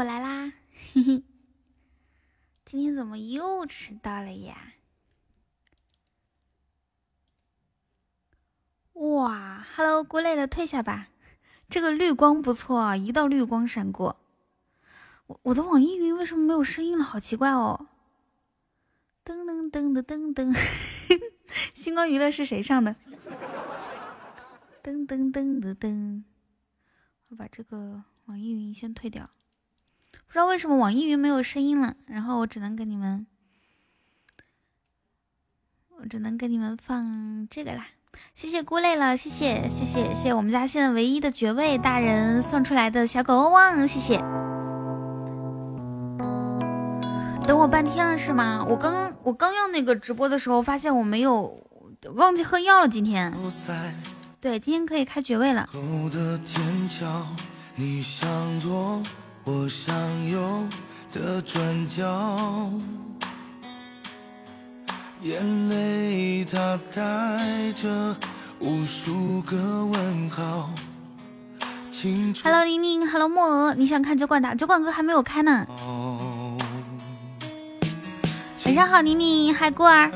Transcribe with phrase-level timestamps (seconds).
[0.00, 0.54] 我来啦！
[0.94, 1.22] 嘿嘿，
[2.64, 4.72] 今天怎么又迟到了呀？
[8.94, 11.08] 哇，Hello，过累了退下吧。
[11.68, 14.18] 这个绿光不错啊，一道绿光闪过。
[15.26, 17.04] 我我的网易云为什么没有声音了？
[17.04, 17.88] 好奇怪哦。
[19.22, 21.10] 噔噔噔噔噔噔，
[21.76, 22.96] 星光娱乐是谁上的？
[24.82, 26.24] 噔噔噔噔噔，
[27.28, 29.28] 我把这个网易云先退掉。
[30.30, 33.26] 不知道为什么网易云没有声音了，然后我只能给你们，
[35.98, 37.88] 我只能给你们放这个啦。
[38.36, 44.18] 谢谢姑累了，谢谢谢谢谢谢我们家现在唯一的爵位大人送出来的小狗汪汪，谢谢。
[47.44, 48.64] 等我半天了是吗？
[48.68, 51.60] 我刚刚我刚要那个直播的时候，发现我没有
[52.14, 52.86] 忘记喝药了。
[52.86, 53.32] 今天，
[54.40, 55.68] 对，今天可以开爵位了。
[65.22, 68.16] 眼泪它带着
[68.58, 70.70] 无数个问号。
[72.42, 74.54] Hello，宁宁，Hello，莫鹅，你想看酒馆打？
[74.54, 75.66] 酒馆哥还没有开呢。
[78.64, 80.10] 晚上好，宁宁，嗨，孤儿。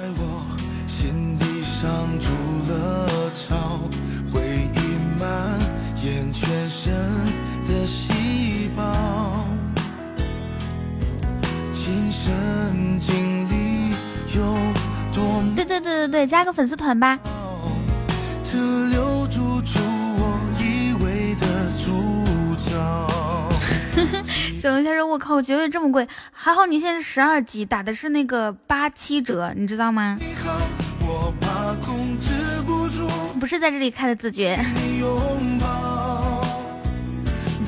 [15.55, 17.19] 对对对对对，加个粉丝团吧。
[24.61, 30.19] 小龙虾说：“我靠，我爵位这么贵，还好你现在是十二级，打的是那个八七折，你知道吗？
[33.39, 34.59] 不是在这里开的自觉。”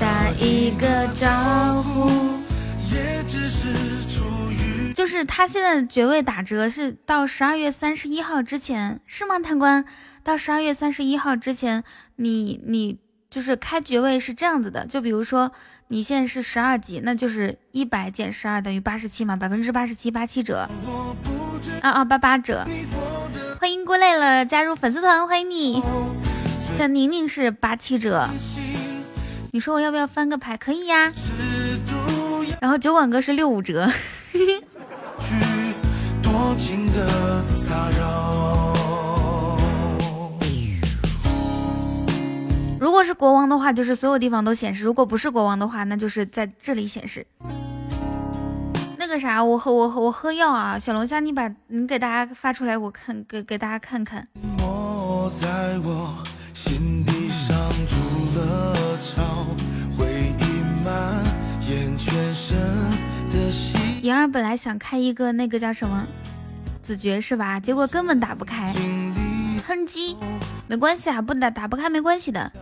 [0.00, 2.45] 打一个招呼。
[4.96, 9.38] 就是他现在的爵位打折是到十二月三十一号之前，是吗？
[9.38, 9.84] 贪官，
[10.24, 11.84] 到十二月三十一号之前，
[12.16, 12.98] 你你
[13.28, 15.52] 就是开爵位是这样子的，就比如说
[15.88, 20.66] 你现在是十二级，那就是一百减十二等于八十七嘛，百分之八十七八七折，
[21.82, 22.66] 啊啊八八折。
[23.60, 25.82] 欢迎过累了加入粉丝团，欢迎你。
[26.78, 28.30] 像宁宁是八七折，
[29.52, 30.56] 你说我要不要翻个牌？
[30.56, 31.12] 可以呀。
[32.62, 33.86] 然后酒馆哥是六五折。
[42.78, 47.26] 如果是国王的话，就是所有地方都显示；如果不是国王的话，那就是在这里显示。
[48.98, 50.78] 那个啥，我喝我喝我喝药啊！
[50.78, 54.26] 小龙虾，你把你给大家发出来，我看给给大家看看。
[64.06, 66.06] 莹儿本来想开一个那个叫什么
[66.80, 67.58] 子爵是吧？
[67.58, 68.72] 结果根本打不开，
[69.66, 70.14] 哼唧，
[70.68, 72.52] 没关系啊，不打打不开没关系的。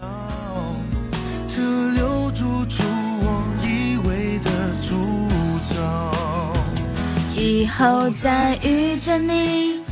[7.36, 9.82] 以后再遇见你，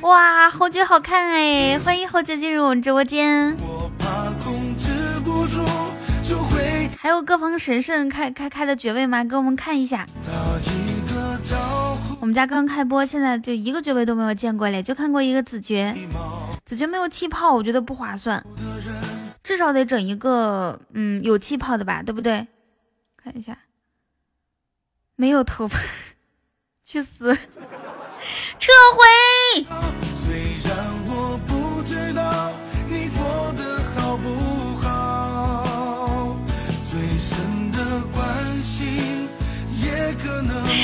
[0.00, 1.78] 哇，侯爵好看哎！
[1.78, 3.56] 欢迎侯爵进入我们直播间。
[7.00, 9.22] 还有各方神圣开开开的爵位吗？
[9.22, 10.04] 给我们看一下。
[12.20, 15.96] 我们家刚开播，现在就一个爵位都没有见过嘞，就看过一个子爵。
[16.66, 18.44] 子爵没有气泡，我觉得不划算，
[19.44, 22.44] 至少得整一个，嗯，有气泡的吧，对不对？
[23.22, 23.56] 看一下，
[25.14, 25.78] 没有头发，
[26.84, 27.32] 去死，
[28.58, 30.17] 撤回。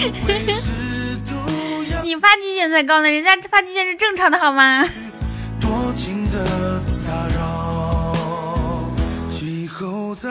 [2.04, 4.84] 你发际线才高呢，人家发际线是正常的，好吗？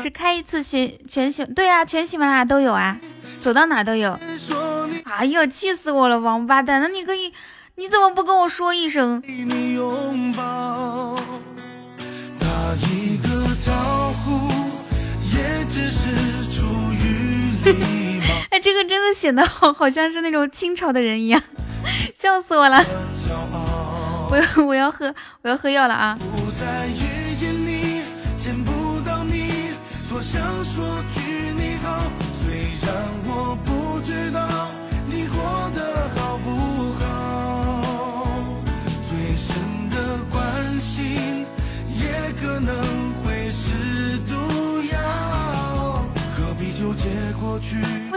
[0.01, 2.97] 是开一次全全喜，对啊，全喜马拉雅都有啊，
[3.39, 4.17] 走到哪都有。
[5.03, 6.81] 哎呦，气死我了，王八蛋！
[6.81, 7.33] 那你可以，
[7.75, 9.21] 你怎么不跟我说一声？
[18.53, 21.41] 哎，这个真的显得好，好像是那种清朝的人一样，
[22.13, 22.77] 笑死我了！
[24.29, 26.15] 我要我要喝我要喝药了啊！
[26.21, 27.12] 为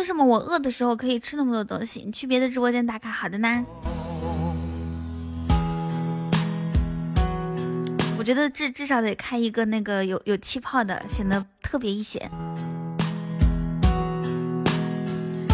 [0.06, 2.05] 为什么我饿的时候可以吃那么多东西？
[2.06, 3.67] 你去别的直播间打卡，好的呢。
[8.17, 12.31] 我觉得至至少得开一个那个有有气泡的，显得特别一些。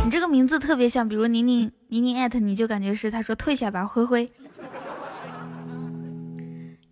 [0.04, 4.30] 你这个名字特别像，比如宁宁宁宁艾特你就感觉是他说退下吧，灰灰。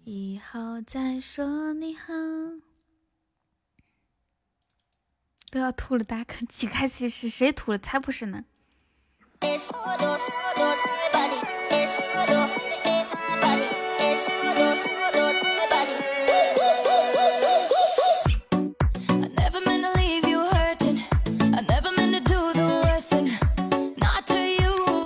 [0.04, 2.14] 以后再说你好。
[5.50, 7.28] 都要吐了，大家看，几开几室？
[7.28, 7.78] 谁吐了？
[7.78, 8.44] 才不是呢！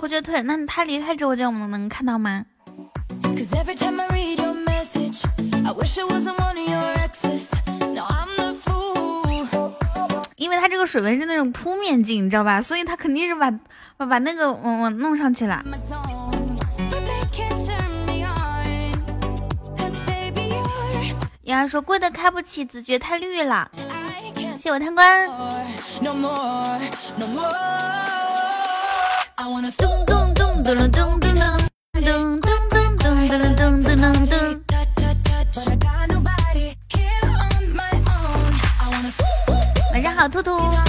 [0.02, 2.44] 我觉得退，那他离开直播间，我们能看到吗？
[10.44, 12.60] 因为它这个水纹是那种凸面镜，你知道吧？
[12.60, 13.50] 所以它肯定是把
[13.96, 15.64] 把把那个往往弄上去了。
[21.44, 23.70] 丫丫说贵的开不起，子爵太绿了。
[24.58, 25.26] 谢我贪官。
[26.04, 26.20] 咚
[40.24, 40.50] 好，兔兔。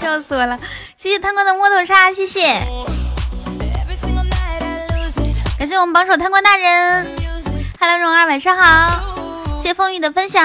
[0.00, 0.58] 笑死我了！
[0.96, 2.60] 谢谢贪官的摸头杀，谢谢。
[5.70, 7.16] 谢我们榜首贪官大人
[7.78, 9.00] ，Hello 蓉儿晚上好，
[9.62, 10.44] 谢风雨的分享，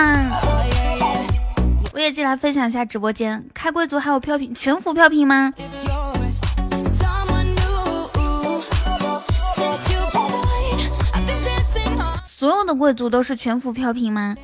[1.93, 5.51] 我也进来分享一下直播间，开贵族还有飘屏，全服飘屏吗？
[12.23, 14.35] 所有的贵族都是全服飘屏吗？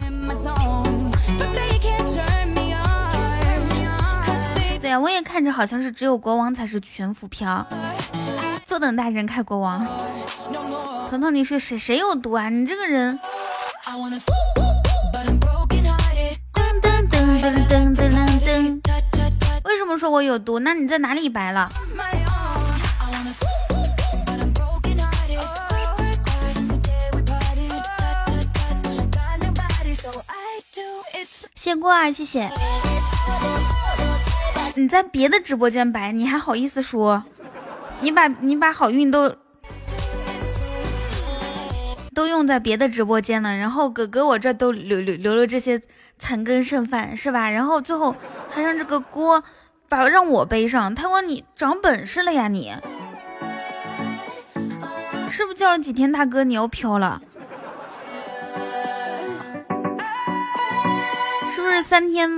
[4.81, 7.63] 对呀，我也看着好像是只有国王才是全服飘。
[8.71, 9.85] 坐等大神开国王，
[11.09, 11.77] 彤彤你是谁？
[11.77, 12.47] 谁有毒啊？
[12.47, 13.19] 你这个人。
[19.65, 20.59] 为什么说我有毒？
[20.59, 21.69] 那你在哪里白了？
[31.53, 32.49] 谢过啊，谢谢。
[34.75, 37.25] 你在别的直播间白，你还好意思说？
[38.01, 39.35] 你把你把好运都
[42.13, 45.81] 都用在别的直播间了，然后哥哥我这都留留留了这些
[46.17, 47.49] 残羹剩饭是吧？
[47.49, 48.15] 然后最后
[48.49, 49.43] 还让这个锅
[49.87, 52.73] 把让我背上，他说你长本事了呀你，
[55.29, 57.21] 是不是叫了几天大哥你要飘了？
[61.53, 62.29] 是不是三天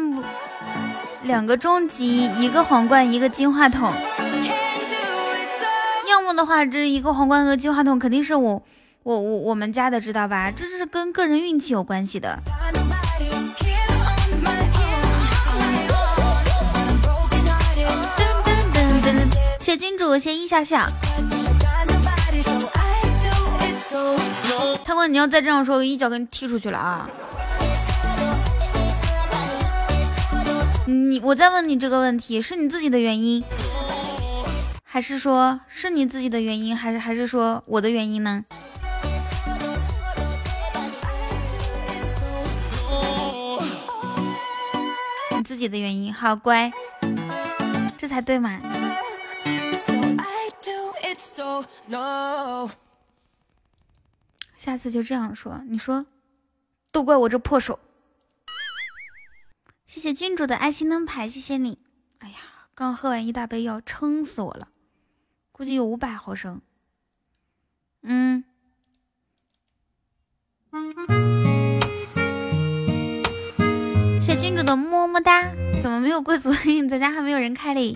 [1.24, 3.94] 两个终极一个皇冠一个金话筒？
[6.10, 8.64] 要么的话，这一个皇冠和金话筒肯定是我，
[9.04, 10.52] 我我我们家的，知道吧？
[10.52, 12.40] 这是跟个人运气有关系的。
[19.60, 20.88] 谢君主，谢一笑笑。
[24.86, 27.10] 贪官，你要再这样说，我一脚给你踢出去了啊！
[30.86, 33.44] 你，我再问你这个问题，是你自己的原因？
[34.94, 38.46] 还是说是你自己的原因，还是还是说我的原因呢？
[45.36, 46.72] 你自己的原因，好乖，
[47.98, 48.62] 这才对嘛。
[54.56, 56.06] 下次就这样说，你说，
[56.92, 57.80] 都怪我这破手。
[59.88, 61.80] 谢谢郡主的爱心灯牌，谢谢你。
[62.20, 62.36] 哎呀，
[62.76, 64.68] 刚喝完一大杯药，撑死我了。
[65.54, 66.60] 估计有五百毫升。
[68.02, 68.44] 嗯，
[74.20, 75.50] 谢君主的么么哒。
[75.82, 76.52] 怎么没有贵族？
[76.90, 77.96] 咱家还没有人开嘞。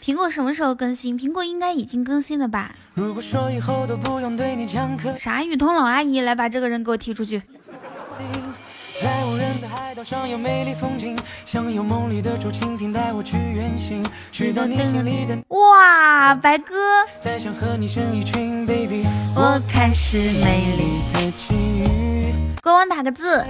[0.00, 1.18] 苹果什么时候更新？
[1.18, 2.74] 苹果应该已经更新了吧？
[5.18, 5.42] 啥？
[5.42, 7.42] 雨桐老阿姨来把这个人给我踢出去。
[9.02, 15.36] 在无人的海岛上有美丽风景，想有梦里的竹蜻蜓带我去远行，去到你心里的。
[15.48, 16.76] 哇，白哥！
[17.20, 19.04] 再想和你生一群 baby，
[19.34, 22.32] 我开始美丽的际遇。
[22.62, 23.44] 国王打个字，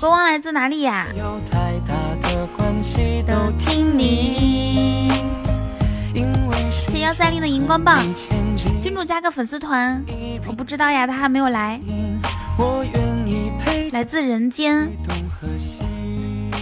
[0.00, 1.06] 国王来自哪里呀、
[3.26, 5.10] 都听你。
[6.88, 8.02] 谢幺三零的荧光棒，
[8.80, 10.02] 君主加个粉丝团，
[10.46, 11.78] 我不知道呀，他还没有来。
[12.56, 13.09] 我愿
[13.92, 14.88] 来自人间。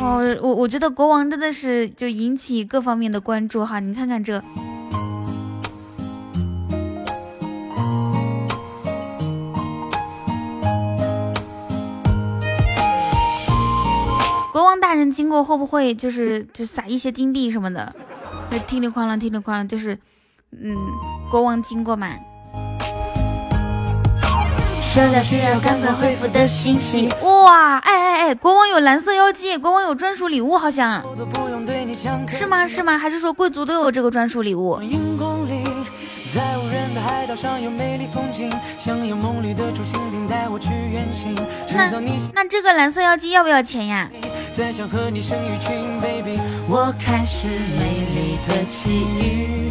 [0.01, 4.43] 哦，我我觉得国王真的是就引起各方面的关注哈，你看看这。
[14.53, 17.95] 国王大人经过会不会就是就撒一些金币什么的？
[18.51, 19.99] 就叮铃哐啷，叮铃哐啷，就是
[20.53, 20.77] 嗯，
[21.31, 22.09] 国王经过嘛。
[24.89, 27.11] 收到需要赶快回复的信息。
[27.21, 31.03] 哇，哎哎哎，国王有蓝色妖姬，国王有专属礼物，好像
[32.27, 32.67] 是吗？
[32.67, 32.97] 是吗？
[32.97, 34.81] 还是说贵族都有这个专属礼物？
[41.75, 41.91] 那
[42.33, 44.09] 那这个蓝色妖姬要不要钱呀？
[46.67, 49.71] 我开始美丽的际遇。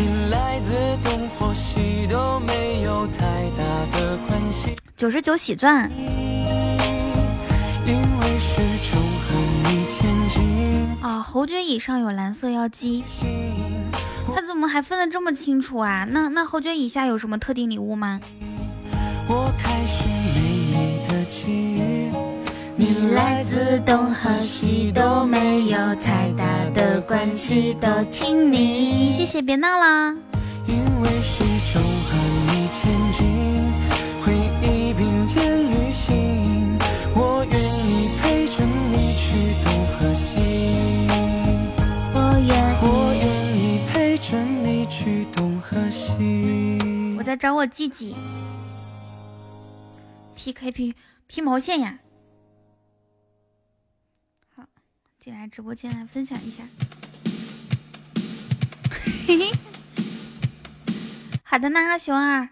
[0.00, 0.72] 你来自
[1.02, 1.67] 东或西
[2.08, 3.18] 都没有太
[3.56, 4.74] 大的关系。
[4.96, 5.90] 九十九喜钻。
[11.00, 13.04] 啊，侯爵以上有蓝色妖姬，
[14.34, 16.04] 他怎么还分得这么清楚啊？
[16.10, 18.20] 那那侯爵以下有什么特定礼物吗？
[19.28, 21.18] 我开始美丽的。
[22.76, 29.10] 你来自东和西都没有太大的关系，都听你。
[29.12, 30.16] 谢谢，别闹了。
[30.66, 31.42] 因为始
[47.28, 48.16] 在找我自己
[50.34, 50.94] ，P K P
[51.26, 51.98] P 毛线呀。
[54.56, 54.64] 好
[55.20, 56.62] 进来直播间来分享一下，
[59.26, 59.52] 嘿嘿，
[61.44, 62.48] 好的呢，熊二。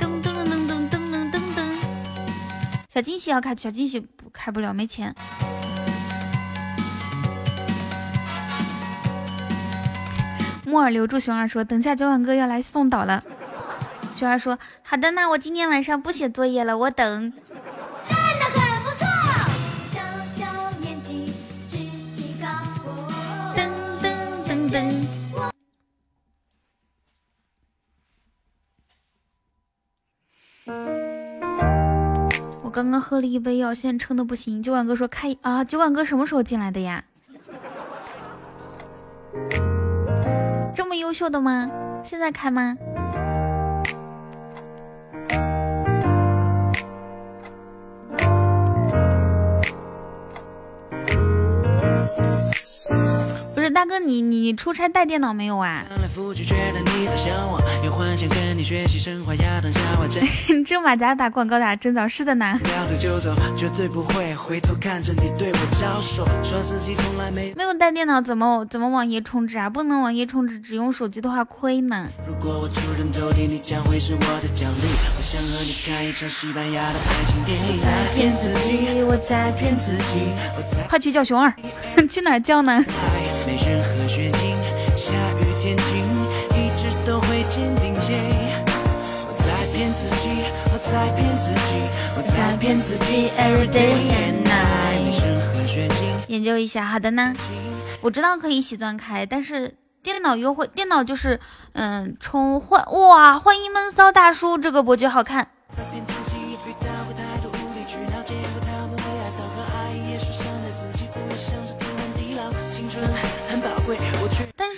[0.00, 1.78] 噔噔噔噔噔噔噔噔，
[2.90, 5.14] 小惊喜要开，小惊喜开不了，没钱。
[10.74, 13.22] 木耳留住熊二说，等下九万哥要来送岛了。
[14.12, 17.32] 熊二说，好的，那我今天晚上不写作业了，我等。
[32.64, 34.60] 我刚刚喝了一杯药，现在撑的不行。
[34.60, 37.04] 酒馆哥说开啊，酒馆哥什么时候进来的呀？
[40.94, 41.70] 优秀的吗？
[42.02, 42.76] 现在开吗？
[53.74, 55.84] 大哥，你你你出差带电脑没有啊？
[60.64, 62.56] 这马甲打广告打真早，是的呢。
[67.56, 69.68] 没有带电脑怎么怎么网页充值啊？
[69.68, 72.08] 不能网页充值，只用手机的话亏呢。
[80.88, 81.52] 快去叫熊二，
[82.08, 82.80] 去哪儿叫呢？
[83.52, 84.56] 任何雪景，
[84.96, 86.04] 下雨天晴，
[86.56, 87.94] 一直都会坚定。
[87.94, 90.28] 我在骗自己，
[90.72, 91.70] 我在骗自己，
[92.16, 93.30] 我在骗自己。
[93.38, 94.64] Every day and night。
[96.28, 96.84] 研究一下。
[96.84, 97.34] 好的呢，
[98.00, 101.38] 我知道可以洗钻开，但是电脑优惠，电脑就是
[101.72, 103.38] 嗯充换哇！
[103.38, 105.48] 欢迎闷骚大叔，这个伯爵好看。
[105.76, 105.84] 但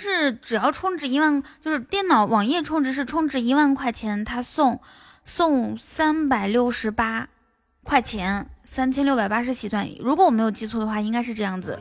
[0.06, 4.80] 是只要充值一万，就是电脑网页充值是充值一万块钱，他送
[5.25, 7.26] 送三百六十八
[7.82, 9.88] 块钱，三千六百八十喜钻。
[9.98, 11.76] 如果我没有记错的话，应该是这样子。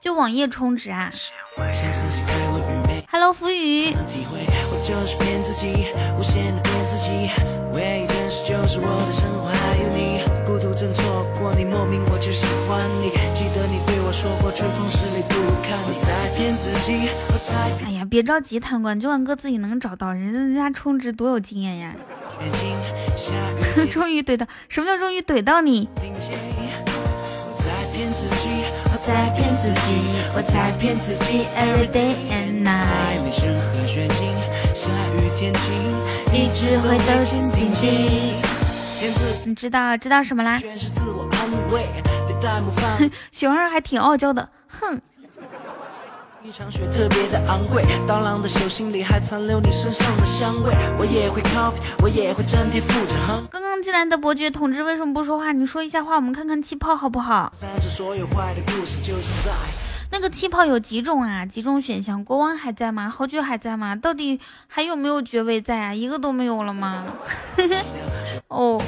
[0.00, 1.10] 就网页充值啊。
[3.10, 3.94] Hello，浮鱼。
[4.70, 7.30] 我就是骗自己无限的骗自己
[7.72, 9.83] 唯一真实就是我的生活还有
[10.92, 13.10] 错过你，莫名我就喜欢你。
[13.32, 15.78] 记得你对我说过，春风十里不看。
[16.02, 17.54] 在骗自己，我在。
[17.86, 21.94] 哎呀，别着急，贪官，就万哥自己能找到，人家充值多有经验呀。
[23.90, 25.88] 终于怼到，什么叫终于怼到你？
[25.96, 26.00] 我
[27.64, 28.48] 在骗自己，
[28.90, 29.94] 我在骗自己，
[30.34, 33.22] 我在骗自己，every day and night。
[34.74, 35.52] 下雨天，
[36.32, 36.60] 一直。
[39.44, 40.60] 你知道知道什么啦？
[43.32, 45.00] 熊二还挺傲娇的，哼。
[46.42, 50.70] 一场雪特别的昂贵，刀郎的手心里还残留你身上的香味。
[50.98, 53.14] 我也会 copy，我也会粘贴复制。
[53.50, 55.52] 刚刚进来的伯爵同志为什么不说话？
[55.52, 57.50] 你说一下话，我们看看气泡好不好？
[60.14, 61.44] 那个气泡有几种啊？
[61.44, 62.24] 几种选项？
[62.24, 63.10] 国王还在吗？
[63.10, 63.96] 侯爵还在吗？
[63.96, 65.92] 到底还有没有爵位在啊？
[65.92, 67.04] 一个都没有了吗？
[68.46, 68.80] 哦。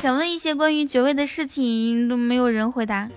[0.00, 3.08] 想问一些关于爵位的事情，都没有人回答。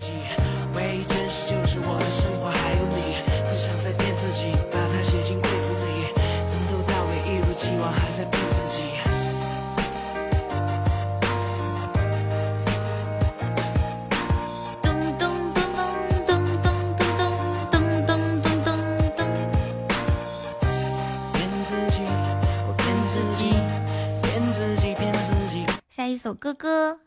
[26.07, 26.99] 一首歌歌。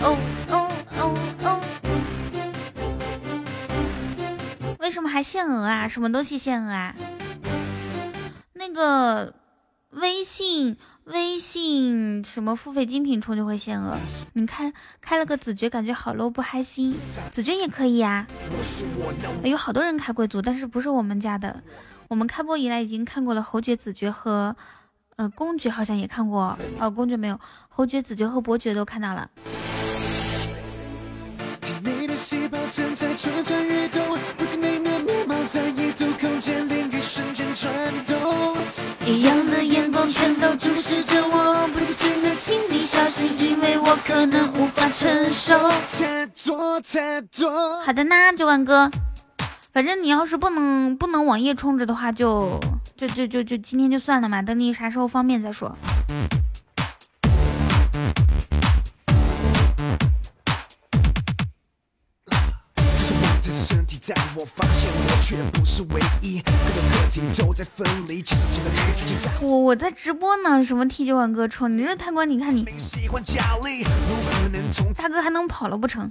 [0.00, 0.16] 哦
[0.48, 1.60] 哦哦哦！
[4.78, 5.88] 为什么还限额啊？
[5.88, 6.94] 什么东西限额啊？
[8.52, 9.34] 那个
[9.90, 13.96] 微信微信什么付费精品充就会限额。
[14.34, 16.96] 你看开了个子爵，感觉好 low 不开心。
[17.30, 18.26] 子爵也可以呀，
[19.42, 21.62] 有好多人开贵族，但是不是我们家的。
[22.08, 24.54] 我们开播以来已经看过了侯爵、子爵和。
[25.16, 29.28] 呃，公爵好像也看过哦，公爵没有，侯爵、子爵和伯爵都看到了。
[39.06, 45.58] 一样的眼光全都注视着我，不知情的请你小心，因为我可能无法承受。
[47.84, 48.90] 好的呢，酒馆哥。
[49.72, 55.76] 反正你要是不能不能网页充值的话，就就就就就就今天就算了嘛，等你啥时候方便再说。
[69.40, 71.76] 我我在直播呢，什么 T 九万哥充？
[71.76, 72.64] 你这贪官，你看你，
[74.94, 76.10] 大哥还能跑了不成？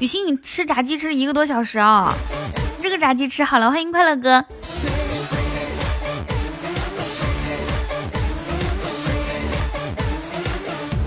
[0.00, 2.14] 雨欣，你吃炸鸡吃一个多小时啊！
[2.82, 4.44] 这个炸鸡吃好了，欢迎快乐哥。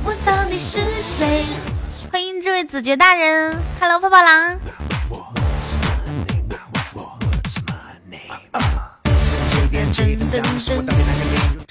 [0.04, 1.46] 我到底是谁？
[2.12, 4.60] 欢迎这位子爵大人，Hello，泡泡狼。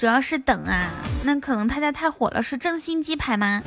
[0.01, 0.89] 主要是等啊，
[1.23, 3.61] 那可能他家太火了，是正新鸡排吗？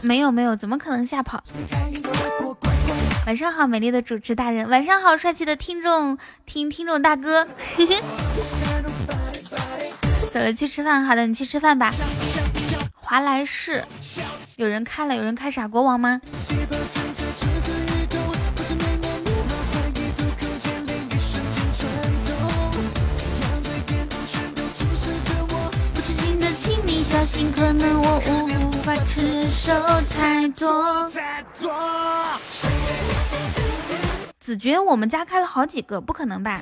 [0.00, 1.44] 没有没有，怎么可能吓跑？
[3.26, 7.46] 晚上好，美丽的主持大人，晚上好，帅气的听众听听众大哥。
[10.32, 11.04] 走了，去吃饭。
[11.04, 11.92] 好的，你去吃饭吧。
[12.94, 13.84] 华莱士，
[14.56, 16.18] 有人开了，有人开傻国王吗？
[27.06, 29.72] 小心，可能我无法承受
[30.10, 31.08] 太多。
[34.40, 36.60] 子爵，我们家开了好几个，不可能吧？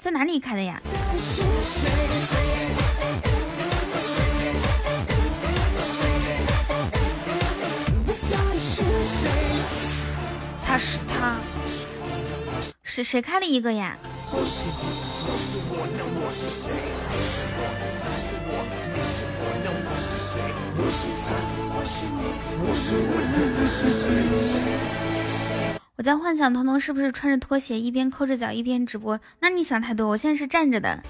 [0.00, 0.80] 在哪里开的呀？
[10.66, 11.36] 他是他，
[12.82, 13.98] 是谁开了一个呀？
[14.32, 14.40] 我
[25.96, 29.18] 我在幻想彤彤是不是穿着拖鞋一边抠着脚一边直播？
[29.40, 31.02] 那你想太多，我现在是站着的。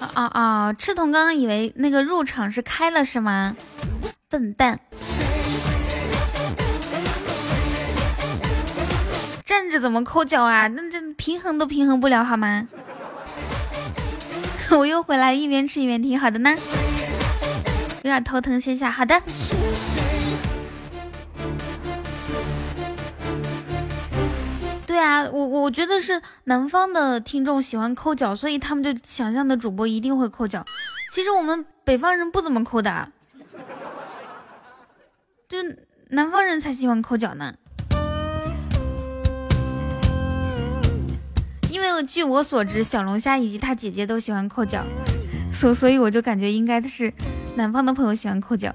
[0.00, 0.72] 啊啊啊！
[0.72, 3.54] 赤瞳刚刚以为那个入场是开了是吗？
[4.28, 4.80] 笨蛋。
[9.46, 10.66] 站着怎么抠脚啊？
[10.66, 12.66] 那这平衡都平衡不了好吗？
[14.76, 16.50] 我又回来，一边吃一边听，好的呢。
[18.02, 18.90] 有点头疼，先下。
[18.90, 19.22] 好的。
[24.84, 30.64] 对啊，我我觉得是南方的听众喜欢抠脚，所以他们就想象的主播一定会抠脚。
[31.12, 33.12] 其实我们北方人不怎么抠的，
[35.48, 35.58] 就
[36.08, 37.54] 南方人才喜欢抠脚呢。
[41.76, 44.82] 因为据我所知，小龙虾以及他姐姐都喜欢抠脚，
[45.52, 47.12] 所所以我就感觉应该是
[47.54, 48.74] 南方的朋友喜欢抠脚。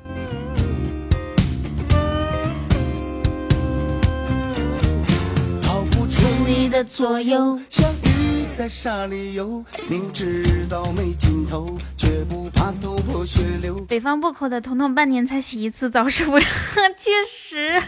[6.48, 13.80] 你的左右，像鱼在沙里游，明知道没尽头，却不怕头破血流。
[13.88, 16.44] 北方不抠的，彤彤半年才洗一次澡，受不了。
[16.96, 17.82] 确实。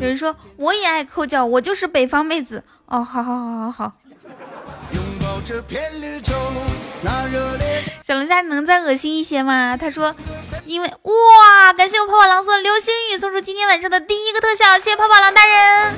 [0.00, 2.62] 有人说我也爱抠脚，我就是北方妹子。
[2.86, 3.92] 哦，好好好好好。
[8.02, 9.76] 小龙虾能再恶心一些吗？
[9.76, 10.14] 他说。
[10.64, 15.94] 因为哇，感谢我泡泡狼送的流星雨，送出今天晚上的第一个特效，谢谢泡泡狼大人。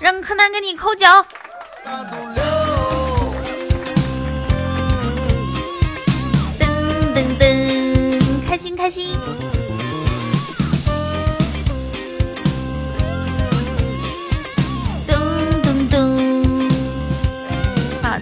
[0.00, 1.24] 让柯南给你抠脚。
[8.50, 9.16] 开心开心。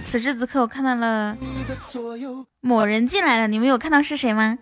[0.05, 1.35] 此时此刻，我看到了
[2.61, 4.55] 某人进来了，你们有看到是谁吗？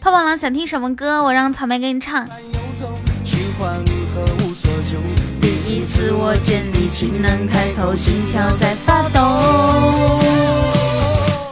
[0.00, 1.22] 泡泡狼想听什么歌？
[1.22, 2.28] 我让草莓给你唱。
[2.28, 2.32] 第
[5.80, 10.20] 一次我见你，情难开口，心跳在发抖。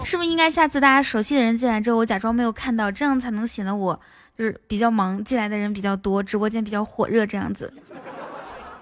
[0.04, 3.98] 是不是应该下次大家熟悉的人进来之后，我假装没有看到，这样才能显得我
[4.36, 7.72] 就是比较忙，进来的人比较多，直播间比较火热，这样子。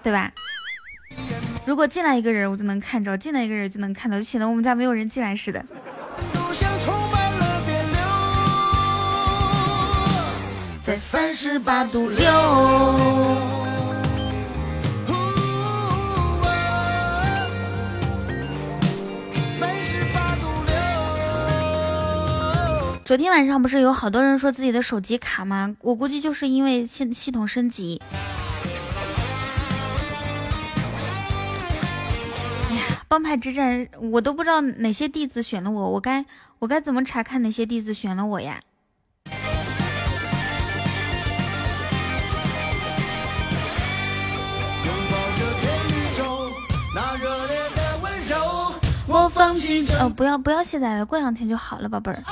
[0.03, 0.29] 对吧？
[1.63, 5.63] 如果进来一个人，我就能看着；进来一个人就能看到，就显得我们家没有人进来似的。
[10.81, 13.56] 在三十八度六。
[23.07, 25.77] 昨天晚上不是有好多人说自己的手机卡吗？
[25.79, 28.01] 我估计就是因为系系统升级。
[32.69, 36.25] 哎呀帮派之战，我都不知道哪些弟子选了我，我该
[36.59, 38.59] 我该怎么查看哪些弟子选了我呀？
[49.97, 52.23] 呃，不要不要卸载了，过两天就好了，宝贝儿。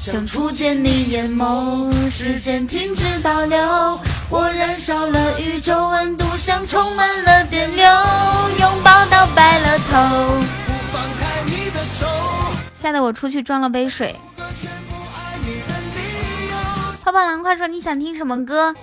[0.00, 7.84] 想初见你眼眸，时间停止倒流，我燃烧了宇宙温度，像充满了电流，
[8.58, 10.42] 拥抱到白了头。
[12.74, 14.18] 吓得我出去装了杯水。
[17.02, 18.74] 泡泡狼，快说你想听什么歌？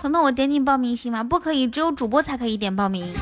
[0.00, 1.22] 彤彤，我点你报名行吗？
[1.22, 3.12] 不可以，只有主播才可以点报名。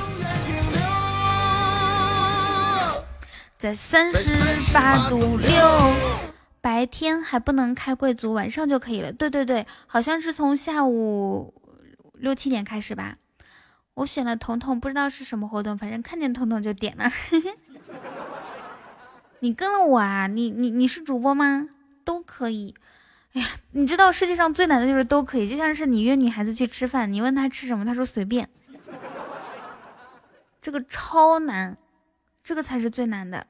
[3.59, 5.49] 在三十八度六，
[6.61, 9.11] 白天还不能开贵族，晚上就可以了。
[9.11, 11.53] 对对对，好像是从下午
[12.13, 13.15] 六七点开始吧。
[13.95, 17.11] 我选了彤彤，不知道是什么活动，反正看见彤彤就点了。
[19.41, 20.29] 你跟了我啊？
[20.29, 21.69] 你你你是主播吗？
[22.05, 22.77] 都可以。
[23.33, 28.49] 哎呀，你知道世界上最难的就是都可以，就像是你约女孩子去吃饭，你问她吃什么，她说随便，
[30.63, 31.77] 这个超难。
[32.49, 33.47] 这个才是最难的。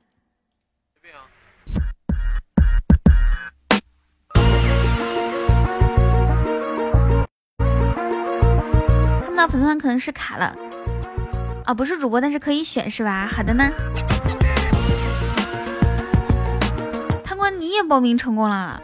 [9.23, 10.53] 看不到粉丝团可能是卡了，
[11.65, 13.29] 啊，不是主播，但是可以选是吧？
[13.31, 13.71] 好的呢。
[17.23, 18.83] 贪官你也报名成功了，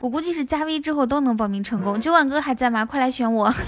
[0.00, 2.00] 我估计是加 V 之后都能报名成功。
[2.00, 2.84] 九万哥还在吗？
[2.84, 3.54] 快来选我。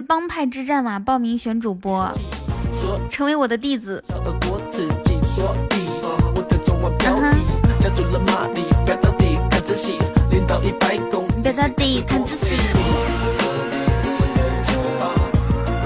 [0.00, 2.10] 帮派之战嘛，报名选主播，
[3.10, 4.02] 成为我的弟子。
[6.98, 7.36] 表达，看。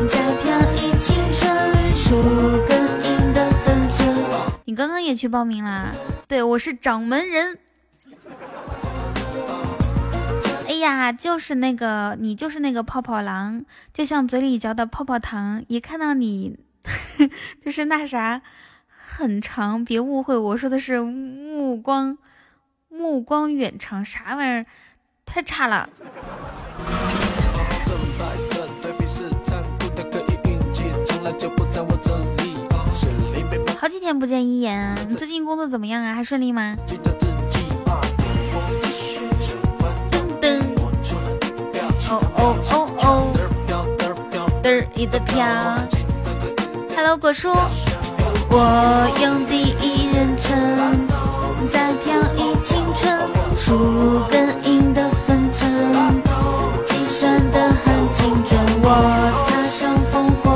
[0.07, 1.43] 在飘逸青春，
[3.33, 4.15] 的分寸。
[4.65, 5.91] 你刚刚也去报名啦？
[6.29, 7.59] 对，我是掌门人，
[10.75, 16.59] 哎呀，就是那个你，就是那个泡泡狼，就像嘴里嚼的泡泡糖，一看到你，
[17.65, 18.43] 就是那啥，
[18.89, 19.85] 很长。
[19.85, 22.19] 别误会，我说的是目光，
[22.89, 24.67] 目光远长，啥玩意儿？
[25.25, 25.89] 太差了。
[33.79, 36.17] 好几天不见一眼，你最近工作怎么样啊？
[36.17, 36.77] 还顺利吗？
[42.15, 43.33] 哦哦哦哦，
[44.63, 45.45] 嘚儿一的飘。
[46.95, 47.51] Hello，果叔，
[48.51, 50.57] 我用第一人称
[51.69, 53.19] 在飘逸青春，
[53.57, 55.69] 树根印的分寸，
[56.87, 58.61] 计算的很精准。
[58.85, 58.89] 我
[59.49, 60.55] 踏上烽火。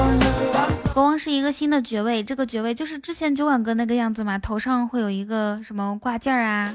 [0.94, 6.72] 国王是一个新的爵位，这个爵位就是之前酒馆哥那个样子嘛，头上会有一个什么挂件啊。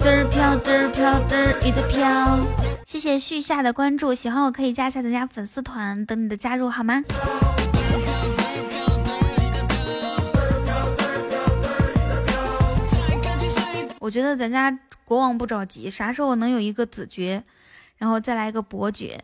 [0.00, 2.38] 嘚儿飘嘚儿飘嘚儿一的飘，
[2.86, 7.02] 谢谢旭夏的关注，喜欢我可以加一下咱家粉丝团，等你的加入好吗？
[13.98, 17.44] 我觉得咱家国王不着急，啥时候能有一个子爵，
[17.98, 19.22] 然后再来一个伯爵。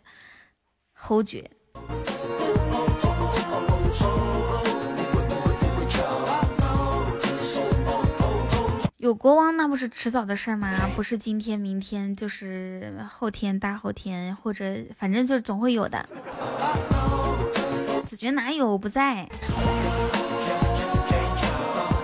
[0.92, 1.50] 侯爵，
[9.06, 10.68] 有国王那不是迟早的事儿吗？
[10.96, 14.64] 不是今天、明天，就是后天、大后天，或者
[14.98, 16.04] 反正就是总会有的。
[18.04, 18.66] 子爵哪有？
[18.66, 19.28] 我不在。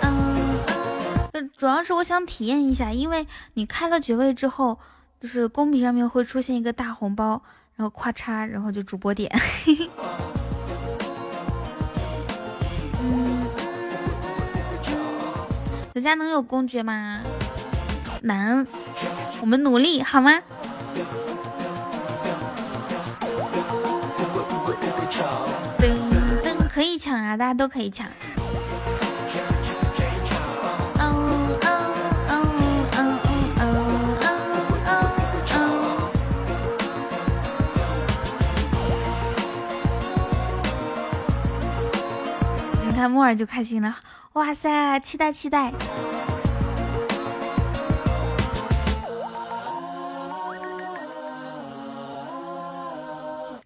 [0.03, 4.79] 嗯，主要是我想体验一下，因为你开了爵位之后，
[5.21, 7.43] 就是公屏上面会出现一个大红包。
[7.75, 9.29] 然后咔嚓，然后就主播点。
[15.95, 17.21] 咱家能有公爵吗？
[18.23, 18.67] 能，
[19.43, 20.33] 我们努力好吗？
[25.79, 25.91] 噔
[26.43, 28.07] 噔，可以抢啊，大家都可以抢。
[42.95, 43.97] 看木耳就开心了，
[44.35, 45.71] 哇塞，期待期待！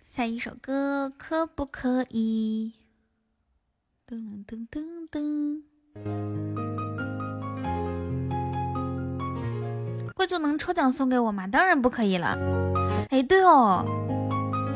[0.05, 2.73] 下一首歌可不可以？
[4.09, 5.63] 噔噔噔噔
[6.03, 6.55] 噔！
[10.15, 11.47] 贵族能抽奖送给我吗？
[11.47, 12.37] 当然不可以了。
[13.11, 13.85] 哎，对哦。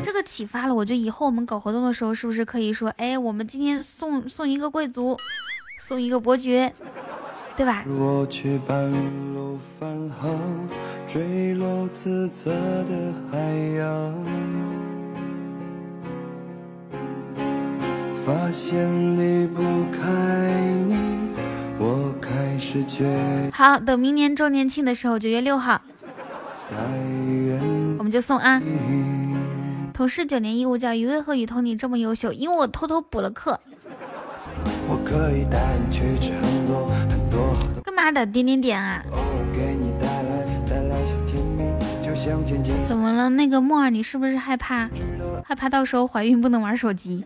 [0.05, 5.17] 这个启发了我，就以后我们搞活动的时候，是不是可以说，哎，我们今天送送一个贵族，
[5.81, 6.71] 送一个伯爵，
[7.57, 7.83] 对吧？
[23.53, 25.81] 好，等明年周年庆的时候，九月六号，
[27.97, 28.63] 我们就送啊。
[29.95, 32.33] 同事九年义务教育，为何雨桐你这么优秀？
[32.35, 33.59] 因为我偷偷补了课。
[37.85, 38.27] 干嘛的？
[38.27, 39.03] 点点点啊！
[42.85, 43.29] 怎么了？
[43.31, 44.89] 那个木耳，你是不是害怕？
[45.45, 47.25] 害怕到时候怀孕不能玩手机？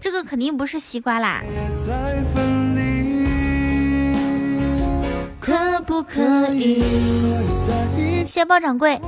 [0.00, 1.42] 这个肯定不是西瓜啦。
[5.40, 6.82] 可不可以？
[8.26, 8.98] 谢包掌柜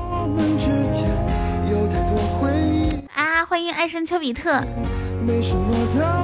[3.15, 3.45] 啊！
[3.45, 4.61] 欢迎爱神丘比特。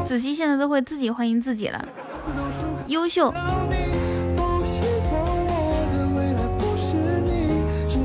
[0.06, 1.84] 子熙现在都会自己欢迎自己了，
[2.86, 3.32] 优秀。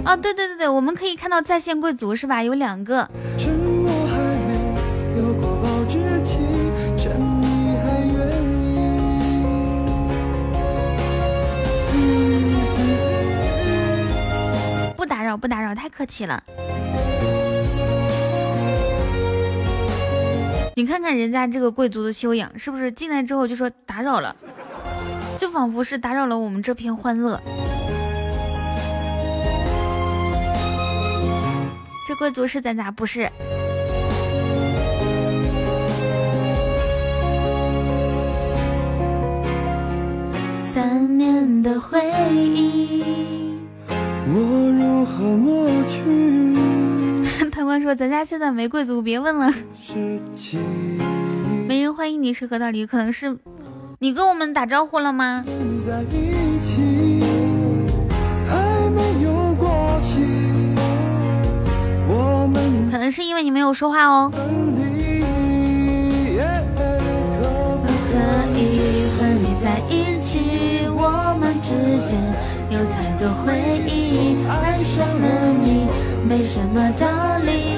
[0.06, 2.42] 哦，对对对对，我们可以看到在线贵族是吧？
[2.42, 3.08] 有两个。
[14.96, 16.42] 不打扰不打扰，太客气了。
[20.78, 24.36] 你看看人家这个贵族的修养，是不是进来之后就说打扰了，
[25.36, 27.42] 就仿佛是打扰了我们这片欢乐。
[32.08, 33.28] 这贵族是咱家不是？
[40.64, 42.00] 三年的回
[42.36, 43.58] 忆。
[44.28, 46.97] 我如何抹去？
[47.82, 49.54] 说咱家现在没贵族，别问了。
[51.68, 52.86] 没人欢迎你是何道理？
[52.86, 53.38] 可能是
[54.00, 55.44] 你跟我们打招呼了吗？
[62.92, 64.32] 可能是因为你没有说话哦。
[64.34, 64.40] 可
[68.60, 71.74] 以和你在一起，我们之
[72.06, 72.18] 间
[72.70, 73.54] 有太多回
[73.88, 75.26] 忆，爱上了
[75.64, 75.88] 你，
[76.28, 77.78] 没什么道理。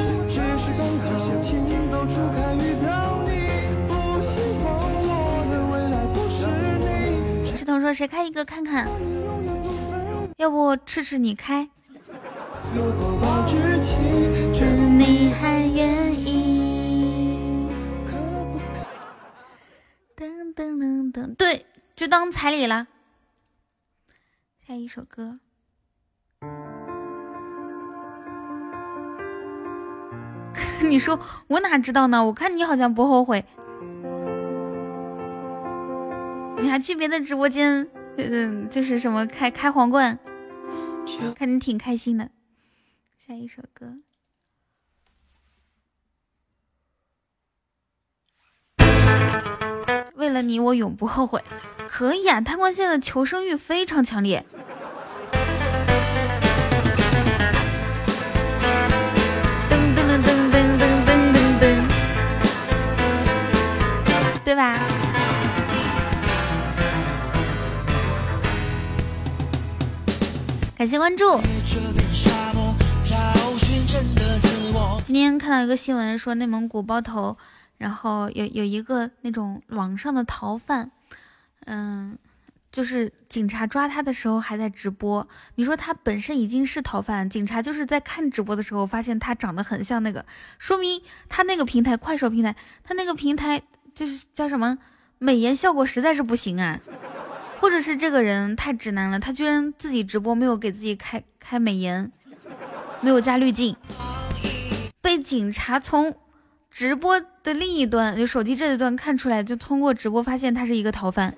[7.56, 8.88] 石同说：“谁开一个看看？
[10.38, 11.70] 要不赤赤你开。”
[14.98, 17.68] 你还愿意？
[20.18, 22.88] 噔噔噔噔，对，就当彩礼了。
[24.70, 24.70] 了。
[24.70, 25.34] 下一首歌，
[30.88, 32.24] 你说我哪知道呢？
[32.24, 33.44] 我看你好像不后悔，
[36.62, 40.20] 你还去别的直播间，嗯，就是什么开开皇冠，
[41.36, 42.30] 看你挺开心的。
[43.18, 43.96] 下一首歌。
[50.20, 51.42] 为了你，我永不后悔。
[51.88, 54.46] 可以啊，贪官现在求生欲非常强烈。
[59.70, 61.64] 噔噔噔噔噔噔噔噔噔，
[64.44, 64.78] 对吧？
[70.78, 71.40] 感谢关注。
[75.06, 77.38] 今天看到一个新闻，说内蒙古包头。
[77.80, 80.92] 然后有有一个那种网上的逃犯，
[81.66, 82.18] 嗯，
[82.70, 85.26] 就是警察抓他的时候还在直播。
[85.56, 90.26] 你说他本身已经是逃犯，警察就是在看直播的时候发现他长得很像那个，
[90.58, 93.62] 说明他那个平台快手平台，他那个平台
[93.96, 94.78] 就是叫什么
[95.18, 96.78] 美颜效果实在是不行啊，
[97.62, 102.12] 或者是这个人太直男了，他居然自己直播没有给自己开开美颜，
[103.00, 103.74] 没有加滤镜，
[105.00, 106.14] 被警察从。
[106.72, 111.34] 直播的另一端，就手机这一端看出来，就通过直播发现他是一个逃犯。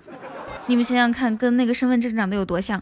[0.67, 2.81] 你们想想看，跟那个身份证长得有多像？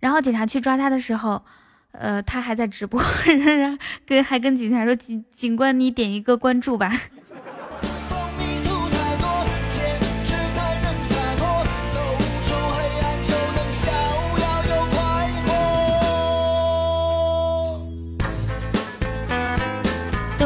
[0.00, 1.42] 然后警察去抓他的时候，
[1.92, 3.02] 呃，他还在直播，
[4.06, 6.92] 跟还跟警察说：“警警官，你点一个关注吧。”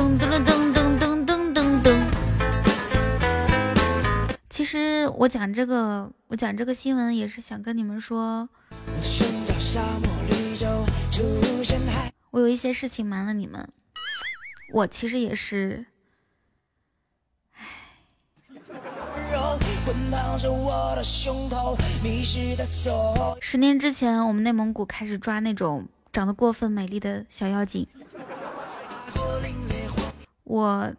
[0.01, 1.95] 噔噔噔噔噔噔
[4.49, 8.49] 其实我讲这个，我讲这个新闻也是想跟你们说，
[12.31, 13.69] 我有一些事情瞒了你们。
[14.73, 15.85] 我其实也是，
[23.43, 27.87] 十年之前，我们内蒙古开始抓那种长得过分美丽的小妖精，
[30.51, 30.93] 我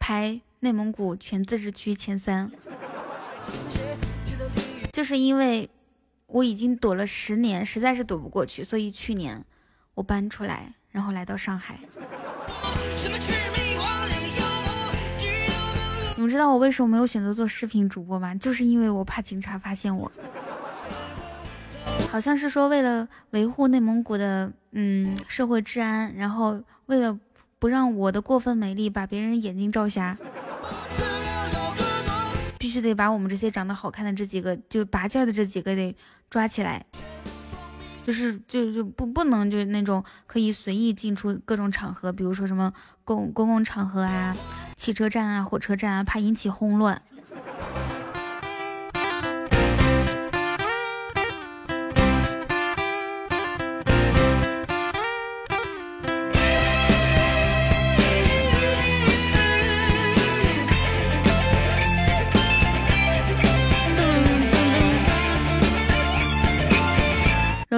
[0.00, 0.40] 排。
[0.60, 2.50] 内蒙古全自治区前三，
[4.90, 5.70] 就是因为
[6.26, 9.44] 我已经躲了十年，实在是躲不过去，所以去年
[9.94, 11.78] 我搬出来，然后来到上海。
[16.16, 18.34] 你们知道我为什么没有选择做视频主播吗？
[18.34, 20.10] 就是因为我怕警察发现我。
[22.10, 27.16] 好像是说为了维护内蒙古的嗯社会治安，然后为了
[27.66, 30.16] 不让我的过分美丽把别人眼睛照瞎。
[32.60, 35.92] 必须得把我们这些长得好看的这几个，就拔尖的这几个得
[36.30, 36.86] 抓起来，
[38.04, 42.72] 就是就就不不能就那种可以随意进出各种场合，比如说什么
[43.04, 44.36] 公公共场合啊、
[44.76, 47.02] 汽车站啊、火车站啊，怕引起轰乱。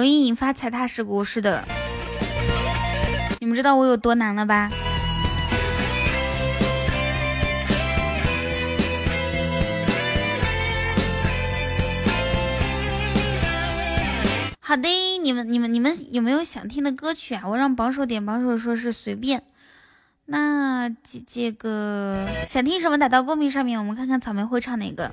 [0.09, 1.63] 引发踩踏事故，是的。
[3.39, 4.69] 你们知道我有多难了吧？
[14.59, 14.87] 好的，
[15.23, 17.41] 你们、你们、你们有没有想听的歌曲啊？
[17.47, 19.41] 我让榜首点，榜首说是随便。
[20.25, 25.11] 那这这个想听什么打到公屏上面，我们看看草莓会唱哪个。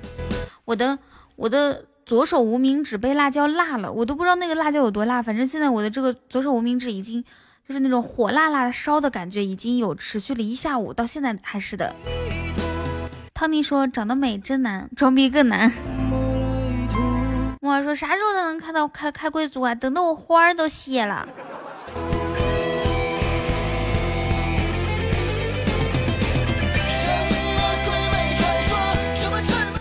[0.63, 0.99] 我的
[1.35, 5.21] 我的左手无名指被辣椒辣了，我都不知道那个辣椒有多辣。
[5.21, 7.21] 反正现在我的这个左手无名指已经
[7.67, 11.93] 就是那种火辣辣的烧的感觉，已经有持续了一下午，到现在还是的。
[13.33, 15.69] 汤尼说长得美真难，装逼更难。
[17.59, 19.75] 我说啥时候才能看到开开贵族啊？
[19.75, 21.27] 等的我花儿都谢了。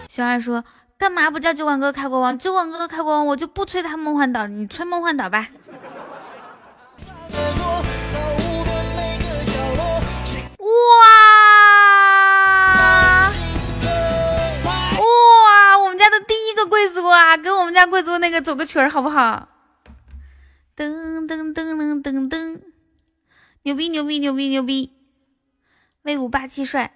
[0.09, 0.65] 小二说
[0.99, 2.39] ：“干嘛不叫酒馆哥开国王？
[2.39, 5.49] 酒馆哥哥开国王，我就不催他梦幻岛，你催梦幻岛吧。”
[10.59, 10.67] 哇
[14.99, 15.79] 哇！
[15.79, 19.49] 我们家的第一个贵族啊，跟我们家贵族那个走个曲儿好不好？
[20.77, 22.61] 噔噔噔噔噔噔，
[23.63, 24.93] 牛逼牛逼牛逼牛逼！
[26.03, 26.93] 威武霸气帅，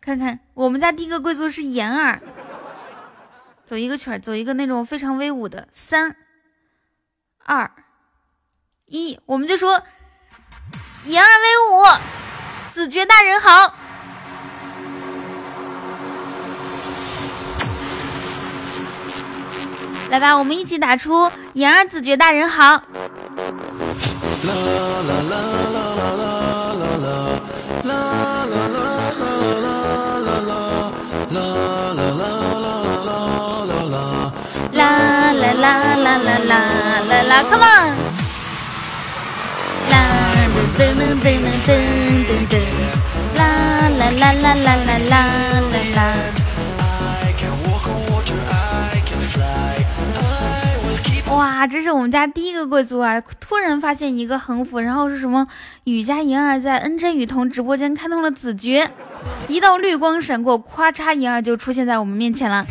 [0.00, 2.20] 看看我们家第一个贵族是妍儿。
[3.64, 6.14] 走一个曲儿，走一个那种非常威武的，三、
[7.44, 7.70] 二、
[8.86, 9.82] 一，我们就说
[11.04, 11.82] 言而威武，
[12.70, 13.74] 子爵大人好。
[20.10, 22.62] 来吧，我们一起打出言儿子爵大人好。
[22.62, 22.82] 啦
[24.44, 27.33] 啦啦啦啦啦啦
[35.64, 36.28] 啦啦啦
[37.08, 37.96] 啦啦，Come on！
[39.90, 39.92] 啦
[40.76, 41.68] 噔噔噔噔噔
[42.28, 42.54] 噔噔，
[43.38, 43.40] 啦
[43.88, 45.12] 啦啦啦啦啦啦
[45.72, 45.98] 啦啦。
[51.30, 53.18] 哇，这是我们家第一个贵族啊！
[53.40, 55.46] 突然发现一个横幅，然后是什么？
[55.84, 58.90] 雨佳银儿在 NJ 雨桐直播间开通了子爵，
[59.48, 62.66] 一道绿光闪过，咵嚓，银儿就出现在我们面前了。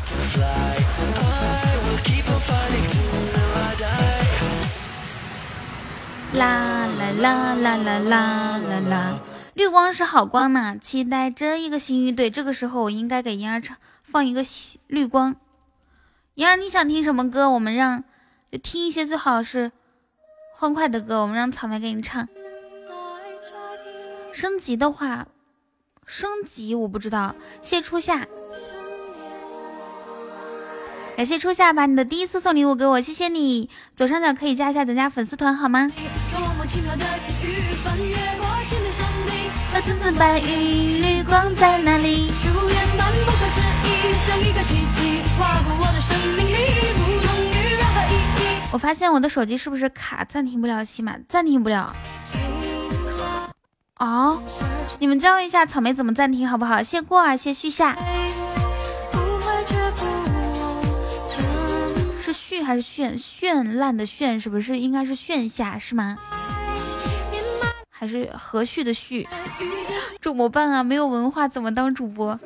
[6.35, 9.19] 啦啦啦啦啦啦啦啦！
[9.53, 12.15] 绿光是好光呢，期待这一个幸运。
[12.15, 14.41] 队，这个时候我应该给妍儿唱放一个
[14.87, 15.35] 绿光。
[16.35, 17.49] 妍儿，你想听什么歌？
[17.51, 18.03] 我们让
[18.51, 19.71] 就听一些最好是
[20.55, 21.21] 欢快的歌。
[21.21, 22.27] 我们让草莓给你唱。
[24.31, 25.27] 升级的话，
[26.07, 27.35] 升级我不知道。
[27.61, 28.27] 谢初夏。
[31.15, 33.69] 感谢初夏把你的第一次送礼物给我，谢谢你。
[33.95, 35.91] 左上角可以加一下咱家粉丝团好吗？
[48.71, 51.95] 我发现我的手机是不是卡暂停不了喜马，暂停不了。
[53.99, 54.41] 哦，
[54.99, 56.81] 你们教一下草莓怎么暂停好不好？
[56.81, 57.95] 谢过儿，谢旭夏。
[62.53, 66.19] 炫还是绚绚烂的绚，是不是应该是炫下是吗？
[67.89, 69.25] 还是和煦的煦？
[70.21, 70.83] 怎么办啊？
[70.83, 72.39] 没有文化怎么当主播？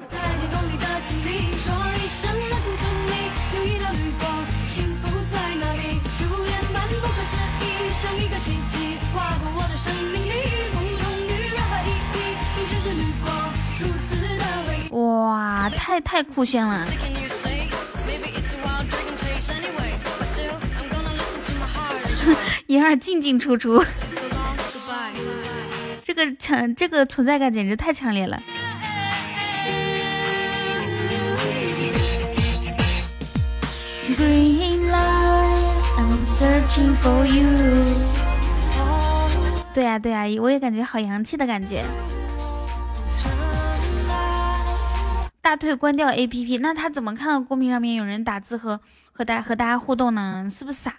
[14.91, 16.88] 哇，太太酷炫了！
[22.68, 23.82] 一二进进出出，
[26.03, 28.43] 这个强，这个存在感简直太强烈了。
[39.74, 41.82] 对呀对呀，我也感觉好洋气的感觉。
[45.41, 48.82] 大退关掉 A P P，那他怎么看到公屏上面有人打字和
[49.13, 50.49] 和大和大家互动呢？
[50.51, 50.93] 是不是傻？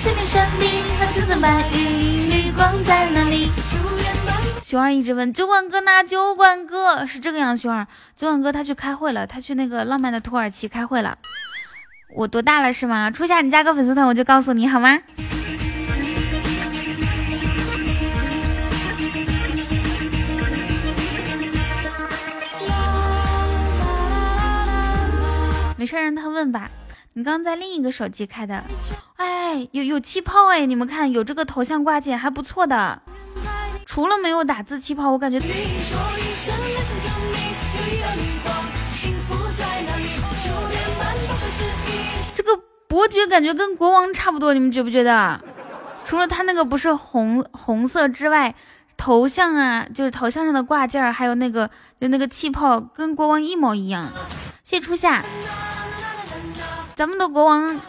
[0.00, 3.50] 千面山顶和层层白云，绿光在哪里？
[4.62, 6.04] 熊二一直问酒馆哥呢？
[6.04, 7.84] 酒馆哥是这个样，熊二，
[8.14, 11.18] 酒馆哥他去开会了，他去那个浪漫的土耳其开会了。
[12.14, 13.10] 我多大了是吗？
[13.10, 15.00] 初夏你加个粉丝团，我就告诉你好吗？
[25.76, 26.70] 没事，让他问吧。
[27.18, 28.62] 你刚刚在另一个手机开的，
[29.16, 33.02] 哎，有有气泡哎，你们看有这个头像挂件还不错的。
[33.84, 35.40] 除了没有打字气泡，我感觉
[42.36, 42.56] 这个
[42.86, 45.40] 伯爵感觉跟国王差不多，你们觉不觉得？
[46.04, 48.54] 除了他那个不是红红色之外，
[48.96, 51.68] 头像啊，就是头像上的挂件还有那个
[52.00, 54.08] 就那个气泡，跟国王一模一样。
[54.62, 55.24] 谢初夏，
[56.98, 57.80] 咱们的国王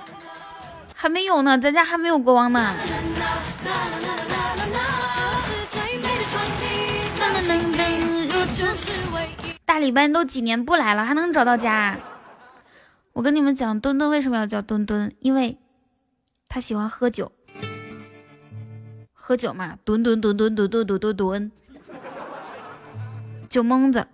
[0.93, 2.75] 还没有呢，咱家还没有国王呢。
[9.65, 11.97] 大礼拜都几年不来了，还能找到家？
[13.13, 15.11] 我跟你们讲，墩墩为什么要叫墩墩？
[15.21, 15.57] 因为
[16.47, 17.31] 他喜欢喝酒。
[19.11, 21.51] 喝酒嘛，吨吨吨吨吨吨吨吨吨，
[23.49, 24.05] 酒蒙子。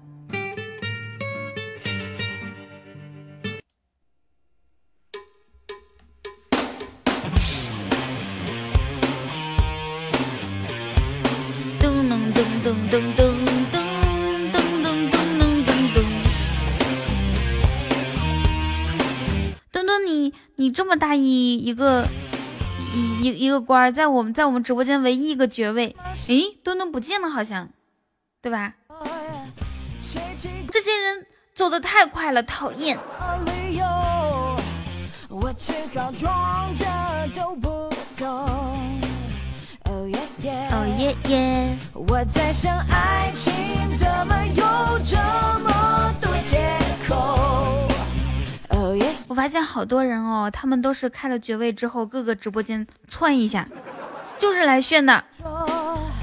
[20.98, 22.08] 大一一个。
[22.98, 25.93] 一一一个官儿在我们在我们直播间唯一一个爵位，
[26.28, 27.68] 诶，墩墩不见了，好像，
[28.41, 28.76] 对吧？
[30.72, 32.98] 这些人走的太快了，讨厌。
[40.72, 41.78] 哦耶耶。
[41.93, 43.52] 我在想，爱情
[43.98, 44.64] 怎么有
[45.04, 45.18] 这
[45.60, 46.32] 么多
[49.36, 53.68] 我发现好多人哦，他们都是开了爵位之后，各个直播间窜一下，
[54.38, 55.22] 就是来炫的。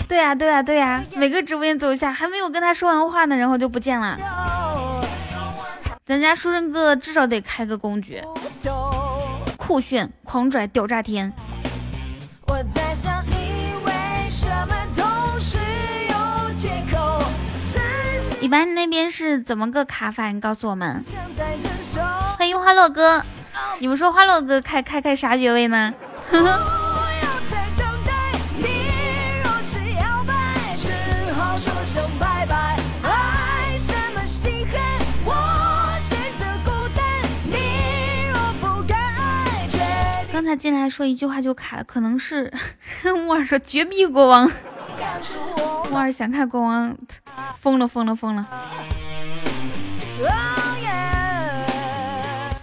[0.09, 4.17] 对呀，对呀，对呀，每个直播间走一下，还没有跟他说完话呢，然后就不见了。
[6.07, 8.25] 咱家书生哥哥至少得开个公爵，
[9.59, 11.31] 酷炫狂拽屌炸天。
[18.41, 20.29] 一般你那边是怎么个卡法？
[20.29, 21.05] 你告诉我们。
[22.39, 23.23] 欢迎花落哥，
[23.79, 25.95] 你们说花落哥开开开啥爵位呢？
[40.33, 42.53] 刚才进来说一句话就卡了，可能是
[43.05, 44.51] 木耳说绝壁国王，
[45.91, 46.97] 木耳想看国王，
[47.59, 48.47] 疯了疯了疯了。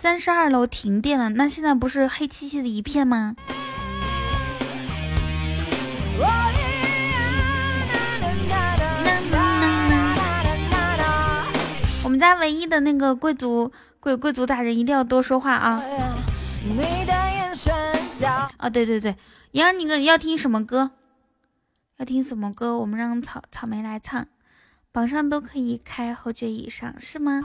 [0.10, 3.36] 三十二楼停电了，那现在不是黑漆漆的一片吗？
[12.04, 15.80] 我们家唯一的那个贵族贵贵族大人一定要多说话啊！
[18.58, 19.16] 哦，对对对，
[19.52, 20.90] 莹儿，你个要听什么歌？
[21.98, 22.80] 要听什么歌？
[22.80, 24.26] 我们让草草莓来唱，
[24.92, 27.44] 榜上都可以开侯爵以上，是吗？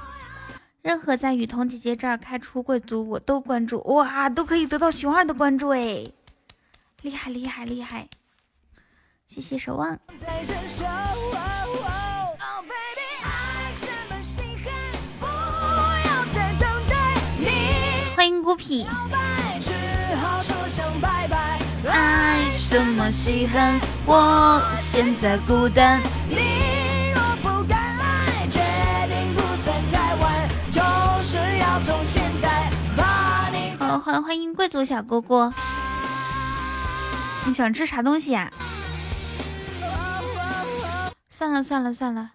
[0.85, 6.05] 任何在雨桐姐姐这儿开出贵族，我都关注，哇，都可以得到熊二的关注哎，
[7.01, 8.07] 厉害厉害厉害！
[9.27, 9.99] 谢谢守望。
[18.15, 18.87] 欢迎孤僻。
[21.89, 23.81] 爱什么稀罕？
[24.05, 26.03] 我现在孤单。
[33.99, 35.53] 欢欢迎贵族小哥哥，
[37.47, 38.53] 你想吃啥东西呀？
[41.29, 42.33] 算了算了算了，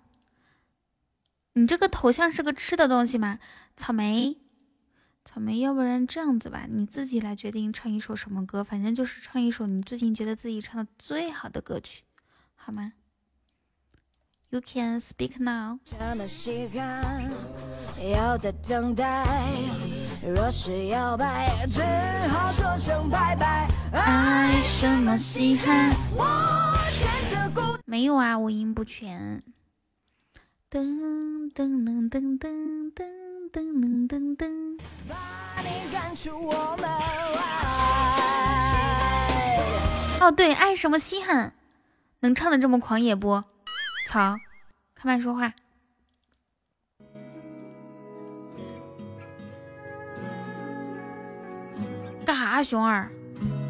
[1.53, 3.39] 你这个头像是个吃的东西吗？
[3.75, 4.37] 草莓，
[5.23, 12.03] 草莓，要不然这样子吧，你自己来决定唱一首什么歌，反正就是唱一首你最近觉得自己唱的最好的歌曲，
[12.55, 12.93] 好吗
[14.51, 15.77] ？You can speak now。
[23.91, 25.95] 爱什么稀罕？
[27.85, 29.43] 没有啊，五音不全。
[30.71, 33.05] 噔噔噔噔噔噔
[33.51, 34.79] 噔噔噔。
[40.21, 41.53] 哦，对，爱什么稀罕？
[42.21, 43.43] 能唱的这么狂野不？
[44.09, 44.35] 草，
[44.95, 45.53] 开麦说话。
[52.25, 53.07] 干啥，熊二？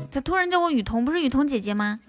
[0.09, 1.03] 咋突然叫我雨桐？
[1.03, 1.99] 不是雨桐姐姐吗？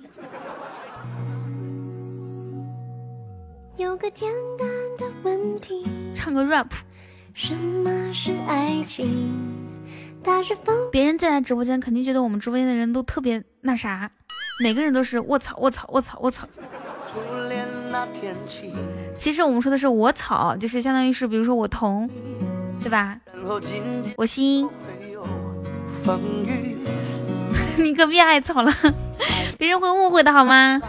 [3.74, 6.70] 有个简单的问题，唱个 rap。
[7.34, 9.58] 什么是爱情？
[10.92, 14.08] 别人进来直播间，肯定觉得我们直播间的人都特别那啥，
[14.62, 16.00] 每个人都是卧槽卧槽卧
[19.18, 22.08] 其实我们说的是我草，就是相当于是，比如说我同，
[22.82, 23.18] 对吧？
[24.16, 24.66] 我心，
[27.78, 28.72] 你可别爱草了，
[29.58, 30.80] 别人会误会的好吗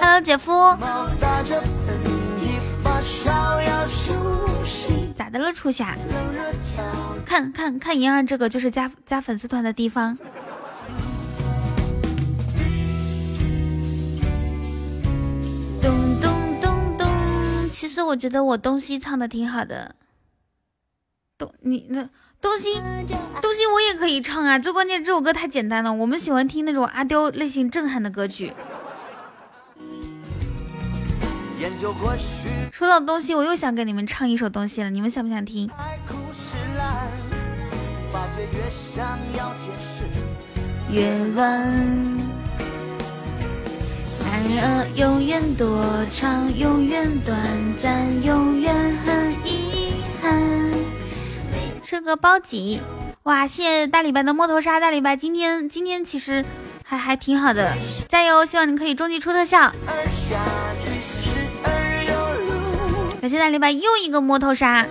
[0.00, 0.52] ？Hello，姐夫。
[5.14, 5.96] 咋的了，初夏？
[7.24, 10.16] 看看看，银儿这个就是加加粉丝团的地方。
[15.80, 16.30] 咚咚
[16.60, 17.08] 咚咚，
[17.70, 19.94] 其实我觉得我东西唱的挺好的。
[21.38, 22.08] 东你那
[22.40, 22.74] 东西
[23.40, 28.52] 东西我也可以唱啊，最关键这首歌太简单了，我们喜欢听那种阿刁类型震撼的歌曲。
[32.72, 35.70] 说到东西，我又想给你们唱一首东西了，你们想不想听？
[40.90, 41.62] 越乱，
[44.24, 47.38] 爱儿永远多长，永远短
[47.76, 50.40] 暂，永远很遗憾。
[51.82, 52.80] 吃个包几？
[53.24, 56.44] 哇，谢谢大礼拜的摸头杀，大礼拜今天今天其实
[56.82, 57.76] 还还挺好的，
[58.08, 58.44] 加油！
[58.44, 59.72] 希望你可以终极出特效。
[63.20, 64.86] 感谢大礼拜又一个摸头杀，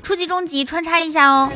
[0.00, 1.50] 初级、中级穿插一下哦。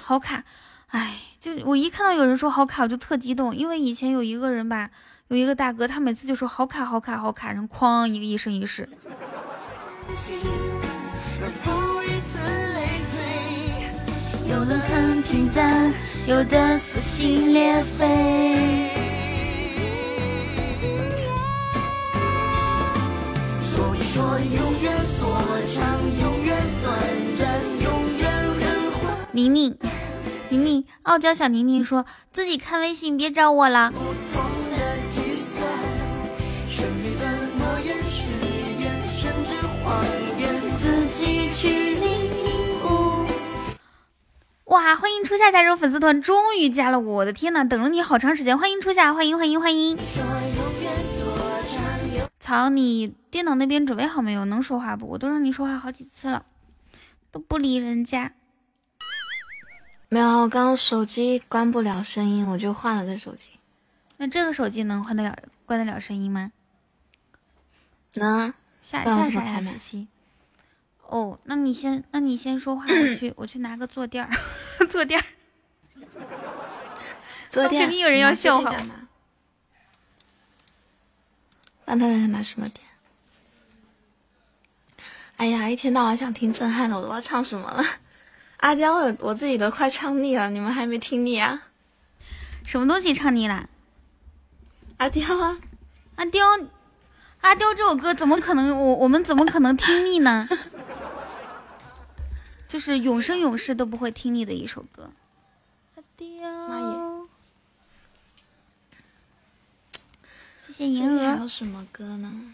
[0.00, 0.44] 好卡，
[0.90, 4.88] 哎，就我一看到有人说好卡，我就特激动，因为以前有一个人吧，
[5.26, 8.88] 有一个大哥，他每次就说好卡、好卡、好卡，然后哐一个一生一世。
[14.48, 15.92] 有的很平淡，
[16.26, 18.04] 有的撕心裂肺。
[23.62, 25.38] 所以说，永远多
[25.72, 26.98] 长，永远短
[27.38, 27.46] 暂，
[27.80, 27.86] 永
[28.18, 28.28] 远
[28.60, 28.98] 很坏。
[29.30, 29.78] 宁宁，
[30.48, 33.92] 宁宁，傲娇小宁宁说自己看微信，别找我了。
[33.92, 33.98] 自
[44.66, 44.96] 哇！
[44.96, 46.98] 欢迎初夏加入粉丝团，终于加了！
[46.98, 48.58] 我的天呐，等了你好长时间！
[48.58, 49.96] 欢迎初夏，欢迎欢迎欢迎！
[52.40, 54.44] 草，你电脑那边准备好没有？
[54.44, 55.06] 能说话不？
[55.06, 56.44] 我都让你说话好几次了，
[57.30, 58.32] 都不理人家。
[60.08, 63.46] 没有，我刚刚手机关不了声音，我就换了个手机。
[64.16, 66.50] 那这个手机能换得了、关得了声音吗？
[68.14, 68.54] 能啊。
[68.80, 69.60] 下下啥呀？
[69.60, 70.08] 子期。
[71.08, 74.30] 哦，那你先，那你先说话，我去，我去拿个坐垫儿，
[74.88, 75.26] 坐垫儿，
[77.48, 78.74] 坐垫，肯定有人要笑话。
[81.84, 82.84] 让他拿什么垫？
[85.36, 87.84] 哎呀，一天到晚想听震撼的，我都不知道唱什么了。
[88.56, 91.68] 阿刁，我我自己都快唱腻了，你们还没听腻啊？
[92.64, 93.68] 什么东西唱腻了？
[94.96, 95.58] 阿刁啊，
[96.16, 96.44] 阿刁，
[97.42, 98.76] 阿刁这首歌怎么可能？
[98.76, 100.48] 我我们怎么可能听腻呢？
[102.68, 105.10] 就是永生永世都不会听腻的一首歌。
[106.68, 107.28] 妈耶！
[110.58, 111.36] 谢谢银鹅。
[111.36, 112.52] 还有什么歌呢？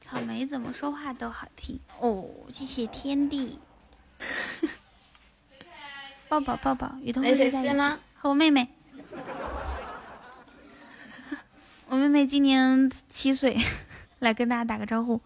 [0.00, 2.28] 草莓怎么说话都好听哦。
[2.48, 3.58] 谢谢天地。
[6.28, 8.00] 抱抱抱抱，雨桐在在吗？
[8.14, 8.68] 和我妹妹。
[11.86, 13.56] 我妹妹今年七岁，
[14.18, 15.20] 来跟大家打个招呼。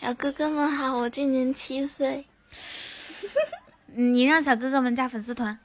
[0.00, 2.24] 小哥哥们好，我今年七岁。
[3.86, 5.58] 你让小哥哥们加粉丝团。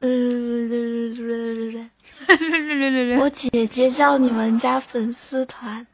[3.18, 5.86] 我姐姐叫你们加粉丝团。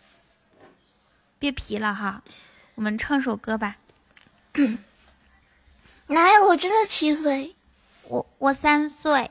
[1.38, 2.22] 别皮了哈，
[2.74, 3.78] 我们唱首歌吧。
[6.08, 6.48] 哪有？
[6.48, 7.56] 我真的七岁。
[8.02, 9.30] 我我三岁。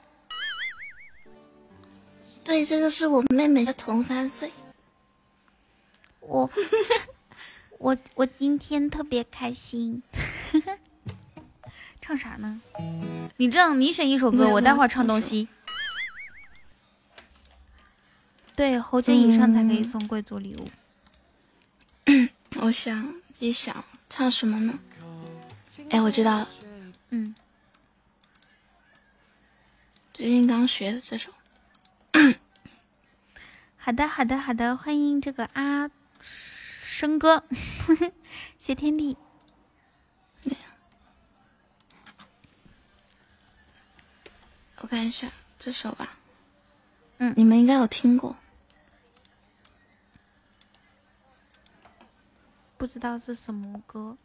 [2.45, 4.51] 对，这个是我妹妹的同三岁。
[6.19, 6.47] 我
[7.79, 10.03] 我我今天特别开心。
[11.99, 12.61] 唱啥呢？
[13.37, 15.47] 你这样，你选一首歌，我待会儿唱东西。
[18.55, 20.69] 对，侯爵以上才可以送贵族礼物。
[22.57, 24.79] 我想一想，唱什么呢？
[25.89, 26.47] 哎，我知道了。
[27.09, 27.33] 嗯。
[30.13, 31.31] 最近刚学的这首。
[33.85, 37.43] 好的，好的，好的，欢迎这个阿生哥，
[38.57, 39.15] 谢天地。
[44.77, 46.17] 我看一下这首吧，
[47.19, 48.35] 嗯，你们应该有听过。
[52.77, 54.17] 不知道是什么歌。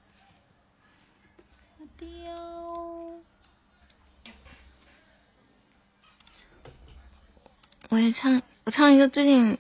[7.91, 9.59] 我也唱，我唱一个最近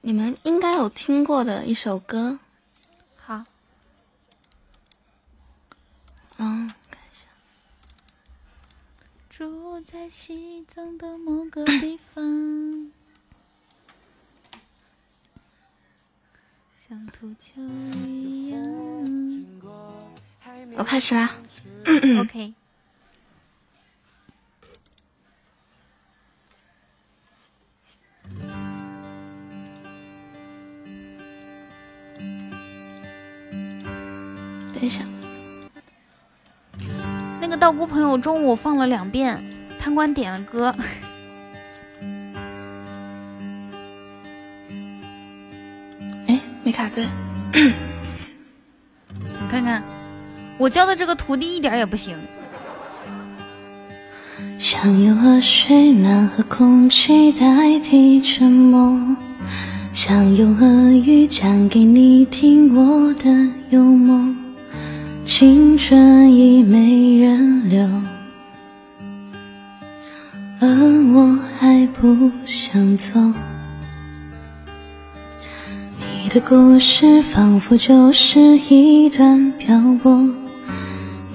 [0.00, 2.38] 你们应该有听过的一首歌。
[3.16, 3.44] 好。
[6.36, 7.26] 嗯，看一下。
[9.28, 12.92] 住在西藏的某个地方。
[16.76, 17.60] 像土丘
[18.06, 18.60] 一样。
[20.76, 21.34] 我开始啦。
[22.20, 22.54] OK。
[34.72, 35.04] 等一下。
[37.40, 39.42] 那个道姑朋友中午放了两遍，
[39.78, 40.74] 贪官点了歌。
[46.26, 47.08] 哎没卡顿，
[47.52, 49.82] 你看看，
[50.58, 52.16] 我教的这个徒弟一点也不行。
[54.58, 59.16] 想用河水暖和空气代替沉默，
[59.92, 63.30] 想用俄语讲给你听我的
[63.70, 64.34] 幽默。
[65.24, 67.88] 青春已没人留，
[70.60, 70.68] 而
[71.14, 73.12] 我还不想走。
[76.00, 80.28] 你的故事仿佛就是一段漂泊，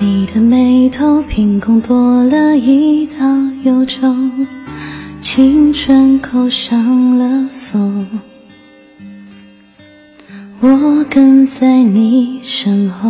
[0.06, 3.16] 你的眉头凭空多了一道
[3.64, 4.14] 忧愁，
[5.22, 7.80] 青春扣上了锁。
[10.60, 13.10] 我跟在你身后，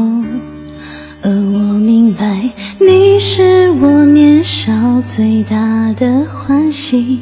[1.23, 2.47] 而我明白，
[2.79, 4.71] 你是我年少
[5.01, 7.21] 最大的欢喜。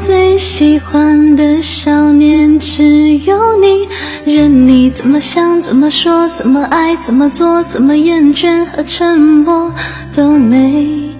[0.00, 3.88] 最喜欢的少年只有你，
[4.24, 9.72] 任你怎么想、怎么说、怎么爱、怎么做、怎么厌倦和沉默
[10.14, 11.10] 都没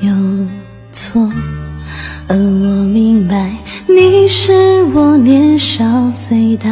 [0.00, 0.12] 有
[0.90, 1.30] 错。
[2.28, 3.52] 而我明白，
[3.86, 6.68] 你是我年少最大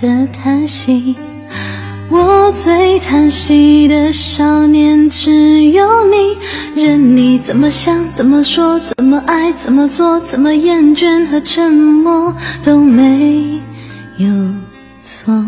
[0.00, 1.16] 的叹息。
[2.18, 6.38] 我最叹息的少年只有你，
[6.74, 13.60] 任你怎么想、怎么说、怎么爱、怎么做、怎么厌倦和沉默都没
[14.16, 14.28] 有
[15.02, 15.44] 错。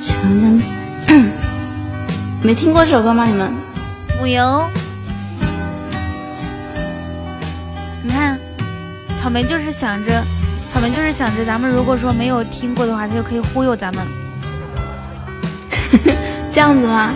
[0.00, 0.62] 想让
[2.42, 3.26] 没听过这首歌吗？
[3.26, 3.52] 你们？
[4.22, 4.70] 我有。
[8.02, 8.38] 你看，
[9.18, 10.24] 草莓就是想着。
[10.72, 14.06] 草莓就是想着，咱们如果说没有听过的话，他就可以忽悠咱们。
[16.48, 17.12] 这样子吗？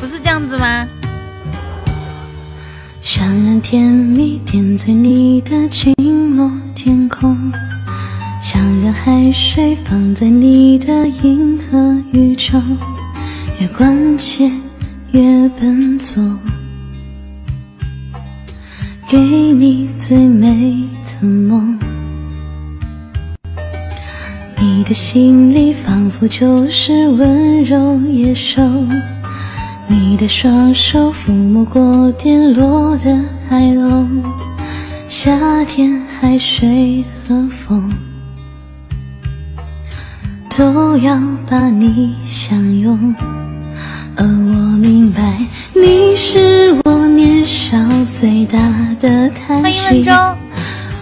[0.00, 0.88] 不是这样子吗？
[3.02, 7.52] 想让甜蜜点缀你的寂寞天空，
[8.40, 12.58] 想让海水放在你的银河宇宙，
[13.60, 14.50] 越关切
[15.12, 16.22] 越笨拙，
[19.08, 21.78] 给你最美的梦。
[24.58, 28.62] 你的心里仿佛就是温柔野兽，
[29.86, 34.06] 你的双手抚摸过跌落的海鸥，
[35.08, 37.92] 夏天海水和风
[40.56, 43.14] 都要把你相拥，
[44.16, 45.36] 而我明白
[45.74, 47.76] 你是我年少
[48.08, 48.58] 最大
[49.00, 50.02] 的叹息。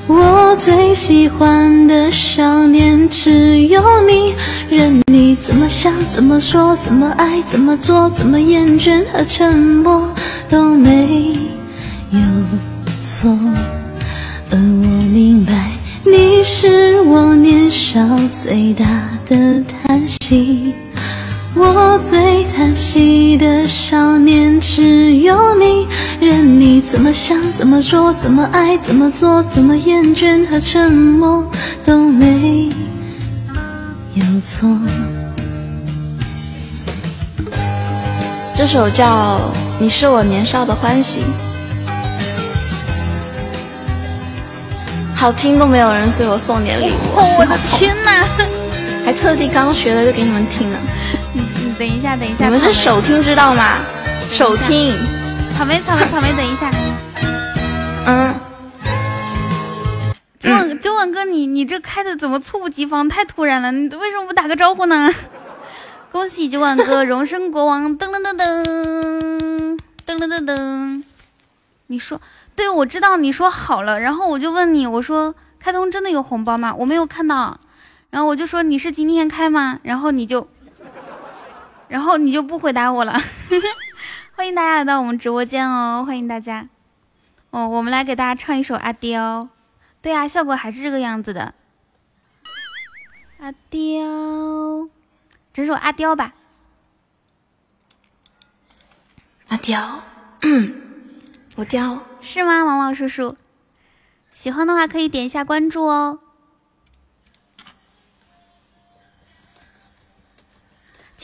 [0.06, 4.34] 我最喜欢的少年只有你，
[4.68, 10.06] 任你怎么想、怎么说、怎么爱、怎么做、怎么厌倦和沉默
[10.48, 11.32] 都没
[12.10, 12.20] 有
[13.02, 13.30] 错。
[14.50, 15.70] 而我明白，
[16.04, 17.98] 你是我年少
[18.30, 18.84] 最大
[19.26, 20.74] 的叹息。
[21.56, 25.86] 我最叹息的少年只有你，
[26.20, 31.48] 任你怎么想、怎么说、怎么爱、怎么做、怎么厌倦和沉默
[31.84, 32.68] 都没
[34.14, 34.68] 有错。
[38.56, 39.36] 这首叫
[39.78, 41.20] 《你是我年少的欢喜》，
[45.14, 47.16] 好听都没有人，所以我送点礼物。
[47.38, 48.24] 我 的天哪！
[49.04, 50.78] 还特地刚学的就给你们听了。
[51.78, 53.78] 等一下，等一下，你们是手听知道吗？
[54.30, 54.96] 手听，
[55.56, 56.70] 草莓，草莓，草莓，等一下。
[58.06, 58.34] 嗯，
[60.38, 65.10] 九晚九晚哥，你你这开的怎么猝不及防，太突然了，你为什么不打个招呼呢？
[66.12, 67.98] 恭喜九晚哥荣升国王！
[67.98, 71.02] 噔噔噔噔噔噔噔噔。
[71.88, 72.20] 你说，
[72.54, 76.72] 对，我知道你说好了，然后我就问你，我说开通真的有红包吗？
[76.78, 77.58] 我没有看到。
[78.10, 79.80] 然后我就说你是今天开吗？
[79.82, 80.46] 然后你就，
[81.94, 83.16] 然后你就不回答我了。
[84.34, 86.68] 欢迎大家来到我们直播间哦，欢迎大家。
[87.50, 89.42] 哦，我们来给大家唱一首《阿刁》。
[90.02, 91.54] 对呀，效果还是这个样子的。
[93.38, 94.90] 阿刁，
[95.52, 96.34] 整首《阿刁》吧。
[99.46, 100.02] 阿刁，
[101.54, 102.64] 我刁是吗？
[102.64, 103.36] 王王叔叔，
[104.32, 106.18] 喜欢的话可以点一下关注哦。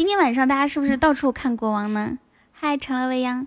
[0.00, 2.18] 今天晚上大家是不是到处看国王呢？
[2.52, 3.46] 嗨，成了未央。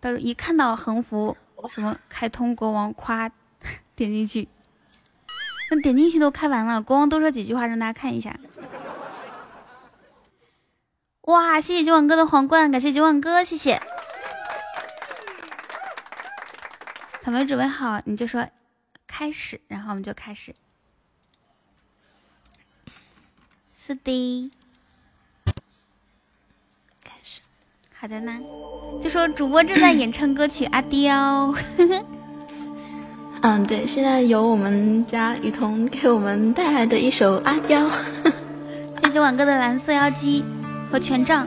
[0.00, 1.36] 到时候一看到横幅，
[1.72, 3.30] 什么开通国王，夸
[3.94, 4.48] 点进去。
[5.70, 8.36] 那点进去都开完了，国王多说几句话，让大家看一下。
[11.20, 13.80] 哇，谢谢九万哥的皇冠，感谢九万哥，谢谢。
[17.20, 18.48] 草莓准备好，你就说
[19.06, 20.56] 开始，然后我们就开始。
[23.72, 24.50] 是的。
[28.00, 28.32] 好的呢，
[28.98, 31.52] 就说主播正在演唱歌曲《阿刁》。
[33.42, 37.86] 嗯，对，现在由我们家雨桐给我们带来的一首《阿刁》。
[39.04, 40.42] 谢谢晚哥的蓝色妖姬
[40.90, 41.46] 和权杖。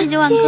[0.00, 0.38] 阿刁。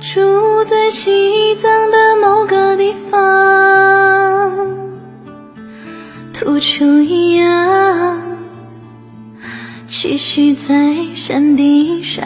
[0.00, 4.50] 住在西藏的某个地方，
[6.32, 8.18] 土丘一样
[9.90, 12.24] 栖息在山顶上。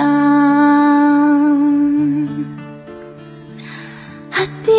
[4.30, 4.72] 阿刁，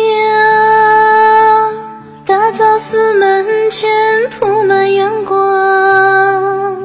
[2.24, 3.90] 大昭寺门前
[4.30, 6.76] 铺满阳光，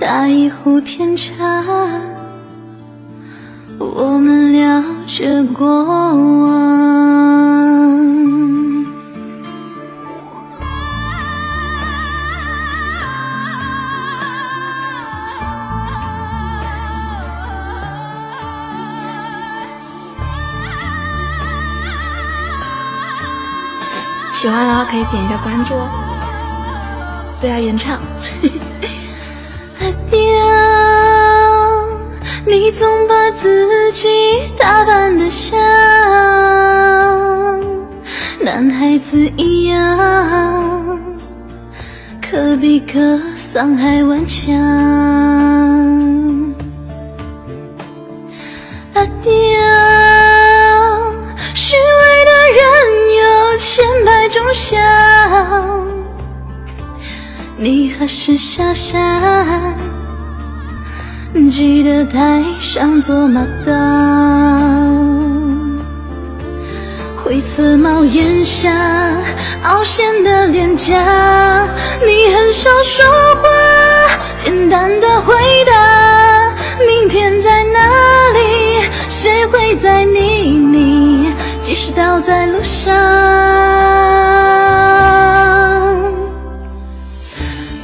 [0.00, 1.34] 打一壶甜茶。
[4.00, 6.46] 我们聊着过往，
[24.32, 25.88] 喜欢的话可以点一下关注哦。
[27.40, 27.98] 对啊，原唱。
[32.48, 34.08] 你总把自己
[34.56, 35.58] 打扮得像
[38.40, 40.98] 男孩子一样，
[42.22, 44.56] 可比格桑还顽强。
[48.94, 49.30] 阿刁，
[51.54, 52.64] 虚伪的人
[53.18, 54.80] 有千百种相，
[57.58, 59.76] 你何时下山？
[61.48, 63.72] 记得带上做马刀，
[67.16, 68.70] 灰色帽檐下
[69.62, 71.66] 凹陷的脸颊，
[72.00, 73.48] 你很少说话，
[74.36, 75.34] 简单的回
[75.64, 76.52] 答，
[76.86, 77.78] 明天在哪
[78.34, 78.82] 里？
[79.08, 81.32] 谁会在你你？
[81.60, 82.94] 即使倒在路上，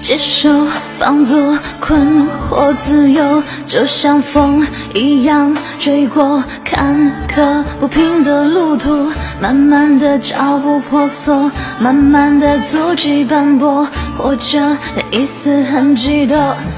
[0.01, 0.51] 接受
[0.99, 1.59] 放纵。
[1.87, 14.75] 困惑，自由就像风一样吹过坎坷不平的路途，慢慢的脚步婆娑，慢慢的足迹斑驳，或者
[15.11, 16.35] 一丝痕迹都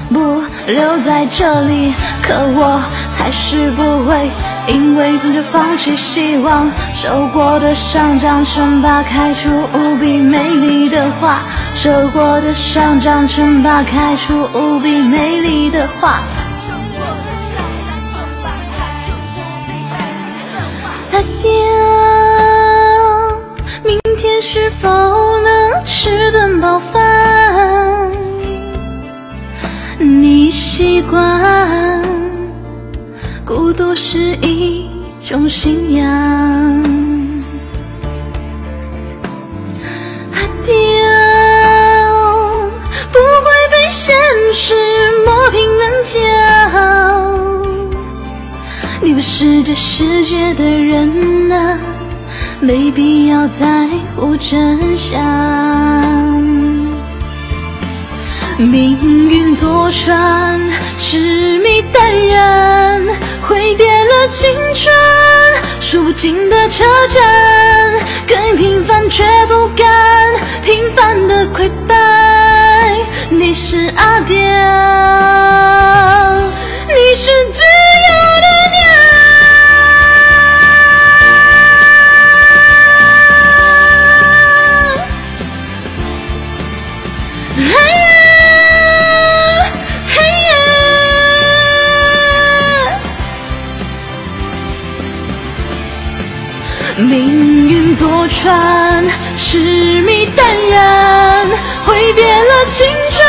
[0.09, 1.93] 不留在这里。
[2.21, 2.81] 可我
[3.17, 4.29] 还是不会
[4.67, 11.39] 因为痛就放弃希望，受过的伤长成疤，开出无比美丽的花。
[11.79, 16.23] 受过的伤长成疤，开出无比美丽的花。
[21.11, 21.51] 阿刁，
[23.83, 28.11] 明天是否能吃顿饱饭？
[29.99, 32.01] 你习惯
[33.45, 34.89] 孤独是一
[35.23, 36.96] 种信仰。
[49.17, 51.79] 可是这世界的人呐，
[52.59, 55.19] 没必要在乎真相。
[58.59, 58.95] 命
[59.27, 60.59] 运多舛，
[60.99, 63.03] 痴迷淡然，
[63.41, 64.93] 挥别了青春，
[65.81, 67.23] 数不尽的车站，
[68.27, 71.95] 更平凡却不敢平凡的溃败。
[73.31, 74.37] 你是阿刁，
[76.89, 77.66] 你是自。
[96.97, 101.47] 命运多舛，痴迷淡然，
[101.85, 103.23] 挥别了青春，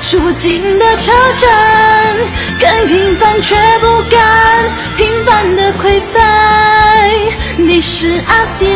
[0.00, 2.16] 数不尽的车站，
[2.60, 7.10] 更平凡却不甘平凡的溃败。
[7.56, 8.68] 你是阿刁。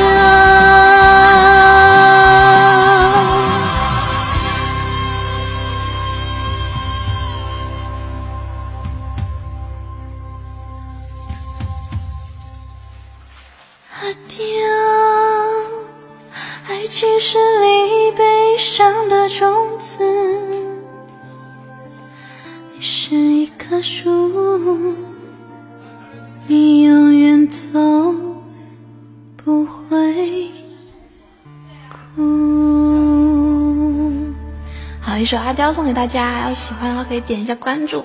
[35.30, 38.04] 首阿刁送给大家，要喜欢的话可以点一下关注，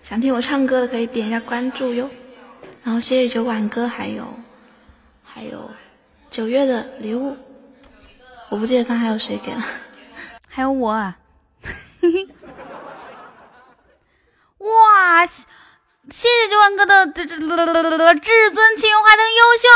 [0.00, 2.08] 想听我唱歌的可以点一下关注哟。
[2.84, 4.24] 然后谢谢酒馆哥，还有
[5.24, 5.68] 还有
[6.30, 7.36] 九月的礼物。
[8.48, 9.64] 我不记得刚还有谁给了，
[10.48, 10.92] 还有我。
[10.92, 11.16] 啊
[14.58, 15.42] 哇，谢
[16.12, 17.34] 谢酒馆哥的这这
[18.20, 19.66] 至尊情花灯优秀。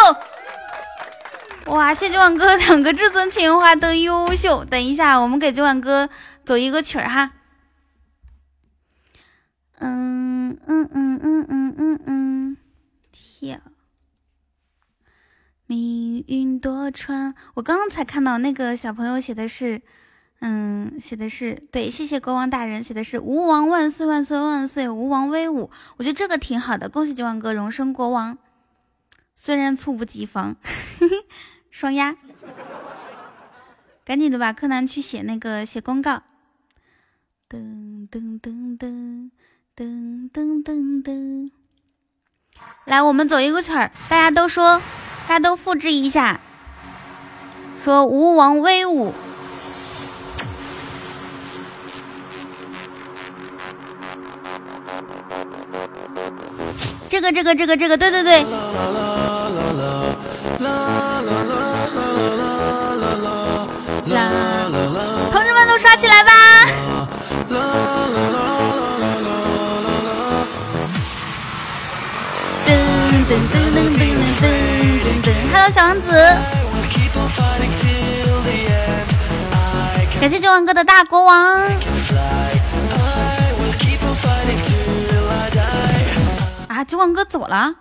[1.72, 4.64] 哇，谢酒馆哥两个至尊情花灯优秀。
[4.64, 6.08] 等一下，我们给酒馆哥
[6.46, 7.32] 走一个曲儿哈。
[9.78, 12.56] 嗯嗯嗯嗯嗯嗯嗯，
[13.10, 13.58] 跳。
[15.66, 19.82] 命运多舛，我刚刚才看到那个小朋友写的是，
[20.38, 25.68] 嗯，写的是对，谢谢国王大人，写的是吴王万岁万岁万岁，吴王威武。
[25.96, 28.38] 我觉得这个挺好的，恭喜九万哥荣升国王，
[29.34, 30.54] 虽然猝不及防，
[31.68, 32.16] 双压，
[34.04, 36.22] 赶紧的吧，柯南去写那个写公告。
[37.48, 39.30] 噔噔噔噔
[39.76, 41.50] 噔噔噔噔，
[42.86, 44.82] 来，我们走一个曲儿，大家都说。
[45.28, 46.40] 大家都复制一下，
[47.82, 49.12] 说吴王威武。
[57.08, 58.42] 这个这个这个这个，对对对。
[64.14, 64.30] 啦
[65.32, 66.35] 同志们都刷起来吧！
[73.28, 74.06] 噔噔噔噔
[75.20, 75.26] 噔。
[75.50, 76.12] Hello，小王子，
[80.20, 81.36] 感谢九万哥的大国王。
[86.68, 87.74] 啊，九万哥走了？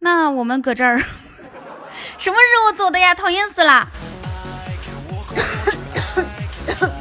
[0.00, 0.98] 那我们搁这儿，
[2.18, 3.14] 什么时候走的呀？
[3.14, 3.86] 讨厌死了！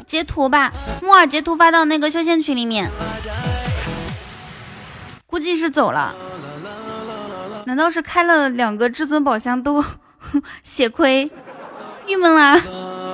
[0.05, 0.71] 截图吧，
[1.01, 2.91] 木耳截图发到那个修仙群里面，
[5.25, 6.13] 估计是走了。
[7.65, 9.83] 难道是开了两个至尊宝箱都
[10.63, 11.29] 血亏，
[12.07, 12.55] 郁闷啦！
[12.55, 12.69] 啦啦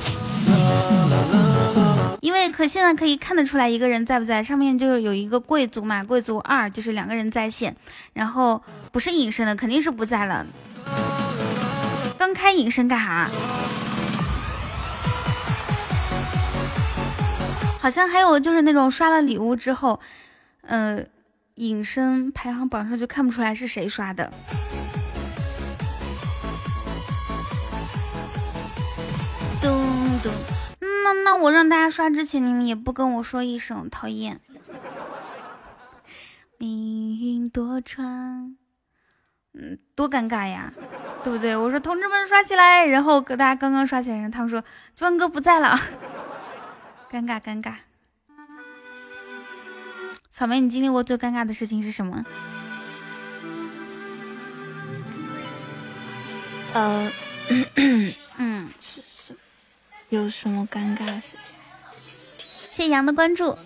[2.22, 7.76] 因为可现在可以看得出来一个人在不在，上面就有一个贵族嘛，贵族二就是两个人在线，
[8.14, 10.46] 然后不是隐身的肯定是不在了。
[12.18, 13.28] 刚开隐身干哈？
[17.82, 20.00] 好像还有就是那种刷了礼物之后，
[20.62, 21.04] 呃，
[21.56, 24.32] 隐身排行榜上就看不出来是谁刷的。
[29.60, 29.72] 咚
[30.22, 30.32] 咚，
[30.80, 34.40] 那那我让大家刷之前，你们也不跟我说一声，讨厌。
[36.60, 38.54] 命运多舛，
[39.56, 40.72] 嗯，多尴尬呀，
[41.24, 41.56] 对不对？
[41.58, 44.64] 我说同志们刷起来，然后大家刚刚刷起来，然后他们说
[44.96, 45.80] 庄哥不在了。
[47.12, 47.74] 尴尬尴尬，
[50.32, 52.24] 草莓，你经历过最尴尬的事情是什么？
[56.74, 57.12] 呃，
[58.38, 59.36] 嗯， 是是，
[60.08, 61.54] 有什么尴尬的事情？
[62.70, 63.58] 谢谢羊的关注。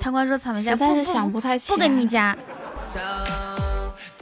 [0.00, 0.86] 贪官说草莓家不
[1.30, 2.34] 不不跟你加。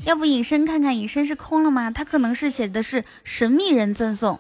[0.05, 1.90] 要不隐身看看，隐身是空了吗？
[1.90, 4.38] 他可能是写的是神秘人赠送。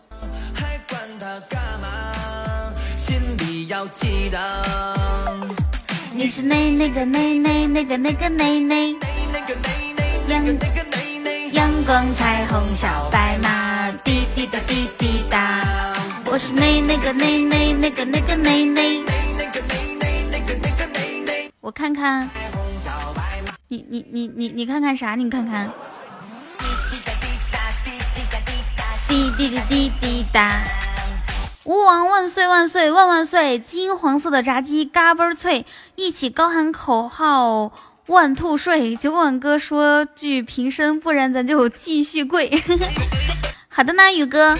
[6.12, 8.92] 你是那那个那那那个那个那那。
[10.28, 10.44] 阳
[11.52, 15.64] 阳光彩虹小白马，滴滴答滴滴答。
[16.26, 19.00] 我是那那个那那那个那个那那。
[21.60, 22.28] 我看看，
[23.72, 25.14] 你你你你你看看啥？
[25.14, 25.70] 你看看。
[29.06, 30.60] 滴滴滴滴滴答。
[31.62, 33.60] 吴王万岁万岁万万岁！
[33.60, 35.64] 金黄色的炸鸡嘎嘣脆，
[35.94, 37.70] 一起高喊口号
[38.06, 38.96] 万兔睡。
[38.96, 42.50] 酒馆哥说句平身，不然咱就继续跪。
[43.70, 44.58] 好的呢，宇哥，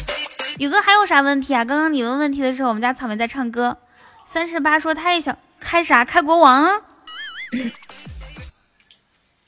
[0.58, 1.64] 宇哥还有啥问题啊？
[1.64, 3.78] 刚刚你问问题的时候，我们家草莓在唱歌。
[4.24, 6.04] 三十八说他也想开啥？
[6.04, 6.80] 开国王？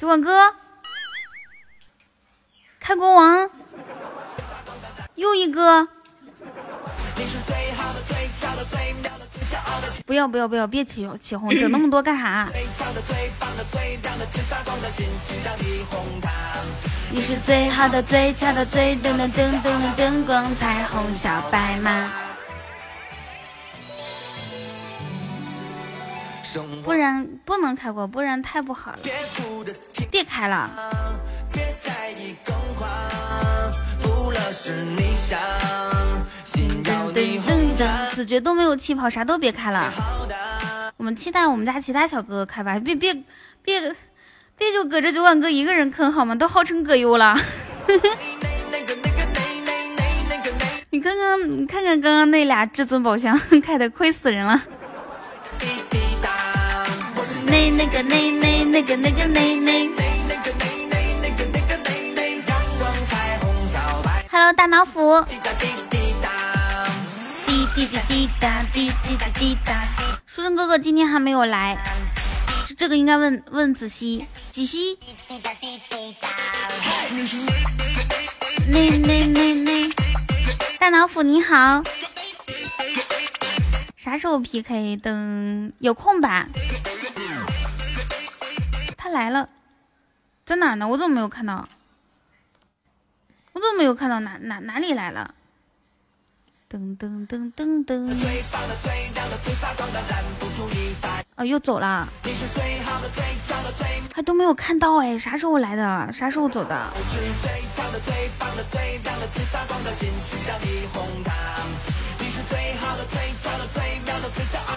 [0.03, 0.53] 主管哥，
[2.81, 3.49] 开国王？
[5.15, 5.87] 又一个？
[10.05, 12.49] 不要不要不要，别起起哄，整那么多干啥？
[17.13, 22.11] 你是最好的、最俏的、最灯的灯灯的灯光彩虹小白马。
[26.85, 28.99] 不然不能开过，不然太不好了。
[30.11, 30.71] 别开了。
[38.15, 39.93] 子爵都没有气泡，啥都别开了。
[40.97, 43.13] 我们期待我们家其他小哥哥开吧，别别
[43.63, 43.81] 别
[44.57, 46.35] 别就搁这酒馆哥一个人坑好吗？
[46.35, 47.37] 都号称葛优了。
[50.91, 54.63] 你看看你看看刚刚那俩至尊宝箱开的，亏死人了。
[57.63, 59.89] 那那个那那那个那个那那。
[64.29, 65.25] Hello，大老虎。
[67.47, 69.87] 滴滴滴答，滴滴滴滴答。
[70.27, 71.79] 书生哥哥今天还没有来，
[72.67, 74.99] 这这个应该问问子熙，子熙。
[78.67, 79.89] 那那那那，
[80.81, 81.81] 大老虎你好，
[83.97, 84.97] 啥时候 PK？
[84.97, 86.49] 等有空吧。
[89.13, 89.49] 来了，
[90.45, 90.89] 在哪呢？
[90.89, 91.69] 我怎么没有看到？
[93.53, 94.19] 我怎么没有看到？
[94.21, 95.35] 哪哪哪里来了？
[96.69, 98.11] 噔噔噔噔噔！
[101.37, 102.09] 啊，又走了，
[104.15, 106.11] 还都没有看到哎，啥时候来的？
[106.13, 106.91] 啥时候走的？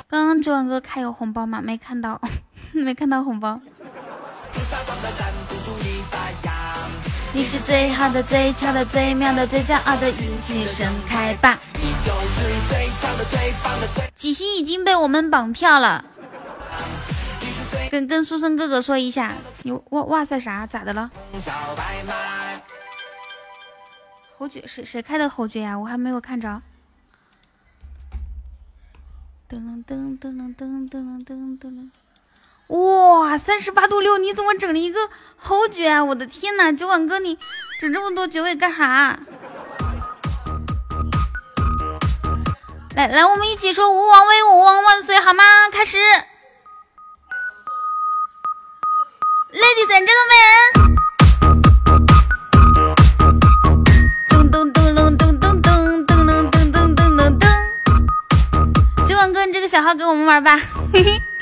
[0.08, 1.62] 刚刚九万哥开有红包吗？
[1.62, 2.20] 没看到，
[2.74, 3.60] 没看到红包。
[7.34, 11.60] 你是最好的、最俏的、最妙的、最骄傲的，尽情盛开吧！
[14.16, 16.06] 几星已经被我们绑票了，
[17.92, 19.34] 跟跟书生哥哥说一下，
[19.64, 20.66] 你哇哇塞啥？
[20.66, 21.12] 咋的了？
[24.38, 25.78] 侯爵谁谁开的侯爵呀？
[25.78, 26.62] 我还没有看着。
[29.50, 31.90] 噔噔噔噔噔噔噔噔噔。
[32.68, 36.04] 哇，三十八度六，你怎么整了一个侯爵啊？
[36.04, 37.38] 我的天哪，酒馆哥，你
[37.80, 39.20] 整这么多爵位干啥？
[42.96, 45.44] 来来，我们一起说吴王威武，吴王万岁，好吗？
[45.72, 46.00] 开始
[49.54, 50.96] ，Ladies and gentlemen，
[54.28, 60.58] 咚咚咚咚咚咚咚咚咚咚咚咚，酒馆哥，你这个小号给我们玩吧，
[60.92, 61.35] 嘿嘿。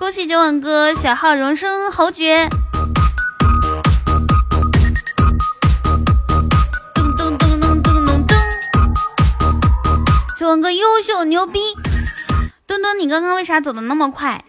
[0.00, 2.48] 恭喜九晚哥小号荣升侯爵！
[6.94, 8.36] 咚咚咚咚咚咚咚！
[10.38, 11.60] 九晚哥优秀牛逼！
[12.66, 14.42] 墩墩，你刚刚为啥走的那么快？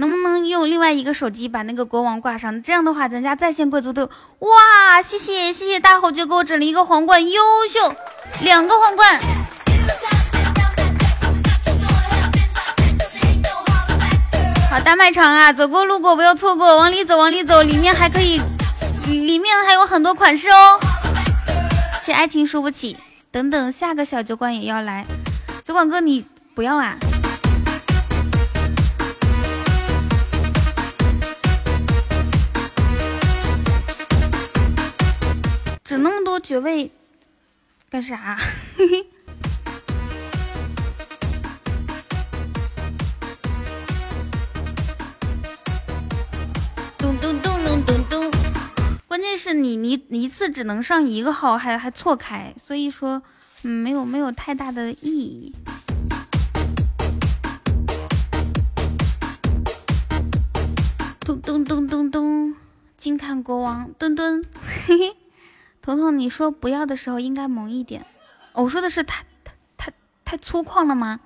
[0.00, 2.62] 能不能用另外一个手机把那个国王挂上？
[2.62, 4.08] 这样的话，咱家在线贵族都
[4.38, 5.02] 哇！
[5.02, 7.94] 谢谢谢谢大侯爵给我整了一个皇冠，优秀，
[8.40, 9.20] 两个皇冠。
[14.70, 18.40] 好，大卖场啊，走过路过不要错过，往里走，往里走，里面还可以，
[19.06, 20.80] 里面还有很多款式哦。
[22.00, 22.96] 谢爱情输不起，
[23.30, 25.04] 等等，下个小酒馆也要来，
[25.62, 26.24] 酒馆哥你
[26.54, 26.96] 不要啊？
[36.30, 36.92] 多爵位
[37.90, 38.38] 干啥？
[46.96, 48.30] 咚咚咚咚咚咚！
[49.08, 53.20] 关键是你你一次只能上一个号，还还错开，所以说、
[53.64, 55.52] 嗯、没有没有太大的意义。
[61.18, 62.54] 咚咚咚咚咚，
[62.96, 64.44] 金看国王，墩墩，
[64.86, 65.16] 嘿嘿。
[65.82, 68.06] 彤彤，你说不要的时候应该萌一点。
[68.52, 69.92] 我说的是太太太
[70.24, 71.20] 太粗犷了吗？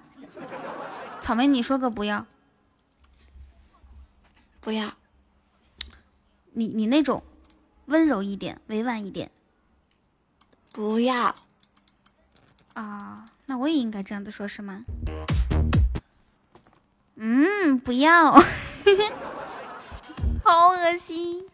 [1.21, 2.27] 草莓，你说个不要，
[4.61, 4.95] 不要。
[6.53, 7.23] 你你那种
[7.87, 9.31] 温柔一点，委婉一点。
[10.71, 11.35] 不要。
[12.75, 14.85] 啊，那我也应该这样子说，是吗？
[17.17, 18.33] 嗯，不要，
[20.45, 21.49] 好恶心。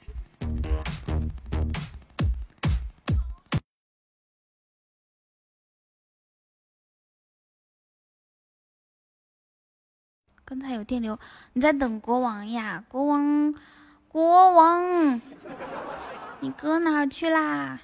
[10.51, 11.17] 刚才有电流，
[11.53, 12.83] 你在等国王呀？
[12.89, 13.55] 国王，
[14.09, 15.21] 国王，
[16.41, 17.79] 你搁哪儿去啦？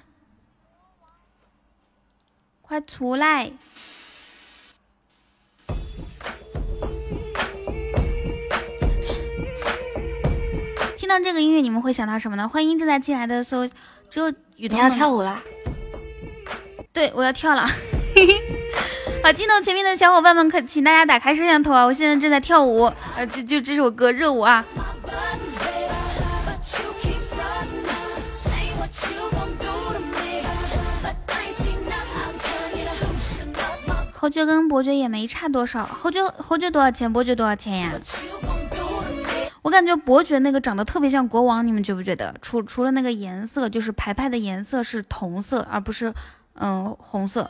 [2.61, 3.53] 快出来！
[10.97, 12.49] 听到这个音乐，你们会想到什么呢？
[12.49, 13.71] 欢迎正在进来的所有，
[14.09, 14.77] 只有雨桐。
[14.77, 15.41] 你要跳舞了？
[16.91, 17.65] 对，我要跳了。
[19.23, 21.83] 好，镜头前面的小伙伴们，可请大家打开摄像头啊！
[21.83, 24.63] 我现在正在跳舞，呃，就就这首歌热舞啊。
[34.13, 37.11] 侯爵跟伯爵也没差多少，侯爵侯爵多少钱？
[37.11, 37.93] 伯爵多少钱呀？
[39.61, 42.33] 我感觉伯爵那个长得特别像国王，你们觉不觉得？
[42.41, 46.13] 除除了那个颜色，就是牌牌的颜色是铜色，而不是
[46.55, 47.49] 嗯红色。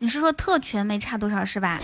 [0.00, 1.80] 你是说特权没差多少是吧？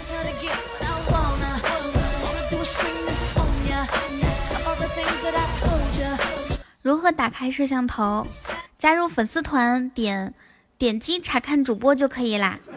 [6.83, 8.27] 如何打开摄像头？
[8.79, 10.35] 加入粉丝团，点
[10.77, 12.59] 点击查看主播就可以啦。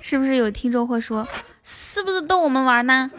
[0.00, 1.26] 是不是有听众会说，
[1.62, 3.10] 是不是逗我们玩呢？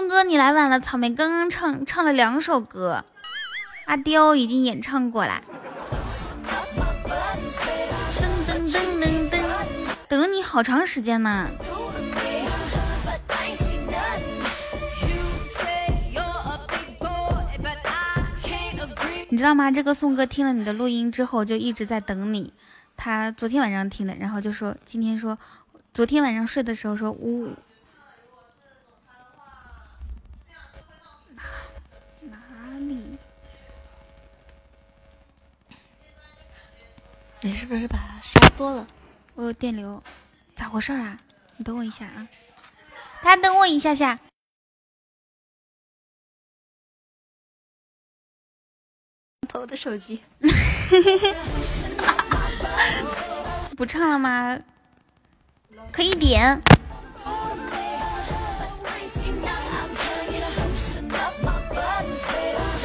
[0.00, 0.80] 宋哥，你来晚了。
[0.80, 3.04] 草莓刚刚唱唱了两首歌，
[3.84, 5.42] 阿刁已经演唱过啦。
[10.08, 11.50] 等了你好长时间呢。
[19.28, 19.70] 你知道吗？
[19.70, 22.54] 这个宋哥听了你的录音之后，就一直在等你。
[22.96, 25.36] 他昨天晚上听的，然后就说今天说，
[25.92, 27.50] 昨天晚上睡的时候说呜。
[37.42, 38.86] 你是不是把它刷多了？
[39.34, 40.02] 我有电流，
[40.54, 41.16] 咋回事啊？
[41.56, 42.28] 你等我一下啊！
[43.22, 44.18] 大家等我一下下。
[49.48, 50.22] 偷的手机。
[53.74, 54.60] 不唱了吗？
[55.90, 56.60] 可以点。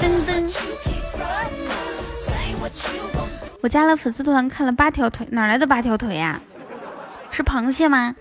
[0.01, 0.49] 噔噔。
[3.65, 6.39] 我加了粉丝团，看了八条腿，哪来的八条腿呀？
[7.31, 8.15] 是螃蟹吗？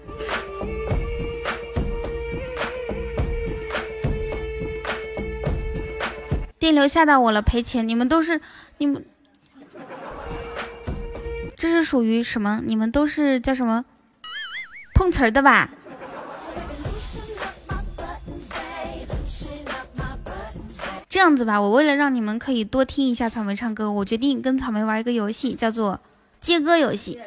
[6.58, 7.86] 电流吓到我了，赔钱！
[7.86, 8.40] 你们都是
[8.78, 9.04] 你们，
[11.58, 12.62] 这是属于什么？
[12.64, 13.84] 你们都是叫什么
[14.94, 15.68] 碰瓷儿的吧？
[21.15, 26.01] 这样子吧，我为了让你们可以多听一下草莓唱歌，我决定跟草莓玩一个游戏，叫做
[26.41, 27.20] 接歌游戏。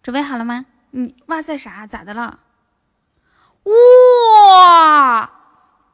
[0.00, 0.64] 准备好了吗？
[0.92, 1.88] 你哇塞啥？
[1.88, 2.38] 咋的了？
[3.64, 5.26] 哇！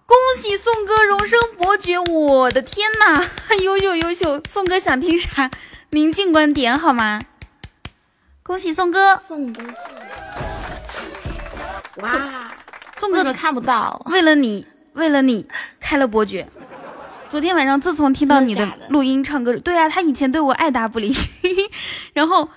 [0.05, 1.99] 恭喜宋哥荣升伯爵！
[1.99, 3.27] 我的天呐，
[3.63, 4.43] 优秀优秀！
[4.47, 5.51] 宋哥想听啥？
[5.89, 7.19] 您尽管点好吗？
[8.43, 9.17] 恭喜宋哥！
[9.17, 9.63] 宋哥
[12.03, 12.53] 哇！
[12.99, 14.67] 宋哥都看不到，为了你。
[14.99, 15.47] 为了你
[15.81, 16.47] 开了伯爵。
[17.29, 21.13] 昨天晚上，自从听到你的录音唱歌，对啊，他以前对我爱答不理，
[22.15, 22.49] 然后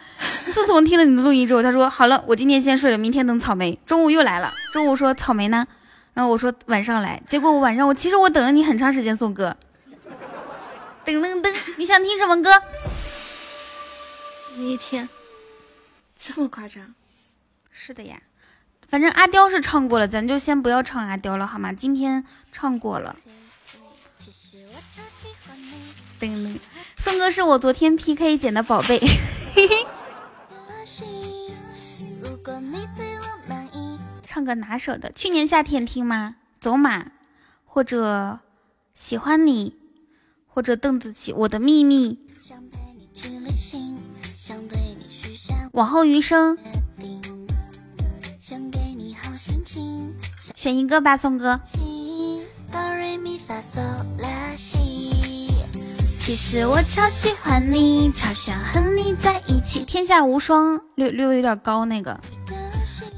[0.46, 3.78] 自从听了你的录音之后，他说好了，我今天先睡了，明天等草莓。
[3.86, 5.68] 中午又来了，中午说草莓呢，
[6.14, 9.56] 然后我说晚上来，结果我晚上我其实我等了你很长时间，宋哥。
[11.06, 12.50] 噔噔噔，你想听什么歌？
[14.56, 15.10] 一天，
[16.18, 16.96] 这么夸张？
[17.72, 18.22] 是的呀。
[18.92, 21.72] 反正阿刁是唱过了，咱就先不要唱阿刁了，好吗？
[21.72, 23.16] 今天唱过了。
[26.20, 26.60] 噔噔，
[26.98, 29.00] 宋哥是我昨天 PK 捡的宝贝。
[34.26, 36.36] 唱个拿手的，去年夏天听吗？
[36.60, 37.12] 走马，
[37.64, 38.40] 或者
[38.94, 39.78] 喜欢你，
[40.48, 42.20] 或者邓紫棋《我的秘密》，
[45.72, 46.58] 往后余生，
[50.62, 51.60] 选一个吧，宋哥。
[56.20, 62.22] 其实我超喜欢你，超想和你在一起，天下无双，略略微有点高那个，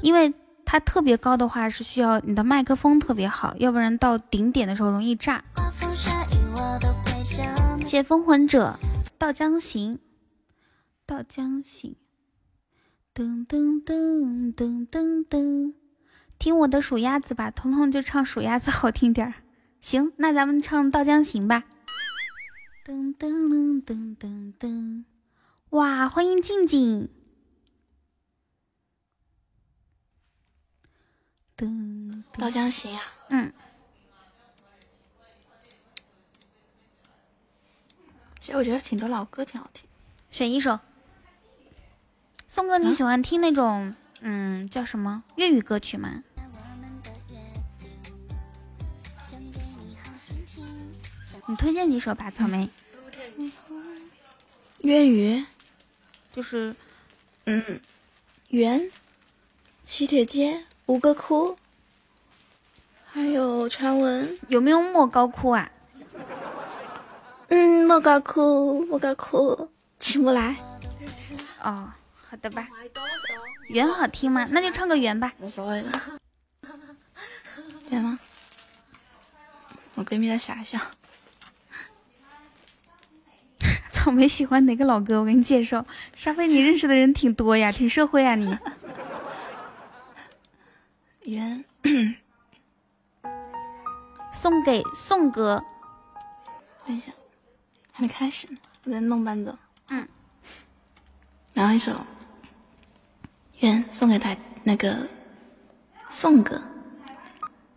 [0.00, 0.32] 因为
[0.64, 5.44] 它特别高的话是需要你的麦克风特别好，要不然到顶点的时候容易炸。
[7.84, 8.78] 谢风魂者，
[9.18, 9.98] 到江行，
[11.04, 11.94] 到江行，
[13.14, 15.74] 噔噔噔噔噔噔，
[16.38, 19.34] 听我的数鸭子吧，彤彤就唱数鸭子好听点儿。
[19.80, 21.64] 行，那咱们唱到江行吧。
[22.84, 25.04] 噔噔噔噔噔噔，
[25.70, 26.08] 哇！
[26.08, 27.08] 欢迎静静。
[31.56, 33.02] 噔，到江行啊。
[33.30, 33.52] 嗯。
[38.40, 39.88] 其实我觉得挺多老歌挺好听，
[40.30, 40.78] 选一首。
[42.46, 46.22] 宋哥，你喜欢听那种嗯叫什么粤语歌曲吗？
[51.46, 52.70] 你推荐几首吧，草莓。
[54.80, 55.44] 粤语，
[56.32, 56.74] 就是
[57.44, 57.80] 嗯，
[58.48, 58.90] 圆，
[59.84, 61.56] 喜帖街，吴哥窟，
[63.04, 65.70] 还有传闻，有没有莫高窟啊？
[67.48, 70.56] 嗯，莫高窟，莫高窟，起不来。
[71.62, 71.92] 哦，
[72.22, 72.66] 好的吧。
[73.68, 74.46] 圆好听吗？
[74.50, 75.32] 那就唱个圆吧。
[75.38, 75.84] 无所谓。
[77.90, 78.18] 圆吗？
[79.94, 80.78] 我闺蜜在傻笑。
[83.92, 85.20] 草莓喜欢哪个老哥？
[85.20, 85.84] 我给你介绍。
[86.14, 88.58] 沙飞，你认识的人挺多呀，挺社会啊你。
[91.24, 91.64] 圆。
[94.32, 95.64] 送给宋哥。
[96.84, 97.12] 等一下，
[97.92, 99.56] 还没开始呢，我在弄伴奏。
[99.88, 100.06] 嗯。
[101.54, 101.92] 然后一首。
[103.64, 104.94] 圆送给他那个
[106.10, 106.60] 送歌，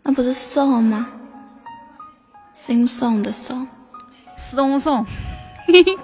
[0.02, 1.08] 那不是 song 吗
[2.54, 3.66] ？sing song 的 song。
[4.36, 5.02] 送送。
[5.66, 5.96] 嘿嘿。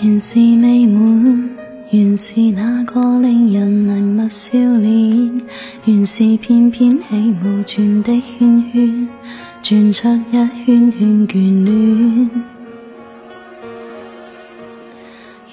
[0.00, 1.56] 原是未满，
[1.90, 5.40] 原是那个令人迷物笑脸，
[5.86, 9.08] 原是翩翩起舞转的圈圈，
[9.60, 10.32] 转出一
[10.64, 12.30] 圈圈眷恋，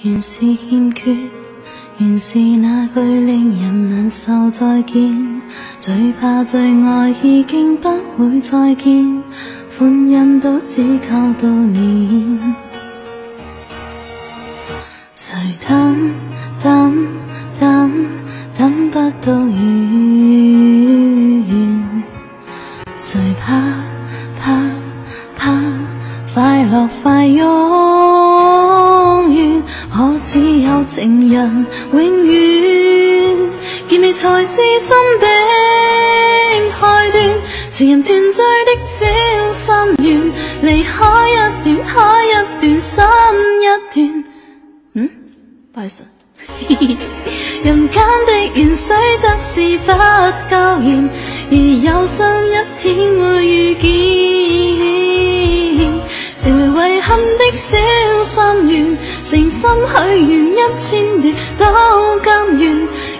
[0.02, 1.16] 原是欠缺。
[1.98, 5.42] 原是那句令人难受再见，
[5.80, 9.22] 最怕最爱已经不会再见，
[9.76, 12.54] 欢欣都只靠悼念。
[15.14, 15.34] 谁
[15.66, 16.12] 等
[16.62, 17.08] 等
[17.58, 18.06] 等
[18.56, 19.32] 等不到
[30.96, 32.32] 情人永远
[33.86, 34.88] 见面才是心
[35.20, 35.26] 的
[36.80, 37.14] 开端，
[37.70, 39.04] 情人团聚的小
[39.52, 39.68] 心
[40.02, 40.32] 愿，
[40.62, 41.94] 离开一段，开
[42.24, 42.32] 一
[42.62, 43.04] 段，心
[43.60, 44.24] 一段。
[44.94, 44.98] 嗯，
[45.70, 46.02] 不好意思。
[47.62, 49.92] 人间的缘虽则是不
[50.48, 51.10] 够圆，
[51.50, 51.54] 而
[51.84, 52.84] 有心一天
[53.20, 53.84] 会遇见，
[56.46, 57.76] 成为遗憾的小
[58.22, 58.96] 心愿。
[59.24, 59.60] 诚心
[59.90, 61.64] 许愿一千段都
[62.20, 62.70] 甘愿，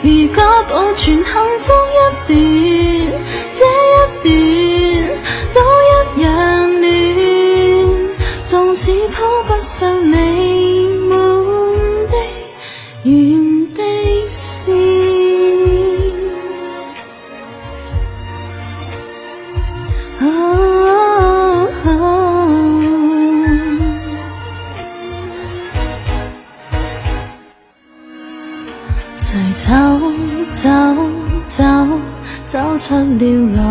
[0.01, 0.39] 如果
[0.71, 1.99] 保存幸福一
[2.29, 3.21] 段，
[3.53, 4.31] 这一段
[5.55, 6.29] 都一样
[6.81, 6.85] 暖，
[8.47, 9.17] 纵使铺
[9.49, 10.15] 不上美
[32.79, 33.01] 出了
[33.57, 33.63] 乐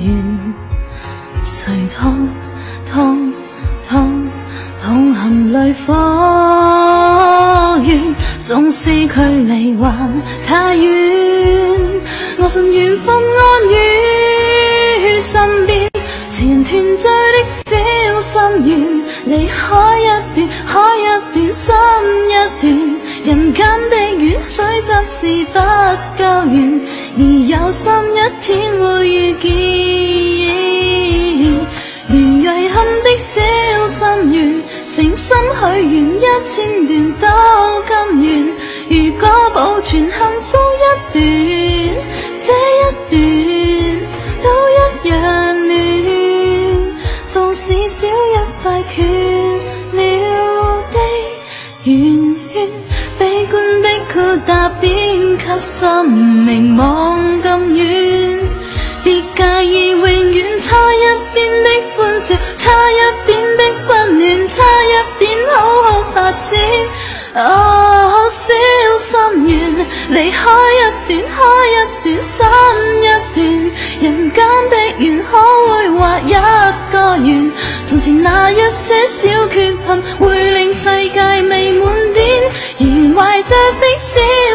[0.00, 0.04] 园？
[1.42, 2.28] 谁痛
[2.84, 3.32] 痛
[3.88, 4.28] 痛
[4.82, 5.92] 痛含泪放
[7.84, 8.14] 愿？
[8.40, 10.10] 纵使距离还
[10.46, 11.80] 太远，
[12.38, 13.72] 我信缘分安于
[15.20, 15.90] 身边。
[16.30, 17.72] 情人团聚的小
[18.20, 18.32] 心
[18.66, 18.70] 愿，
[19.26, 19.58] 离开
[20.00, 20.02] 一
[20.34, 21.00] 段，开一
[21.31, 21.74] 段，心
[22.28, 22.62] 一段。
[23.24, 25.58] 人间的缘，虽则是不
[26.18, 26.80] 够远，
[27.16, 27.82] 而有心
[28.16, 28.50] 一天
[28.80, 29.44] 会遇见。
[32.08, 32.74] 原遗憾
[33.04, 33.30] 的小
[33.86, 34.00] 心
[34.32, 34.36] 愿，
[34.84, 35.24] 诚心
[35.60, 36.52] 许愿一千
[36.86, 37.24] 段都
[37.86, 38.26] 甘愿。
[38.88, 39.22] 如果
[39.54, 41.20] 保存幸福一段，
[55.52, 58.40] 点给生命望咁远。
[59.04, 66.58] 别介意，永远差一点的欢笑，差一点的温暖，差一点好好发展。
[67.34, 68.52] 哦，小
[68.98, 69.56] 心愿，
[70.10, 71.34] 离开一段，开
[71.70, 72.36] 一段，新
[73.00, 73.04] 一
[73.34, 73.40] 段。
[74.02, 76.34] 人间的缘可会画一
[76.92, 77.50] 个圆？
[77.86, 82.52] 从前那一些小缺陷，会令世界未满点。
[82.78, 82.84] 而
[83.16, 84.10] 怀着的小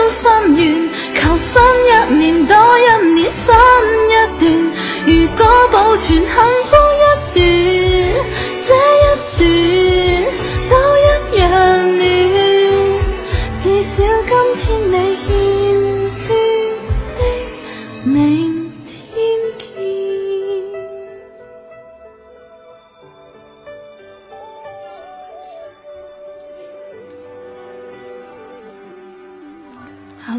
[0.09, 0.21] 心
[0.55, 2.81] 愿，求新一年多一
[3.13, 3.55] 年新
[4.07, 4.45] 一段。
[5.07, 5.41] 如果
[5.71, 6.71] 保存幸福
[7.01, 7.41] 一段，
[8.61, 8.69] 这
[9.01, 9.05] 一
[9.39, 9.41] 段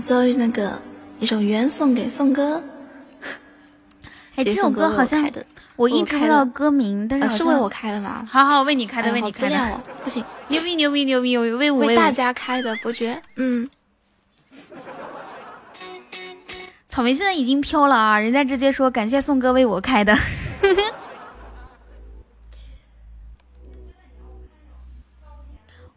[0.09, 0.73] 最后那个
[1.21, 2.63] 一首《缘》送给宋哥。
[4.37, 5.31] 哎，这首歌好像
[5.77, 8.27] 我一直不知道歌名，但是呃是为我开的吗？
[8.27, 12.11] 好好为你开的，哎为你开的，不行，牛逼牛逼牛逼，为我为大。
[12.11, 13.23] 家开的，伯爵？
[13.37, 13.69] 嗯，
[16.89, 20.17] 草莓现在已经飘了啊，人家直接说感谢宋哥为我开的。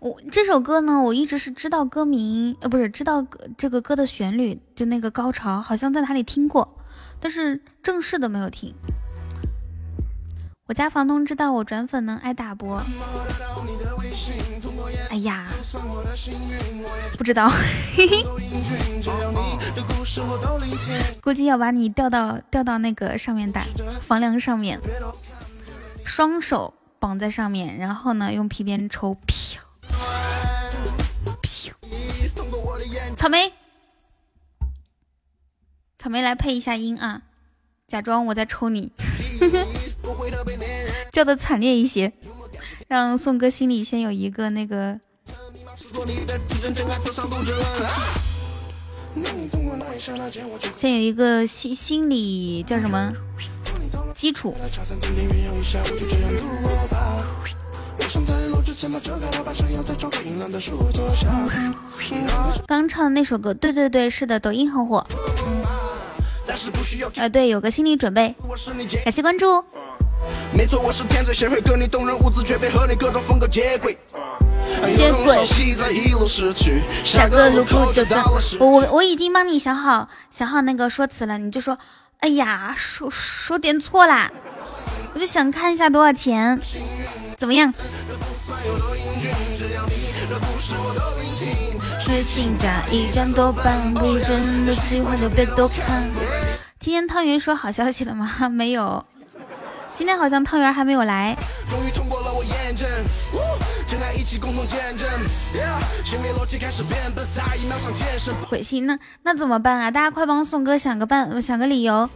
[0.02, 3.24] 我这首歌呢，我一直是知道歌名，呃，不是知道
[3.56, 6.76] 这个歌的旋律，就那个高潮，好像在哪里听过，
[7.20, 8.74] 但是正式的没有听。
[10.66, 12.74] 我家房东知道我转粉能挨打不？
[15.12, 15.46] 哎呀，
[17.16, 18.26] 不知道，嘿嘿
[21.22, 23.62] 估计要把你吊到吊到那个上面打，
[24.02, 24.80] 房梁上面，
[26.04, 29.58] 双手绑在上面，然后呢用皮鞭抽，噗噗。
[33.18, 33.54] 草莓，
[36.00, 37.22] 草莓来配一下音啊，
[37.88, 38.92] 假装我在抽你，
[41.12, 42.12] 叫的惨烈一些，
[42.88, 45.00] 让宋哥心里先有一个那个。
[50.76, 53.14] 先有一个心心理叫什么
[54.16, 54.56] 基础？
[62.68, 65.06] 刚唱的那首歌，对对对，是的，抖音很火。
[67.16, 68.36] 呃，对，有个心理准备，
[69.04, 69.64] 感谢关注。
[70.54, 73.98] 没错，我是天嘴，谁会跟你动人舞姿，绝配和你各种风格接轨。
[74.96, 75.46] 接轨。
[75.94, 81.78] 一路失去，下个路口就到了我我我已经帮你想好想好那个说辞了，你就说，
[82.20, 84.32] 哎呀，说说点错啦，
[85.14, 86.60] 我就想看一下多少钱，
[87.38, 87.74] 怎么样？
[92.00, 96.10] 是请假一张多半，不真的机会就别多看。
[96.80, 98.28] 今天汤圆说好消息了吗？
[98.50, 99.06] 没有，
[99.94, 101.36] 今天好像汤圆还没有来。
[101.68, 102.88] 终于通过了我验证，
[103.86, 105.08] 真爱一起共同见证。
[105.54, 108.34] Yeah，行为逻辑开始变笨，下一秒上健身。
[108.50, 109.92] 鬼信那那怎么办啊？
[109.92, 112.10] 大家快帮宋哥想个办想个理由。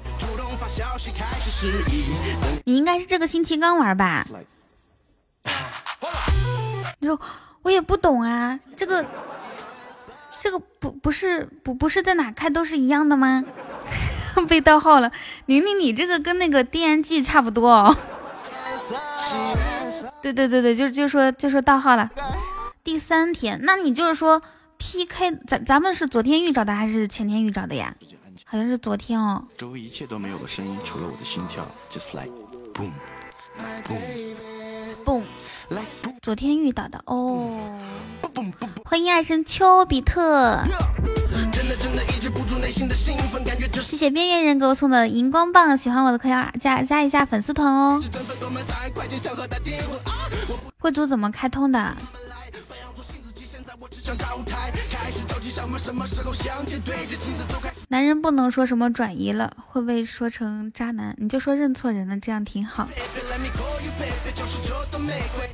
[2.64, 4.26] 你应该是这个星期刚玩吧？
[7.00, 7.20] 你说
[7.62, 9.06] 我也不懂啊，这个
[10.42, 13.44] 这个不不是不不是在哪开都是一样的吗？
[14.50, 15.12] 被盗号了，
[15.46, 17.96] 宁宁你这个跟那个 DNG 差不多哦。
[20.22, 22.10] 对对对对，就就说就说盗号了。
[22.84, 24.42] 第三天，那你就是说
[24.78, 27.96] PK 咱咱们是昨天预找的还是前天预找的呀？
[28.48, 29.44] 好像是昨天哦。
[29.58, 32.32] 周围一切都没有了声音，除了我的心跳，just like
[32.76, 32.92] boom
[33.84, 34.36] boom
[35.04, 35.24] 蹦
[35.70, 37.60] ，like boom 昨天遇到的哦。
[38.22, 38.70] boom boom boom。
[38.86, 40.64] 欢迎爱神丘比特，
[43.82, 48.00] 谢谢边缘人给我送的荧光棒，喜欢我的可以加加一下粉丝团哦。
[50.80, 51.98] 贵族怎么开通的？
[57.90, 62.88] 男人不能说什么转移了，会被说成渣男，你就说认错人了，这样挺好。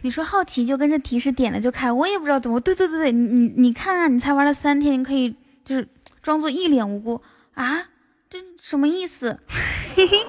[0.02, 2.60] 你说好奇就跟着提示点了就开，我也不知道怎么。
[2.60, 5.36] 对对对对，你你你看，你才玩了三天，你可以
[5.66, 5.88] 就是
[6.22, 7.22] 装作一脸无辜
[7.54, 7.84] 啊，
[8.30, 9.38] 这什么意思？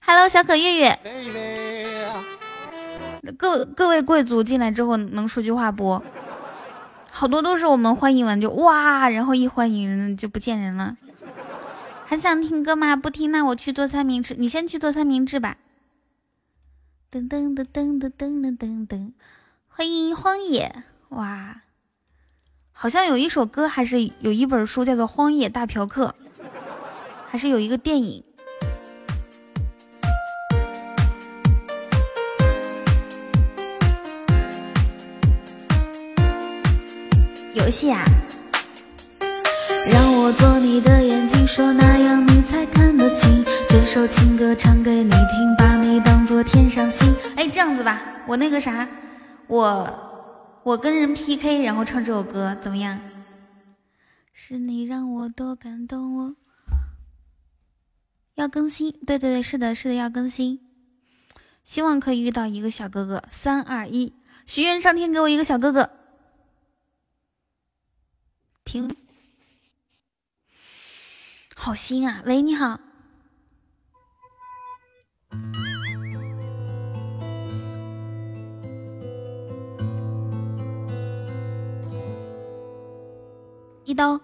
[0.00, 0.98] Hello，小可月月。
[3.36, 6.02] 各各位贵族进来之后能说句话不？
[7.18, 10.96] 好多都是我们欢迎完就哇，然后一欢迎就不见人了。
[12.06, 12.94] 还想听歌吗？
[12.94, 14.36] 不听，那我去做三明治。
[14.38, 15.56] 你先去做三明治吧。
[17.10, 19.12] 噔噔噔噔噔噔噔噔，
[19.66, 21.62] 欢迎荒野哇！
[22.70, 26.14] 好像有一首歌，还是有一本书，叫做《荒野大嫖客》，
[27.26, 28.22] 还是有一个电影。
[37.58, 38.04] 游戏啊！
[39.86, 43.44] 让我做你的眼睛，说那样你才看得清。
[43.68, 47.12] 这首情歌唱给你听，把你当做天上星。
[47.36, 48.88] 哎，这样子吧，我那个啥，
[49.48, 53.00] 我我跟人 PK，然后唱这首歌怎么样？
[54.32, 56.36] 是你让我多感动，我
[58.36, 58.92] 要更新。
[59.04, 60.60] 对对对，是的，是的，要更新。
[61.64, 63.24] 希望可以遇到一个小哥哥。
[63.30, 64.14] 三二一，
[64.46, 65.90] 许愿上天给我一个小哥哥。
[68.68, 68.94] 听。
[71.56, 72.20] 好心啊！
[72.26, 72.78] 喂，你好，
[83.84, 84.20] 一刀，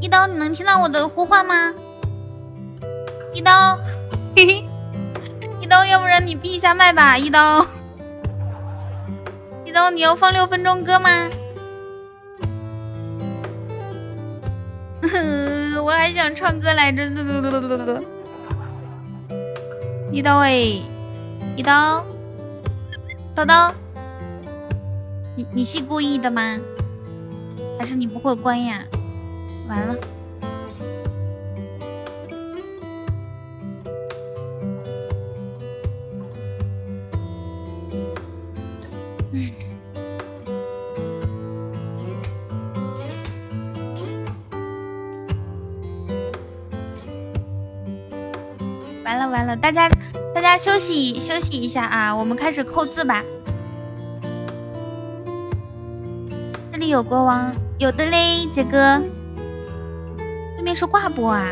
[0.00, 1.74] 一刀，你能听到我的呼唤吗？
[3.32, 3.76] 一刀，
[4.36, 4.64] 嘿嘿，
[5.60, 7.66] 一刀，要不然你闭一下麦吧，一刀，
[9.74, 11.10] 刀，你要放六分钟歌吗？
[15.84, 17.02] 我还想唱歌来着，
[20.12, 20.80] 一刀哎，
[21.56, 22.04] 一刀，
[23.34, 23.74] 刀刀，
[25.36, 26.56] 你你是故意的吗？
[27.78, 28.84] 还是你不会关呀？
[29.68, 29.96] 完了。
[49.60, 49.88] 大家
[50.34, 53.22] 大家休息休息一下啊，我们开始扣字吧。
[56.72, 59.00] 这里有国王，有的嘞，杰哥。
[60.56, 61.44] 对面是挂播啊？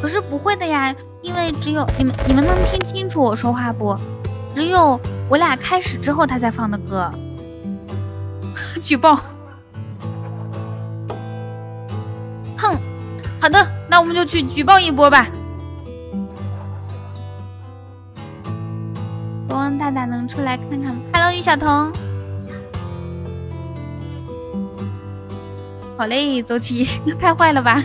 [0.00, 3.96] 可是不会的呀，因为只有你们你们能听清楚我说话不？
[4.54, 7.10] 只有我俩开始之后他才放的歌。
[8.82, 9.16] 举报。
[12.56, 12.78] 哼，
[13.40, 13.71] 好的。
[13.92, 15.28] 那我们就去举报一波吧。
[19.46, 21.92] 国王大大能出来看看吗？Hello，于小彤。
[25.98, 26.86] 好嘞，走起！
[27.20, 27.84] 太坏了吧！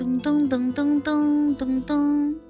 [0.00, 2.45] 噔噔噔噔噔噔噔。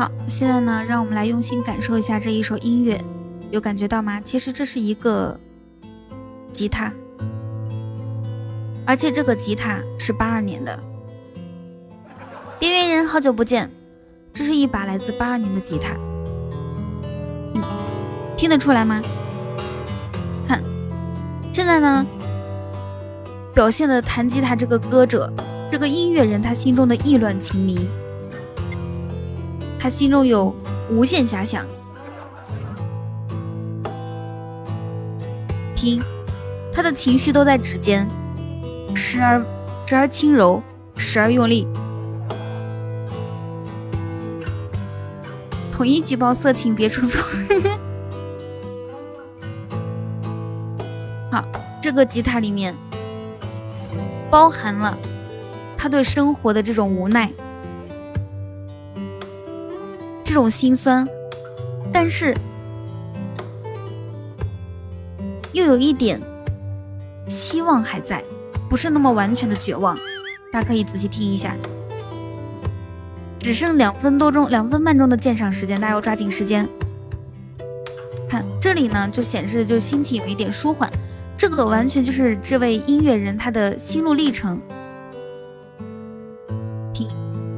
[0.00, 3.04] 好，现在呢，让我们来用心感受一下这一首音乐，
[3.50, 4.18] 有感觉到吗？
[4.24, 5.38] 其实这是一个
[6.50, 6.90] 吉他，
[8.86, 10.82] 而且这个吉他是八二年的。
[12.58, 13.70] 边缘人，好久不见，
[14.32, 15.90] 这是一把来自八二年的吉他，
[18.38, 19.02] 听得出来吗？
[20.48, 20.62] 看，
[21.52, 22.06] 现在呢，
[23.52, 25.30] 表现的弹吉他这个歌者，
[25.70, 27.86] 这个音乐人他心中的意乱情迷。
[29.82, 30.54] 他心中有
[30.90, 31.64] 无限遐想，
[35.74, 36.02] 听，
[36.70, 38.06] 他的情绪都在指尖，
[38.94, 39.42] 时而
[39.86, 40.62] 时而轻柔，
[40.98, 41.66] 时而用力。
[45.72, 47.22] 统一举报色情，别出错。
[51.30, 51.42] 好，
[51.80, 52.76] 这个吉他里面
[54.30, 54.94] 包含了
[55.78, 57.32] 他对生活的这种无奈。
[60.30, 61.04] 这种心酸，
[61.92, 62.32] 但是
[65.52, 66.22] 又有一点
[67.28, 68.22] 希望还在，
[68.68, 69.98] 不是那么完全的绝望。
[70.52, 71.56] 大家可以仔细听一下，
[73.40, 76.64] 只剩两分多钟，两分半钟的鉴赏时间，大家要抓紧时间。
[78.28, 80.88] 看这里呢，就显示就心情有一点舒缓，
[81.36, 84.60] 这个完全就是这位音乐人他的心路历程。
[86.94, 87.08] 听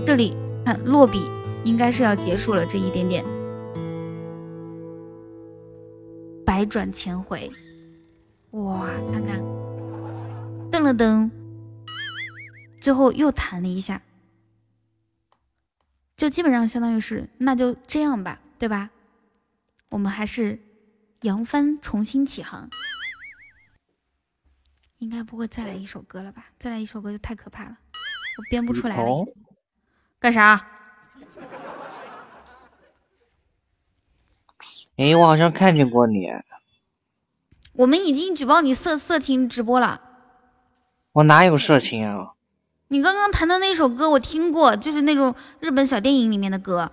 [0.07, 0.35] 这里，
[0.65, 1.21] 看落笔。
[1.65, 3.25] 应该是要结束了，这一点点，
[6.45, 7.51] 百转千回，
[8.51, 8.87] 哇！
[9.13, 9.41] 看看，
[10.71, 11.31] 噔了噔，
[12.81, 14.03] 最后又弹了一下，
[16.17, 18.91] 就基本上相当于是，那就这样吧，对吧？
[19.89, 20.59] 我们还是
[21.21, 22.69] 扬帆重新起航。
[24.99, 26.47] 应该不会再来一首歌了吧？
[26.59, 27.77] 再来一首歌就太可怕了，
[28.39, 29.25] 我编不出来了。
[30.19, 30.72] 干啥？
[34.97, 36.29] 哎，我好像看见过你。
[37.75, 40.01] 我们已经举报你色色情直播了。
[41.13, 42.33] 我哪有色情啊？
[42.89, 46.93] 你刚刚弹的那首歌我听过，就是那种日本小电影里面的歌。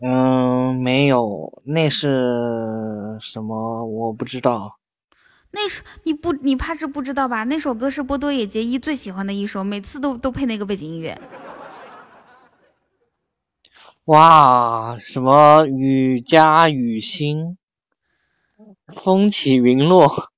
[0.00, 3.86] 嗯，没有，那是什么？
[3.86, 4.78] 我不知道。
[5.50, 7.44] 那是你不，你怕是不知道吧？
[7.44, 11.18] 那首歌是波多野结衣最喜欢的一首，每次都都配那个背景音乐。
[14.08, 17.58] 哇，什么雨夹雨欣，
[18.86, 20.30] 风起云落，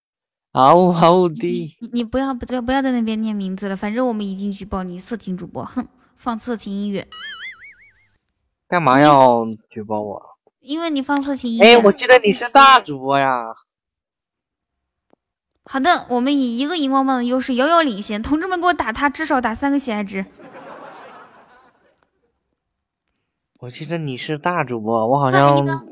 [0.51, 1.77] 嗷呜嗷呜的。
[1.79, 5.87] 你你不要不要不要在那边念名字了，反正我们已经举报你色情主播，哼，
[6.17, 7.07] 放色情音乐。
[8.67, 10.21] 干嘛要举报我？
[10.59, 11.65] 因为你放色情音乐。
[11.65, 13.55] 哎，我记得你是大主播呀。
[15.63, 20.27] 好的，我们以一个荧光棒的优势遥遥领先，同志们给我打他，至少打三个喜爱值。
[23.61, 25.85] 我记得你是大主播，我好像。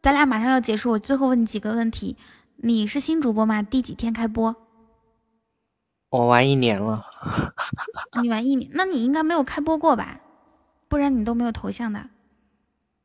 [0.00, 2.16] 咱俩马上要结束，我最后问你几个问题。
[2.56, 3.62] 你是新主播吗？
[3.62, 4.56] 第几天开播？
[6.08, 7.04] 我玩一年了。
[8.22, 10.20] 你玩一年，那你应该没有开播过吧？
[10.88, 12.00] 不然你都没有头像的。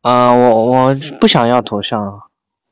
[0.03, 2.01] 啊，我我不想要头像。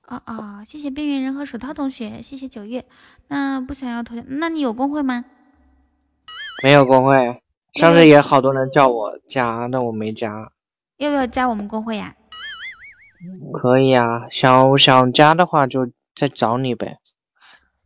[0.07, 2.85] 哦哦，谢谢边缘人和手套同学，谢谢九月。
[3.27, 5.25] 那不想要头像，那你有公会吗？
[6.63, 7.41] 没有公会，
[7.73, 10.53] 上次也好多人叫我加，那我没加。
[10.97, 12.15] 要不要加我们公会呀？
[13.53, 16.99] 可以啊，想想加的话就再找你呗。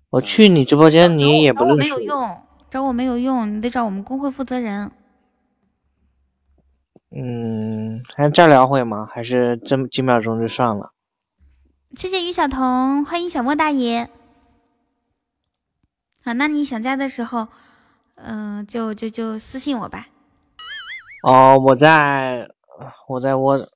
[0.09, 1.87] 我去你直播间，你也不认识。
[1.89, 4.91] 找我没有用，找我没有用，你得找我们公会负责人。
[7.11, 9.07] 嗯，还再聊会吗？
[9.11, 10.91] 还是这么几秒钟就算了？
[11.95, 14.09] 谢谢于小彤，欢迎小莫大爷。
[16.23, 17.47] 好，那你想加的时候，
[18.15, 20.07] 嗯，就就就私信我吧。
[21.23, 22.49] 哦，我在。
[23.07, 23.67] 我在我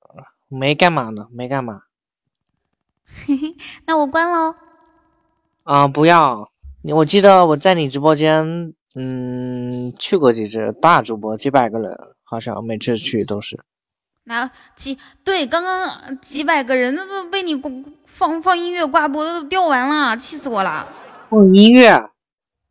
[0.47, 1.81] 没干嘛呢，没干嘛。
[3.25, 3.55] 嘿嘿，
[3.85, 4.55] 那我关喽。
[5.63, 6.51] 啊，不要！
[6.83, 13.63] 我记得我在你直播间，嗯，去过几次，大主播几百个人，好像每次去都是。
[14.25, 17.61] 那几对，刚刚几百个人，那都被你
[18.05, 20.87] 放放音乐挂播都掉完了，气死我了。
[21.29, 22.09] 放音乐？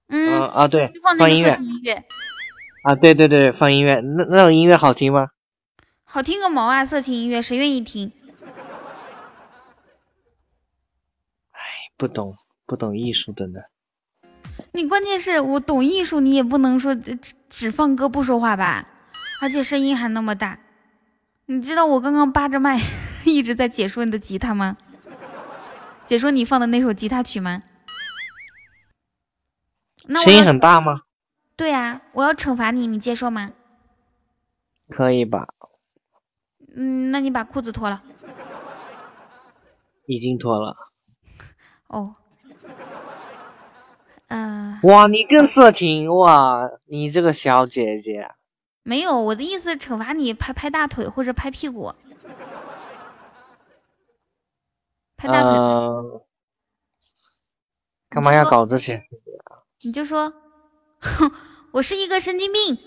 [0.09, 1.57] 嗯啊对，放音乐。
[1.61, 2.05] 音乐。
[2.85, 5.29] 啊对对对，放音乐，那那种音乐好听吗？
[6.13, 6.85] 好听个毛啊！
[6.85, 8.13] 色情音乐谁愿意听？
[11.53, 11.59] 哎，
[11.97, 12.35] 不懂
[12.67, 13.61] 不懂艺术的呢。
[14.73, 17.19] 你关键是我懂艺术，你也不能说只
[17.49, 18.87] 只放歌不说话吧？
[19.41, 20.59] 而且声音还那么大。
[21.47, 22.79] 你知道我刚刚扒着麦
[23.25, 24.77] 一直在解说你的吉他吗？
[26.05, 27.63] 解说你放的那首吉他曲吗？
[30.05, 31.05] 那声音很大吗？
[31.57, 33.53] 对啊，我要惩罚你，你接受吗？
[34.91, 35.49] 可以吧。
[36.75, 38.03] 嗯，那你把裤子脱了。
[40.07, 40.77] 已经脱了。
[41.89, 42.15] 哦。
[44.29, 44.79] 嗯。
[44.83, 46.71] 哇，你更色情哇！
[46.87, 48.31] 你这个小姐姐。
[48.83, 51.95] 没有，我的意思惩罚你拍拍大腿或者拍屁股。
[55.17, 55.53] 拍大腿。
[58.09, 59.03] 干嘛要搞这些？
[59.83, 60.33] 你就说，
[61.01, 61.31] 哼，
[61.73, 62.79] 我是一个神经病。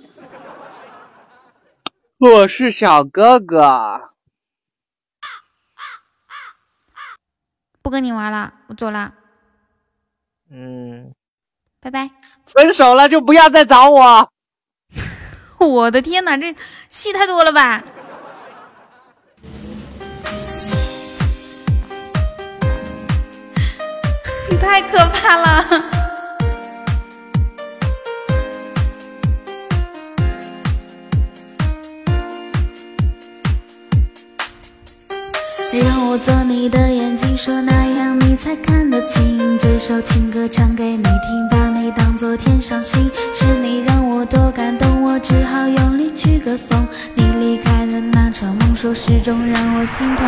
[2.18, 4.02] 我是小哥哥，
[7.82, 9.14] 不跟你玩了，我走了。
[10.50, 11.14] 嗯，
[11.82, 12.10] 拜拜。
[12.46, 14.32] 分手了就不要再找我。
[15.60, 16.56] 我的天哪，这
[16.88, 17.84] 戏太多了吧！
[24.62, 26.05] 太可怕了。
[35.80, 39.58] 让我做你的眼睛，说那样你才看得清。
[39.60, 43.12] 这首情歌唱给你听，把你当作天上星。
[43.34, 50.26] 是你让我多感动，我只好用力去歌颂你离开的那场梦，说始终让我心痛。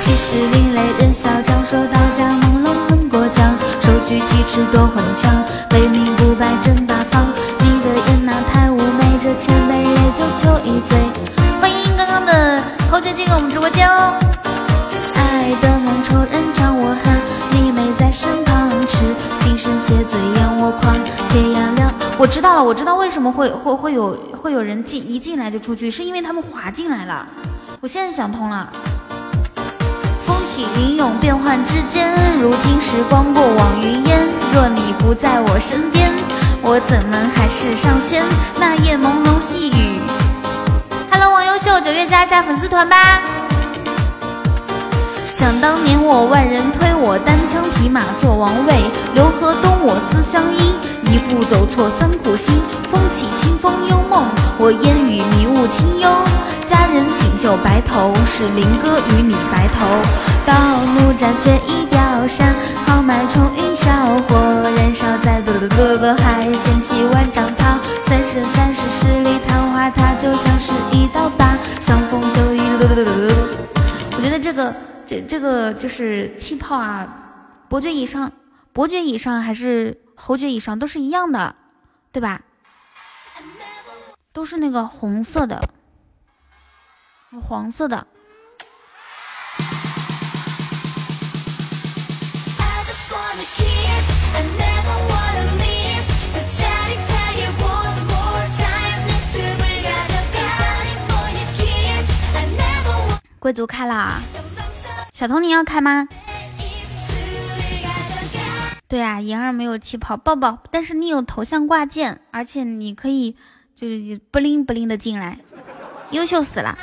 [0.00, 5.32] 其实另类人嚣张，说到家朦胧很过江，手举鸡翅多魂枪，
[5.72, 7.32] 为民不败真大方。
[7.60, 10.98] 你的眼那太妩媚，这千杯烈酒求一醉。
[11.58, 14.14] 欢迎刚刚的同学进入我们直播间哦。
[15.44, 19.04] 爱的梦，仇人唱我恨，你没在身旁，痴
[19.40, 20.96] 今生谢罪，让我狂，
[21.28, 21.92] 天涯亮。
[22.16, 27.26] 我知道了，我知道为什么会会会有会有人进一进来就出去，是因为他们滑进来了。
[27.82, 28.72] 我现在想通了。
[30.24, 32.10] 风起云涌变幻之间。
[32.40, 36.10] 如今时光过往云烟，若你不在我身边，
[36.62, 38.24] 我怎能海誓上仙？
[38.58, 40.00] 那夜朦胧细雨。
[41.10, 43.20] Hello，王优秀，九月加一下粉丝团吧。
[45.34, 48.84] 想当年我万人推，我单枪匹马做王位。
[49.14, 52.54] 刘河东我思乡音，一步走错三苦心。
[52.88, 56.08] 风起清风幽梦，我烟雨迷雾清幽。
[56.64, 59.82] 佳人锦绣白头，是林哥与你白头。
[60.46, 60.54] 到
[60.94, 61.98] 怒斩雪已凋
[62.28, 62.54] 山，
[62.86, 63.90] 豪迈冲云霄，
[64.30, 64.38] 火
[64.70, 67.74] 燃烧在朵朵朵朵海，掀起万丈涛。
[68.06, 72.60] 三生三世十里桃花，它就像是一道疤，相逢就已。
[74.16, 74.72] 我觉得这个。
[75.06, 78.32] 这这个就是气泡啊，伯爵以上，
[78.72, 81.54] 伯爵以上还是侯爵以上都是一样的，
[82.10, 82.40] 对吧？
[84.32, 85.62] 都是那个红色的，
[87.42, 88.06] 黄色的。
[103.38, 104.22] 贵族开了。
[105.14, 106.08] 小童，你要开吗？
[108.88, 113.36] 对啊，莹儿没有气泡抱抱，但是你有头像挂件，而且你可以
[113.76, 115.38] 就是不灵不灵的进来，
[116.10, 116.76] 优秀死了。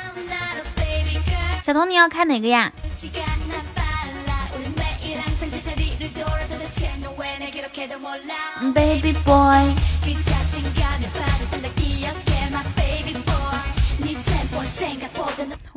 [1.62, 2.72] 小童，你要开哪个呀
[8.72, 10.31] ？Baby boy。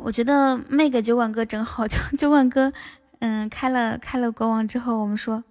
[0.06, 2.70] 我觉得没给酒馆哥整好， 酒酒馆哥，
[3.18, 5.42] 嗯，开了开了国王之后，我们说，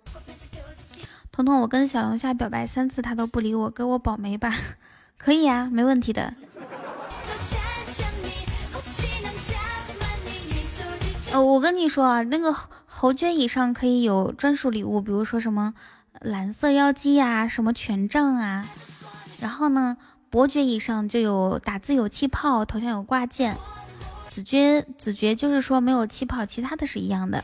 [1.30, 4.56] 彤彤，我跟小龙虾表白三次，他都不理我，给我保媒吧，
[5.18, 6.34] 可以啊，没问题的。
[11.34, 12.56] 呃，我跟你说啊，那个
[12.86, 15.74] 侯爵以上可以有专属礼物，比如说什么
[16.22, 18.66] 蓝色妖姬啊，什么权杖啊，
[19.42, 19.98] 然后呢，
[20.30, 23.58] 伯爵以上就有打字有气泡，头像有挂件。
[24.36, 27.42] 子爵，子爵就是说没有气泡，其他的是一样的。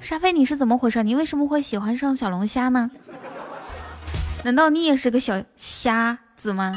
[0.00, 1.02] 沙飞，你是怎么回事？
[1.02, 2.90] 你为什么会喜欢上小龙虾呢？
[4.44, 6.74] 难道你也是个小虾子吗？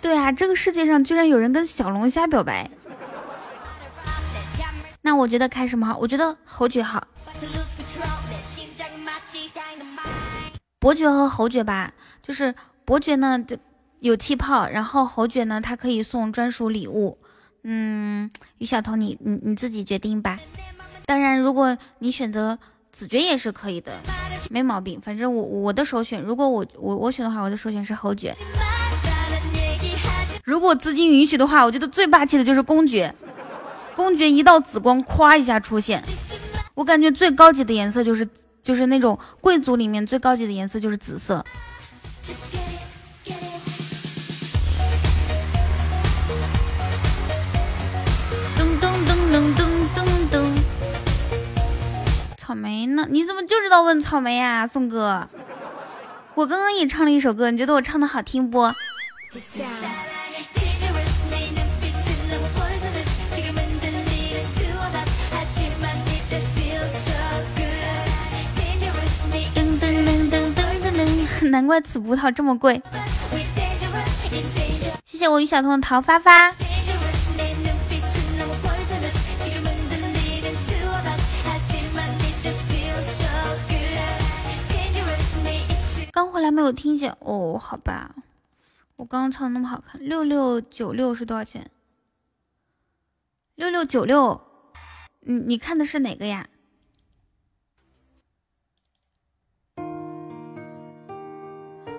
[0.00, 2.68] 对啊，这个世界上居然有人跟小龙虾表白。
[5.08, 5.96] 那我觉得开什么好？
[5.96, 7.02] 我觉得侯爵好。
[10.78, 11.90] 伯爵和侯爵吧，
[12.22, 12.54] 就是
[12.84, 13.56] 伯爵呢就
[14.00, 17.16] 有气泡，然后侯爵呢他可以送专属礼物。
[17.64, 20.38] 嗯，于小彤你你你自己决定吧。
[21.06, 22.58] 当然，如果你选择
[22.92, 23.94] 子爵也是可以的，
[24.50, 25.00] 没毛病。
[25.00, 28.36] 反正我我的首选，如果我我我选的话，我的首选是侯爵。
[30.44, 33.14] 如果资金允许的话，我觉得最霸气的就是公爵。
[33.98, 36.00] 公爵一道紫光，咵一下出现。
[36.74, 38.24] 我感觉最高级的颜色就是，
[38.62, 41.44] 就是那种贵族里面最高级的颜色就是紫色。
[48.56, 49.66] 噔噔噔噔噔
[49.96, 50.46] 噔噔。
[52.36, 53.04] 草莓呢？
[53.10, 55.26] 你怎么就知道问草莓呀，宋哥？
[56.36, 58.72] 我刚刚也唱了一首歌，你觉得我唱的好听不？
[71.50, 72.82] 难怪紫葡萄这么贵。
[75.04, 76.52] 谢谢我于小彤的桃发发。
[86.12, 88.14] 刚回来没有听见哦，好吧。
[88.96, 91.70] 我刚刚唱的那么好看，六六九六是多少钱？
[93.54, 94.40] 六六九六，
[95.20, 96.48] 你你看的是哪个呀？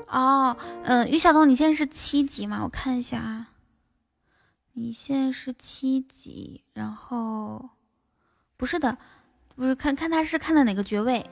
[0.09, 2.61] 哦，嗯，于晓彤，你现在是七级吗？
[2.63, 3.47] 我看一下啊，
[4.73, 7.69] 你现在是七级，然后
[8.57, 8.97] 不是的，
[9.55, 11.23] 不是看看他是看的哪个爵位。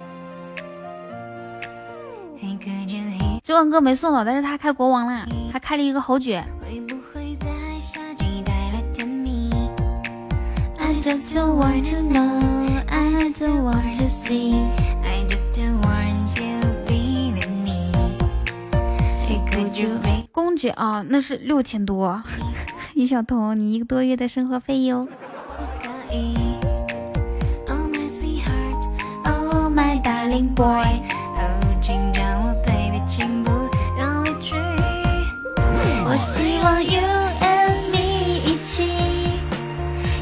[3.44, 6.45] 九万哥没送到，但是他开国王啦，还开了一个侯爵。
[20.31, 22.21] 公爵啊，那是六千多。
[22.93, 25.07] 于小彤，你一个多月的生活费哟。
[27.67, 27.88] Oh
[36.09, 37.01] 我希望 you
[37.41, 38.91] and me 一起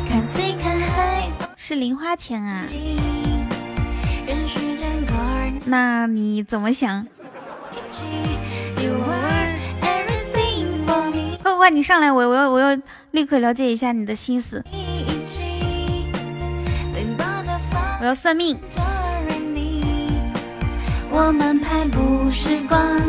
[0.07, 0.21] 看
[0.57, 2.65] 看海，是零花钱啊？
[5.65, 7.05] 那你怎么想？
[11.55, 12.77] 快快，你上来，我我要我要
[13.11, 14.61] 立刻了解一下你的心思。
[18.01, 18.59] 我要算命。
[21.09, 23.01] 我们拍不时光。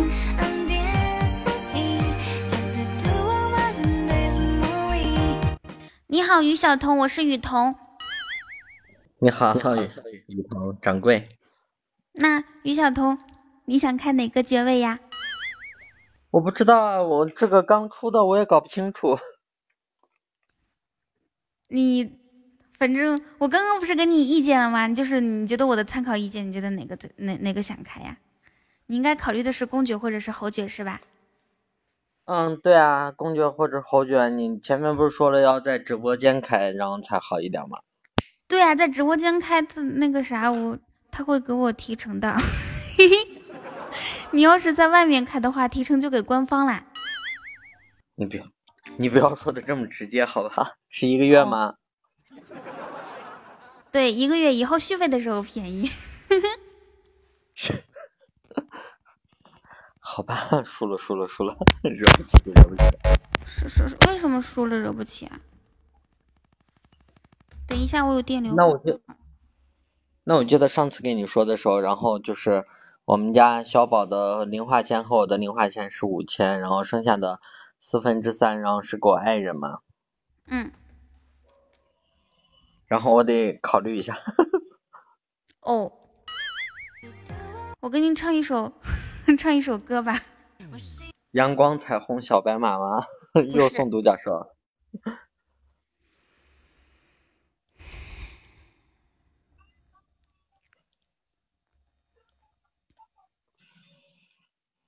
[6.07, 7.75] 你好，于小彤，我是雨桐。
[9.19, 9.89] 你好，你好雨
[10.29, 11.29] 雨桐掌柜。
[12.13, 13.19] 那于小彤，
[13.65, 15.01] 你想看哪个爵位呀？
[16.37, 19.19] 我不知道啊，我这个刚出的，我也搞不清楚。
[21.69, 22.13] 你。
[22.79, 24.87] 反正我刚刚不是给你意见了吗？
[24.87, 28.19] 就是你觉得我的参考意见，你觉得哪个最哪哪个想开呀？
[28.85, 31.01] 你应该考虑的是公爵或者是侯爵是吧？
[32.27, 34.29] 嗯，对啊，公爵或者侯爵。
[34.29, 37.79] 你前面不是说了要在直播间开，然后才好一点吗？
[38.47, 40.79] 对啊，在直播间开，他那个啥，我
[41.11, 42.37] 他会给我提成的。
[44.37, 46.85] 你要是在外面开的话，提成就给官方啦。
[48.17, 48.45] 你不要，
[48.99, 50.77] 你不要说的这么直接好吧？
[50.91, 51.77] 是一个月吗？
[53.91, 55.89] 对，一个月以后续费的时候便宜。
[60.01, 62.83] 好吧，输了输了输了，惹不起惹不起。
[63.47, 65.41] 是是是，为什么输了惹不起啊？
[67.67, 68.53] 等一下，我有电流。
[68.55, 69.01] 那我就，
[70.25, 72.67] 那我记得上次跟你说的时候，然后就是
[73.07, 77.41] 我们家小宝的零花钱和我的零花钱是五千，然后剩下的
[77.79, 79.79] 四分之三，然后是给我爱人嘛。
[80.49, 80.73] 嗯。
[82.89, 84.19] 然后我得考虑一下。
[85.63, 85.93] 哦，
[87.79, 88.73] 我给你唱一首，
[89.39, 90.21] 唱一首歌吧。
[91.31, 93.05] 阳光彩虹小白马吗？
[93.55, 94.49] 又送独角兽。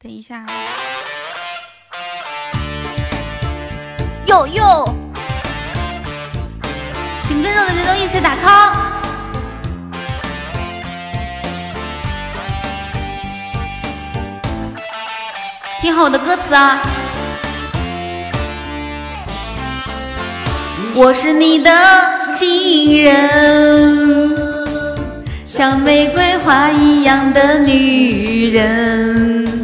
[0.00, 0.46] 等一下。
[4.26, 4.88] 哟哟。
[7.24, 8.72] 请跟着我的节奏一起打 call，
[15.80, 16.80] 听好我的歌词啊！
[20.94, 21.70] 我是你的
[22.32, 24.36] 情人，
[25.44, 29.57] 像玫瑰花一样的女人，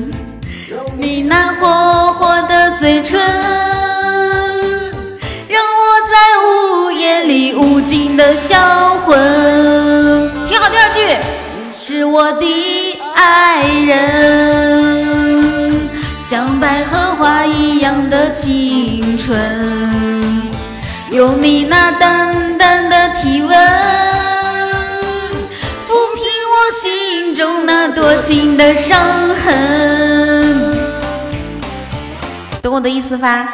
[1.35, 3.21] 那火火的嘴唇。
[5.49, 6.15] 让我在
[6.47, 8.57] 午夜里无尽的销
[8.99, 11.19] 魂，听好第二句，
[11.77, 15.05] 是我的爱人，
[16.21, 19.37] 像百合花一样的清纯，
[21.11, 23.59] 用你那淡淡的体温，
[25.85, 28.97] 抚平我心中那多情的伤
[29.45, 30.64] 痕。
[32.65, 33.47] 懂我的意思吧？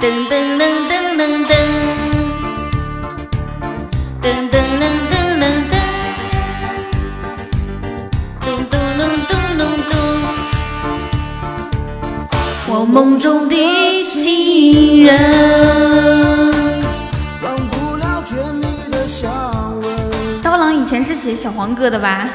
[0.00, 1.52] 噔噔噔噔噔噔，
[4.22, 5.42] 噔噔噔噔噔
[5.72, 5.74] 噔，
[8.42, 9.92] 咚咚咚咚咚咚。
[12.68, 13.56] 我梦中的
[14.04, 15.10] 情人。
[20.40, 22.30] 刀郎以前是写小黄歌的吧？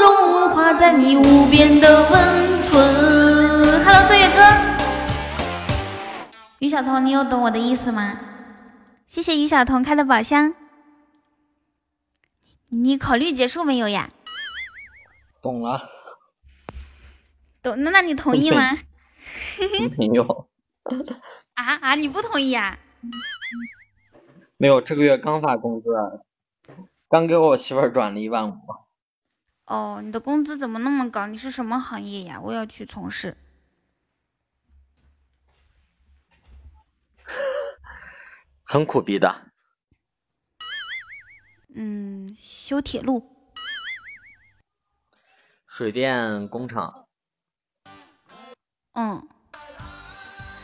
[0.00, 3.84] 融化在你无边的温存。
[3.84, 4.42] Hello，岁月哥，
[6.58, 8.18] 于小彤，你有懂我的意思吗？
[9.06, 10.54] 谢谢于小彤开的宝箱。
[12.68, 14.10] 你考虑结束没有呀？
[15.42, 15.88] 懂了。
[17.62, 18.78] 懂，那那你同意吗？
[19.98, 20.48] 没有。
[21.54, 21.94] 啊啊！
[21.94, 22.78] 你不同意啊？
[24.56, 25.88] 没有，这个月刚发工资，
[27.08, 28.54] 刚给我媳妇转了一万五。
[29.70, 31.28] 哦，你的工资怎么那么高？
[31.28, 32.40] 你是什么行业呀？
[32.40, 33.36] 我要去从事。
[38.64, 39.52] 很苦逼的。
[41.72, 43.36] 嗯，修铁路。
[45.68, 47.06] 水电工厂。
[48.94, 49.28] 嗯，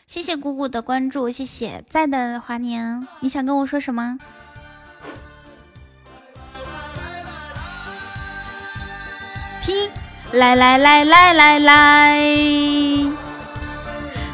[0.09, 4.19] 谢谢姑姑的关注，谢谢在的华年，你想跟我说什么？
[9.67, 9.91] 停
[10.31, 12.23] 来来来来来来。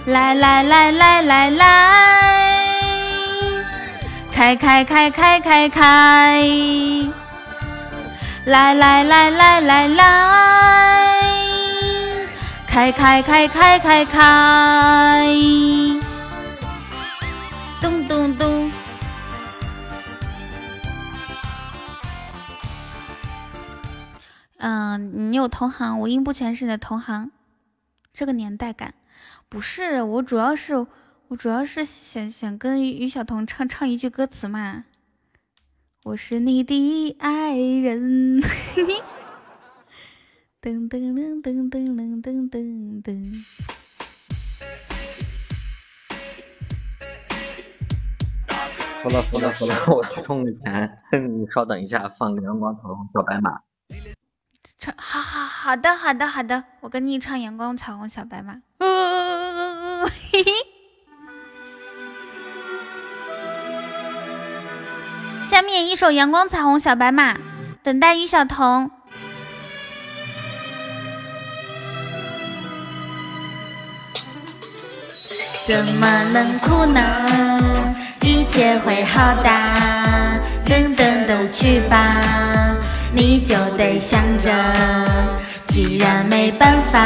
[0.04, 1.64] 来来来来来来。
[4.30, 6.44] 开开开开开开。
[8.44, 10.04] 来来来来来来。
[12.66, 16.01] 开开开开开开。
[24.64, 27.32] 嗯，你有同行，五音不全是你的同行，
[28.12, 28.94] 这个年代感，
[29.48, 30.86] 不是我主要是。
[31.28, 34.84] 我主要是想想跟于晓彤唱唱一句歌词嘛，
[36.02, 38.36] 我是你的爱人。
[40.60, 43.44] 噔噔噔噔噔噔噔噔。
[49.02, 50.98] 好了好了好了，我去充个钱，
[51.40, 53.62] 你稍等一下，放个阳光彩虹小白马。
[54.82, 58.54] 唱，好好好的好的好的，我跟你唱阳光彩虹小白马。
[58.80, 60.52] 嘿嘿。
[65.46, 67.34] 下面一首《阳光彩虹小白马》，
[67.84, 68.90] 等待于小彤。
[75.64, 77.00] 怎么能哭呢？
[78.22, 79.48] 一切会好的，
[80.64, 82.20] 等等都去吧，
[83.14, 84.51] 你就得想着，
[85.66, 86.98] 既然没办法，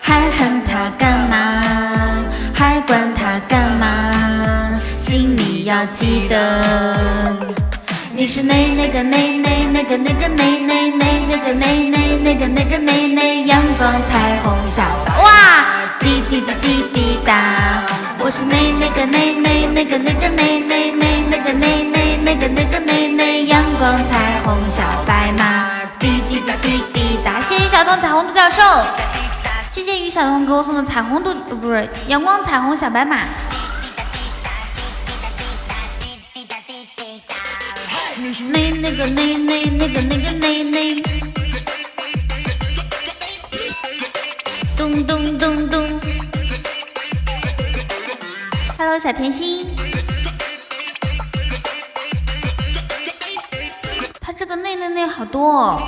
[0.00, 1.36] 还恨他干嘛？
[2.54, 4.80] 还管他干嘛？
[5.02, 6.96] 请你要记得，
[8.14, 15.64] 你是那那个那那那个那个那那那那个那那那个那个那那阳光彩虹小白哇，
[15.98, 17.82] 滴滴滴滴滴答，
[18.18, 28.62] 我是那那个那那那个那个那那那那个那那那个那个那那阳光彩虹小白马，滴滴滴滴滴答，谢谢小彤彩虹独角兽，
[29.70, 33.18] 谢谢于小彤给我送的彩虹独不是阳光彩虹小白马。
[38.48, 41.02] 那那个那那那个那个那那，
[44.78, 46.00] 咚咚咚咚。
[48.78, 49.66] Hello，小甜心。
[54.50, 55.80] 个那那那好多哦。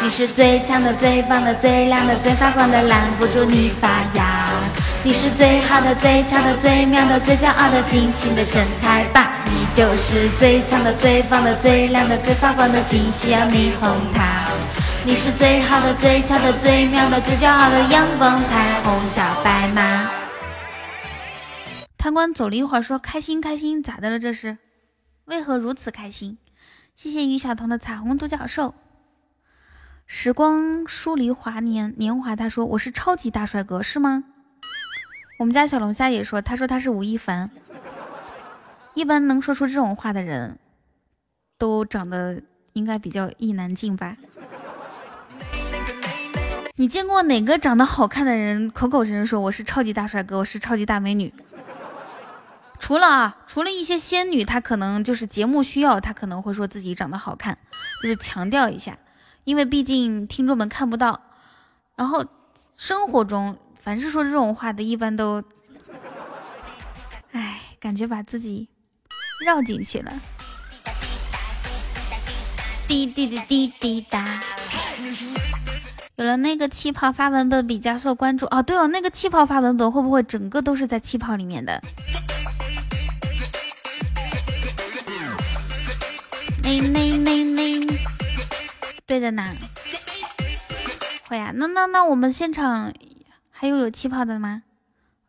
[0.00, 4.46] 你是最强的、最棒的、最亮的、最发光的，拦不住你发芽。
[5.02, 9.32] 你是最好的、最强的、最妙的、最骄傲的、尽情的神态吧。
[9.46, 14.44] 你就是最强的、最棒的、最亮的、最发光的星，需要你哄它。
[15.04, 20.08] 你是最好的、最强的、最妙的、最骄傲的阳光彩虹小白马。
[21.96, 24.18] 贪官走了一会儿，说：“开心开心，咋的了？
[24.20, 24.56] 这是
[25.28, 26.36] 为何如此开心？”
[26.96, 28.74] 谢谢于小彤的彩虹独角兽。
[30.06, 34.24] 时光疏离华年年华，他说：“我是超级大帅哥，是吗？”
[35.38, 37.50] 我们家小龙虾也说：“他说他是吴亦凡。”
[38.94, 40.58] 一般能说出这种话的人，
[41.56, 42.42] 都长得
[42.72, 44.16] 应该比较意难尽吧？
[46.74, 51.32] 你见过哪个长得好看的人口口声声说我是超级大帅哥，我是超级大美女？
[52.80, 57.58] 除了啊，除了一些仙女，她可能就是节目需要，她可能会说自己长得好看，
[58.02, 58.96] 就是强调一下。
[59.44, 61.20] 因为毕竟听众们看不到，
[61.96, 62.24] 然后
[62.76, 65.42] 生活中凡是说这种话的，一般都，
[67.32, 68.68] 哎，感觉把自己
[69.44, 70.12] 绕进去了。
[72.86, 74.40] 滴滴滴滴滴答，
[76.16, 78.62] 有了那个气泡发文本比较受关注哦。
[78.62, 81.82] 对哦，那个气泡发文本会不会整个都是在气泡里面的？
[86.68, 87.98] 那那那那。
[89.06, 89.56] 对的呢，
[91.26, 92.92] 会啊，那那那我们现场
[93.50, 94.64] 还有有气泡的吗？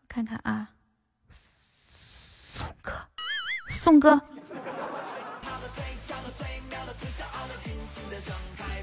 [0.09, 0.71] 看看啊，
[1.29, 2.91] 宋哥，
[3.69, 4.21] 宋哥，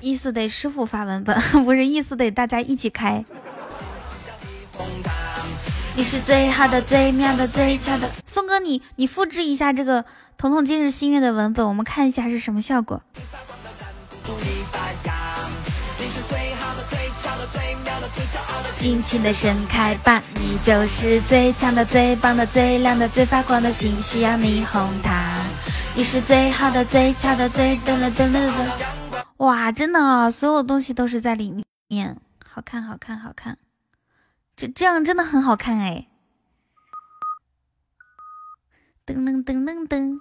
[0.00, 3.22] 意思得师傅发文本， 不是意思得大家一起开。
[5.94, 10.02] 你是最好的、最妙的、最强的，宋哥，你你复制一下这个
[10.38, 13.02] 《彤彤今日心愿》的文本，我们看一下是什么效果。
[18.76, 25.38] 尽情的盛开吧，你就是最强的、最棒的、最亮的、最发光的星，需要你哄它。
[25.94, 29.24] 你是最好的、最强的、最噔了噔了噔。
[29.38, 33.56] 哇，真的啊，所有东西都是在里面，好看，好看，好看。
[34.54, 36.06] 这这样真的很好看哎。
[39.06, 40.18] 噔噔噔噔噔。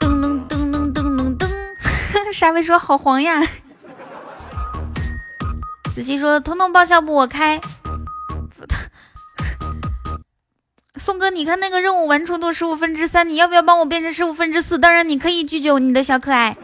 [0.00, 1.46] 噔噔噔噔噔噔噔
[2.32, 3.42] 沙威说好黄呀！
[5.92, 7.12] 子熙说：“彤彤报销不？
[7.12, 7.60] 我开。
[10.96, 14.78] ”宋哥，你看那个任务完成度十五分之三，你要不要帮我变成十五分之四？
[14.78, 16.56] 当然，你可以拒绝，你的小可爱。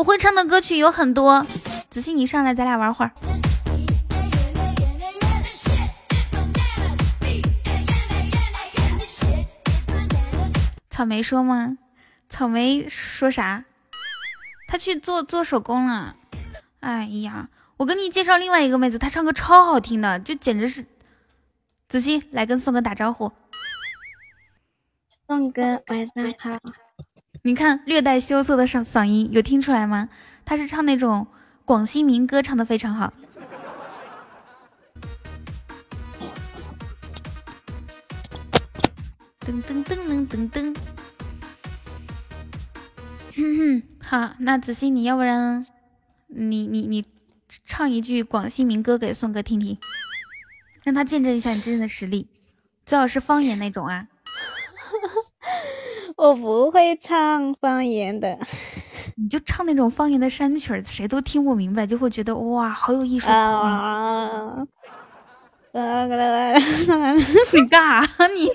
[0.00, 1.46] 我会唱的歌曲有很多，
[1.90, 3.10] 子熙你上来，咱俩玩会儿。
[10.88, 11.76] 草莓说吗？
[12.30, 13.66] 草莓说啥？
[14.66, 16.16] 他去做做手工了。
[16.80, 17.50] 哎呀。
[17.76, 20.86] 我给你介绍另外一个妹子，她唱歌超好听的，就简直是。
[21.88, 23.30] 子熙来跟宋哥打招呼。
[25.26, 26.50] 宋哥晚上好。
[27.42, 30.08] 你看略带羞涩的嗓嗓音，有听出来吗？
[30.44, 31.26] 他是唱那种
[31.64, 33.12] 广西民歌，唱的非常好。
[39.40, 40.76] 噔噔噔噔噔噔。
[43.34, 45.66] 哼哼，好，那子欣你要不然，
[46.28, 47.04] 你你你。
[47.64, 49.76] 唱一句广西民歌给宋哥听听，
[50.84, 52.28] 让他见证一下你真正的实力，
[52.86, 54.06] 最好是方言那种啊。
[56.20, 58.38] 我不会唱方言的，
[59.16, 64.62] 你就唱那种方言的山曲，谁都听不明白，就会觉得哇，好有艺术啊！
[65.72, 68.46] 你干啥你？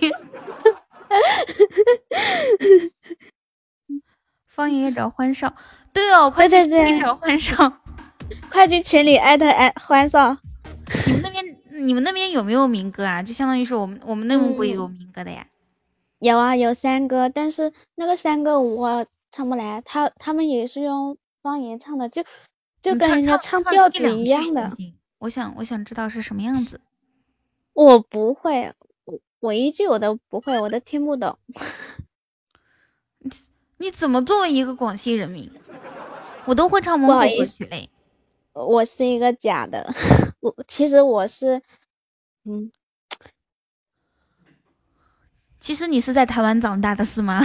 [4.48, 5.52] 方言找欢少，
[5.92, 6.58] 对哦，快去
[7.00, 7.80] 找欢少。
[8.52, 10.38] 快去群里艾特艾欢少。
[11.08, 11.44] 你们那边
[11.88, 13.24] 你们那边有没有民歌啊？
[13.24, 15.48] 就相当于是我们我们内蒙古也有民歌的呀。
[16.26, 22.24] 有啊，有山歌，但是那个山歌我唱不来，他他们也是用方言唱的，就
[22.82, 24.68] 就跟人家唱调子一样的。
[25.20, 26.82] 我想我想知道是什么样子。
[27.74, 28.74] 我不会，
[29.04, 31.38] 我我一句我都不会，我都听不懂。
[33.20, 33.30] 你
[33.78, 35.52] 你怎么作为一个广西人民，
[36.46, 37.92] 我都会唱蒙古歌曲嘞。
[38.54, 39.94] 我是一个假的，
[40.42, 41.62] 我其实我是，
[42.46, 42.72] 嗯，
[45.66, 47.42] 其实你是在台湾长大的是吗？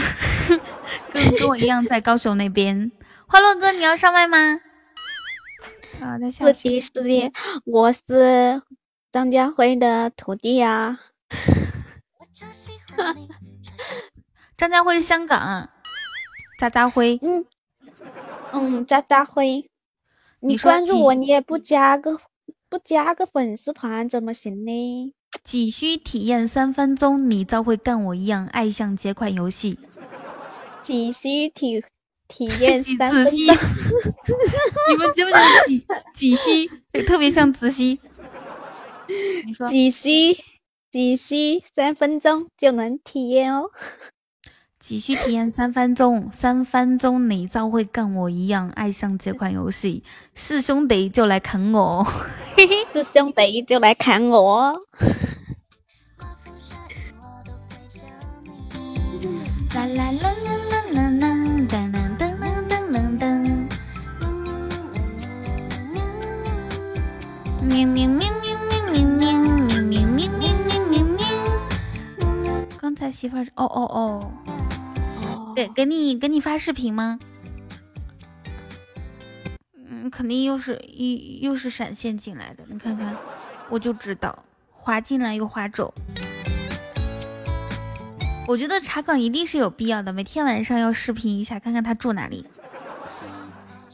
[1.11, 2.93] 跟跟我一样在高雄那边。
[3.27, 4.37] 花落哥，你要上麦吗？
[6.03, 6.79] 啊，在下去。
[6.83, 7.33] 是的，
[7.65, 8.61] 我是
[9.11, 11.01] 张家辉的徒弟呀。
[14.55, 15.71] 张家辉是香港，
[16.59, 17.19] 渣渣辉。
[17.23, 17.47] 嗯
[18.53, 19.71] 嗯，渣渣辉。
[20.41, 22.21] 你关注我，你也不加个
[22.69, 25.15] 不加个粉丝团怎么行呢？
[25.45, 29.79] 只需体验三分钟，你就会跟我一样爱上这款游戏。
[30.83, 31.83] 只需体
[32.29, 33.33] 体验 三分钟，
[34.91, 35.41] 你们知不知道？
[36.15, 36.67] 只需
[37.07, 38.01] 特别像子熙。
[39.45, 40.35] 你说只需
[40.93, 43.71] 只需三分钟就能体验哦。
[44.81, 50.03] 只需体验三分钟，三分钟你就会跟我一样爱上这款游戏。
[50.35, 52.03] 是兄弟就来砍我，
[52.95, 54.73] 是兄弟就来砍我。
[59.75, 61.27] 啦啦啦啦啦啦啦，
[61.69, 63.23] 噔噔噔噔噔噔。
[67.63, 71.21] 喵喵喵喵喵喵喵喵喵喵喵喵喵。
[72.79, 74.33] 刚才媳妇儿，哦哦哦。
[75.55, 77.19] 给给你给你发视频吗？
[79.75, 83.15] 嗯，肯定又是一又是闪现进来的，你看看，
[83.69, 85.93] 我就知道滑进来又滑走。
[88.47, 92.45] 我觉得查岗一定是有必要的，每天晚上要视频一下，看看他住哪里，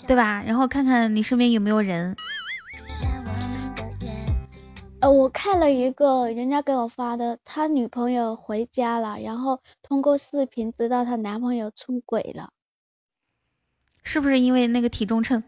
[0.06, 0.42] 对吧？
[0.46, 2.16] 然后看看你身边有没有人。
[5.06, 12.50] 呃，我看了一个人家给我发的，他女朋友回家了，然后通过视频知道她男朋友出轨了，
[14.02, 15.44] 是不是因为那个体重秤？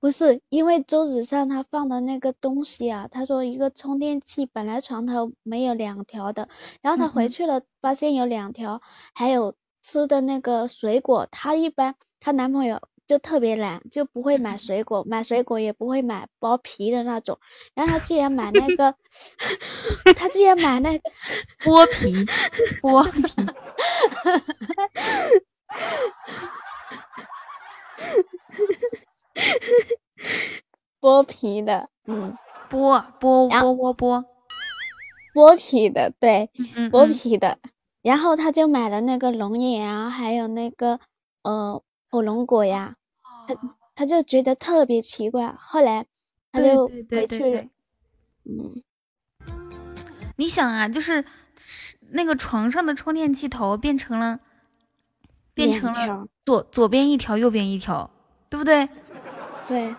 [0.00, 6.48] 不是，因为桌子上他放的那个东西啊，他说一个充电器，本来床头没有两条的，
[6.82, 8.82] 然后他回去了，发现有两条，
[9.14, 12.82] 还有吃的那个水果，他一般她男朋友。
[13.06, 17.38] 就特别懒，就不会买水果，买水果也不会买剥皮的那种。
[17.74, 18.96] 然后他竟然买那 个，
[20.16, 21.10] 他竟然买那个
[21.62, 22.26] 剥皮，
[22.82, 23.20] 剥皮，
[31.00, 32.36] 剥皮的，嗯，
[32.68, 34.24] 剥剥剥剥剥，
[35.32, 36.50] 剥皮的，对，
[36.90, 37.58] 剥皮的。
[38.02, 40.98] 然后他就买了那个龙眼啊，还有那个
[41.42, 41.80] 呃。
[42.16, 42.96] 火龙果呀，
[43.46, 43.54] 他
[43.94, 46.06] 他就觉得特别奇怪，后来
[46.50, 47.60] 他就回去了。
[48.46, 48.82] 嗯，
[50.36, 51.22] 你想啊，就是
[52.12, 54.40] 那个床上的充电器头变成了
[55.52, 58.10] 变成了左左边一条，右边一条，
[58.48, 58.88] 对不对？
[59.68, 59.94] 对，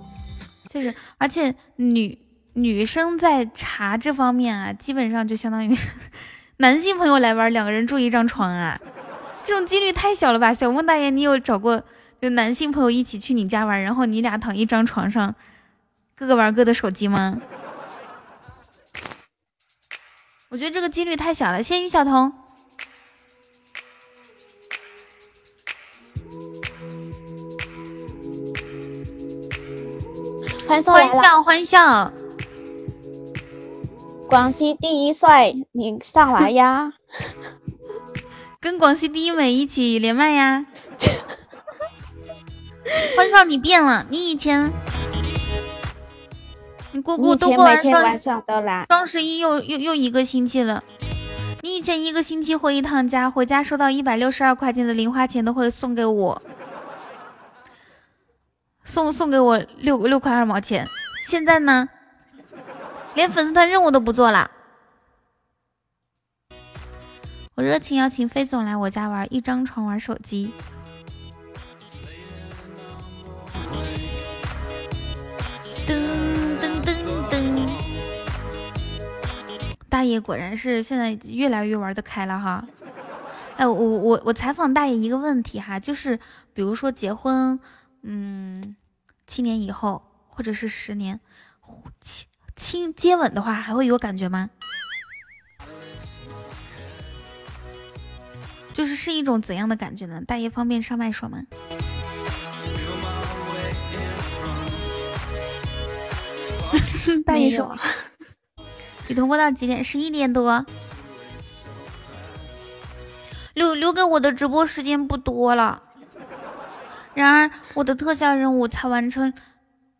[0.70, 2.18] 就是，而且女
[2.54, 5.76] 女生在查这方面啊，基本上就相当于
[6.56, 8.80] 男性朋友来玩，两个人住一张床啊，
[9.50, 10.54] 这种几率太小了吧？
[10.54, 11.82] 小孟大爷，你有找过
[12.22, 15.34] 就男性朋友一起去你家玩，然后你俩躺一张床上，
[16.14, 17.36] 各个玩各的手机吗？
[20.50, 21.60] 我觉得这个几率太小了。
[21.60, 22.32] 谢谢于小彤。
[30.68, 30.80] 欢
[31.12, 32.12] 笑欢笑，
[34.28, 36.92] 广西第一帅，你上来呀！
[38.62, 40.66] 跟广西第一美一起连麦呀！
[43.16, 44.70] 欢少，你变了，你以前，
[46.92, 48.20] 你姑姑都过完双
[48.86, 50.84] 双十一又又又一个星期了，
[51.62, 56.42] 你以前一个星期回一趟家，回家收到一百六十二块钱的零花钱都会送给我。
[58.84, 60.86] 送送给我六六块二毛钱，
[61.24, 61.88] 现在呢，
[63.14, 64.50] 连粉丝团任务都不做了。
[67.60, 70.50] 我热情邀请飞总来我家玩，一张床玩手机。
[75.86, 75.92] 噔
[76.58, 76.94] 噔噔
[77.28, 77.68] 噔，
[79.90, 82.66] 大爷果然是现在越来越玩得开了哈。
[83.58, 86.18] 哎，我我我采访大爷一个问题哈，就是
[86.54, 87.60] 比如说结婚，
[88.00, 88.74] 嗯。
[89.26, 91.20] 七年以后，或者是十年，
[92.00, 92.26] 亲
[92.56, 94.48] 亲接吻的话，还会有感觉吗？
[98.72, 100.22] 就是是一种怎样的感觉呢？
[100.26, 101.42] 大爷方便上麦说吗？
[107.26, 107.76] 大爷说，
[109.08, 109.82] 雨桐播到几点？
[109.82, 110.64] 十一点多。
[113.54, 115.82] 留留给我的直播时间不多了。
[117.14, 119.34] 然而，我的特效任务才完成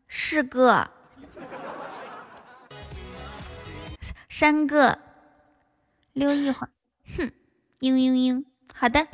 [0.09, 0.89] 四个、
[4.29, 4.99] 三个，
[6.13, 6.71] 溜一会儿，
[7.17, 7.33] 哼，
[7.81, 8.45] 嘤嘤嘤，
[8.81, 9.07] 好的。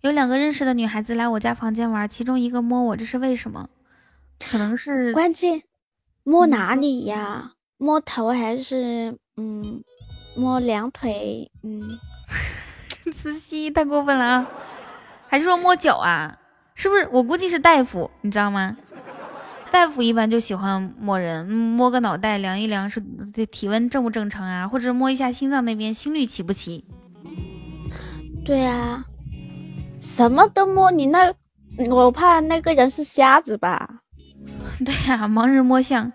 [0.00, 3.68] 有两个认识的女孩子来我家房间玩，其中一个摸我，这是为什么？
[4.38, 5.64] 可能是关键
[6.22, 7.54] 摸哪里呀？
[7.76, 9.82] 摸头还是嗯，
[10.36, 11.50] 摸两腿？
[11.64, 11.98] 嗯，
[13.10, 14.46] 慈禧太过分了啊！
[15.26, 16.38] 还是说摸脚啊？
[16.76, 17.08] 是不是？
[17.10, 18.76] 我估计是大夫，你知道吗？
[19.72, 23.02] 大夫一般就喜欢摸人，摸个脑袋量一量是
[23.32, 26.84] 这体温正不正常啊，或者摸一下心脏那边心率齐不齐。
[28.44, 29.04] 对啊，
[30.00, 31.32] 什么都摸你那，
[31.90, 33.88] 我怕那个人是瞎子吧？
[34.84, 36.12] 对呀，盲人摸象。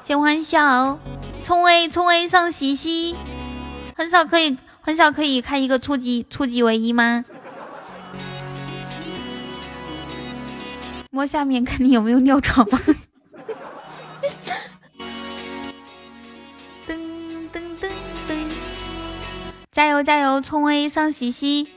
[0.00, 0.98] 先欢笑，
[1.40, 3.16] 冲 A 冲 A 上西西，
[3.94, 7.24] 很少可以很少可以开一个初级初级唯一吗？
[11.10, 12.78] 摸下面看你有没有尿床吗？
[19.72, 21.68] 加油加油，冲 A 上西西！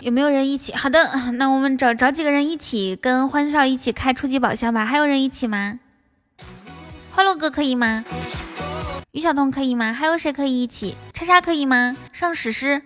[0.00, 0.74] 有没有人一起？
[0.74, 4.84] 好的，那我们找找几个人一起跟欢少一起开初级宝箱吧。
[4.84, 5.78] 还有人一起吗？
[7.12, 8.04] 花落哥可以吗？
[9.12, 9.92] 于小彤可以吗？
[9.92, 10.96] 还有谁可以一起？
[11.14, 11.96] 叉叉可以吗？
[12.12, 12.82] 上史诗，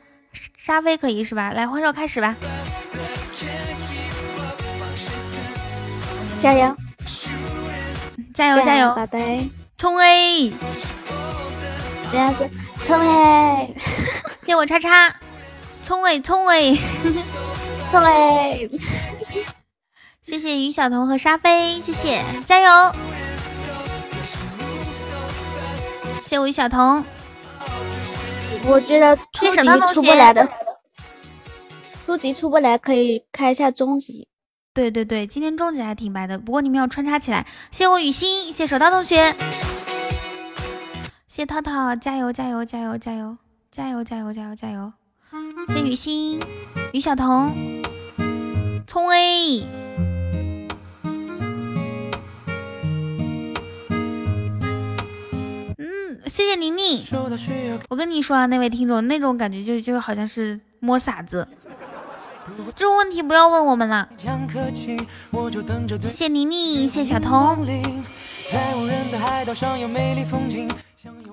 [0.58, 1.52] 沙飞可以是吧？
[1.52, 2.36] 来，欢少开始吧！
[6.38, 6.76] 加油！
[8.34, 8.94] 加油加油！
[8.94, 10.52] 宝贝，冲 A！
[12.10, 12.48] 这样子，
[12.86, 13.74] 冲 A！
[14.46, 15.14] 谢我叉叉，
[15.82, 16.74] 冲 A 冲 A
[17.90, 18.70] 冲 A！
[20.22, 22.70] 谢谢于小彤和沙飞，谢谢，加油！
[26.24, 27.04] 谢我于小彤，
[28.64, 29.56] 我觉得初级
[29.94, 30.48] 出不来的，
[32.06, 34.28] 初级出不来可以开一下中级。
[34.74, 37.46] 对对对，今天中级还挺白的，不过你们要穿插起来。
[37.70, 39.34] 谢我雨欣，谢手套同学，
[41.28, 43.36] 谢涛涛，加油加油加油加油
[43.70, 44.92] 加油加油加油加油！
[45.68, 46.40] 谢雨欣，
[46.92, 47.52] 于小彤，
[48.86, 49.66] 冲 A。
[56.24, 57.04] 谢谢宁宁，
[57.90, 61.46] 我跟你说啊，那位听众，那种感觉就就好像是摸傻子，
[62.74, 64.08] 这种问题不要问我们了。
[64.16, 64.26] 谢
[66.08, 67.66] 谢宁宁，谢谢小彤，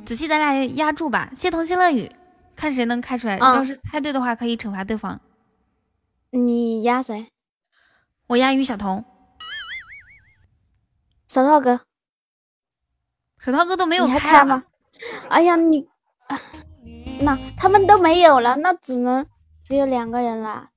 [0.06, 1.32] 仔细咱俩压住吧。
[1.36, 2.12] 谢童心乐语，
[2.56, 5.20] 看谁能开出来，要是猜对的话可以惩罚对方。
[6.32, 7.32] 你压谁？
[8.28, 9.04] 我压于小彤。
[11.28, 11.82] 小涛哥。
[13.40, 14.64] 手套哥都没有开开吗？
[15.30, 15.88] 哎呀，你，
[16.28, 16.40] 啊
[17.22, 19.26] 那他们都没有了，那只能
[19.68, 20.70] 只有两个人了。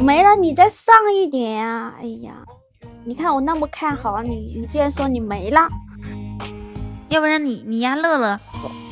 [0.00, 1.94] 没了，你再上一点啊！
[1.98, 2.32] 哎呀，
[3.04, 5.68] 你看我那么看好你，你居然说你没了。
[7.08, 8.40] 要不然你你压乐乐，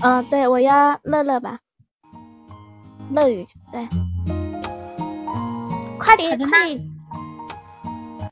[0.03, 1.59] 嗯、对，我压乐乐吧，
[3.11, 3.89] 乐雨，对，
[5.99, 6.79] 快点快点，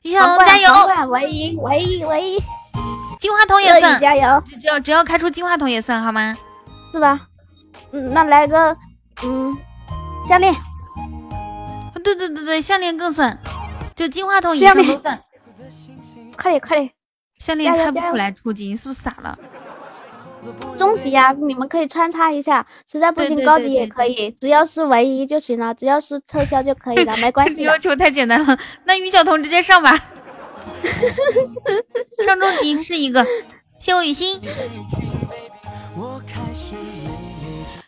[0.03, 0.69] 于小龙加油，
[1.09, 2.39] 唯一唯一唯一，
[3.19, 6.33] 金话筒也算，加油，只要只要开出金话筒也算好吗？
[6.93, 7.27] 是吧？
[7.91, 8.77] 嗯，那来个
[9.23, 9.57] 嗯
[10.27, 10.55] 项链，
[12.03, 13.37] 对对对对，项链更算，
[13.95, 15.21] 就金话筒以上都算。
[16.37, 16.91] 快点快点，
[17.37, 19.37] 项链加油加油开不出来初级，你是不是傻了？
[20.75, 23.81] 终极啊，你们可以穿插一下，实在不行高级对对对。
[23.81, 27.77] 也可以，只要是唯一就行了，只要是特效就可以了， 没关系要。
[27.77, 29.91] 求太简单了，那于小彤直接上吧，
[32.25, 33.23] 上终极是一个，
[33.79, 34.41] 谢我雨欣，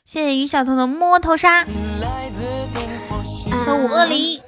[0.05, 1.65] 谢谢于小彤的摸头杀
[3.65, 4.41] 和五恶灵，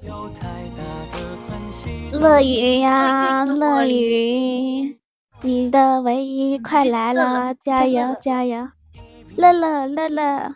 [2.11, 4.99] 乐雨呀，乐宇乐宇，
[5.41, 8.67] 你的唯一快来了，加油加油！
[9.37, 10.55] 乐乐乐乐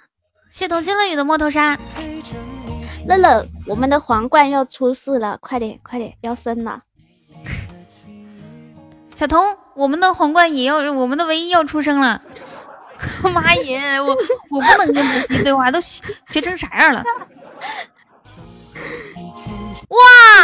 [0.52, 1.78] 谢童心乐雨的摸头杀，
[3.08, 6.82] 乐乐，我们的皇冠要出世了，快点快点，要升了！
[9.14, 9.42] 小童，
[9.76, 12.22] 我们的皇冠也要，我们的唯一要出生了。
[13.34, 14.16] 妈耶，我
[14.50, 17.04] 我不能跟子熙对话，都学学成啥样了？
[19.90, 19.98] 哇！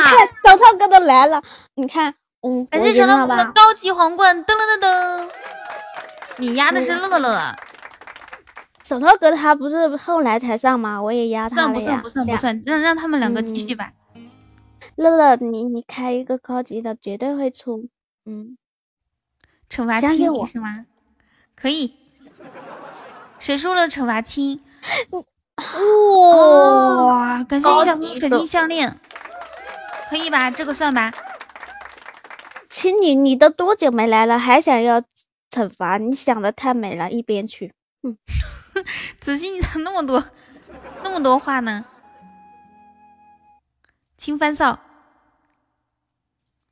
[0.03, 1.44] 看手套哥都来了，
[1.76, 3.52] 你看，嗯，感谢手套哥的？
[3.53, 5.30] 高级皇冠，噔噔噔噔。
[6.38, 7.56] 你压的是乐乐，
[8.84, 11.02] 手套哥他不是后来才上吗？
[11.02, 11.66] 我也压他了呀。
[11.68, 12.02] 算不算？
[12.02, 13.91] 不算不算，让让他们两个继续吧。
[14.95, 17.90] 乐乐，你你开一个高级的，绝对会出。
[18.26, 18.57] 嗯，
[19.70, 20.12] 惩罚亲
[20.48, 20.86] 是吗？
[21.56, 21.95] 可以。
[23.38, 24.62] 谁输了惩罚亲？
[25.57, 27.44] 哇！
[27.44, 28.99] 感谢一小童水晶项链，
[30.10, 30.52] 可以吧？
[30.52, 31.14] 这个算吧。
[32.69, 35.02] 亲你，你都多久没来了，还想要
[35.49, 35.98] 惩罚？
[35.98, 37.73] 你想的太美了，一边去。
[39.19, 40.23] 子欣， 你咋那么多
[41.03, 41.86] 那么多话呢？
[44.18, 44.80] 亲番扫，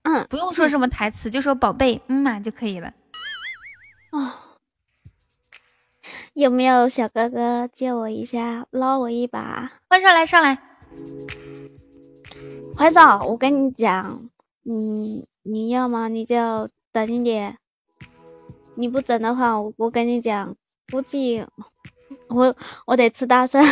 [0.04, 2.94] 嗯不用说什么台词，就说宝贝，嗯嘛就可以了。
[4.12, 4.34] 哦，
[6.34, 9.72] 有没有小哥哥借我一下，捞我一把？
[9.88, 10.58] 快上来，上来。
[12.76, 14.30] 怀嫂，我跟你讲，
[14.64, 16.08] 你你要吗？
[16.08, 17.60] 你就等一点。
[18.76, 20.56] 你不整的话，我我跟你讲，
[20.92, 21.46] 估计
[22.30, 22.56] 我
[22.88, 23.64] 我得吃大蒜。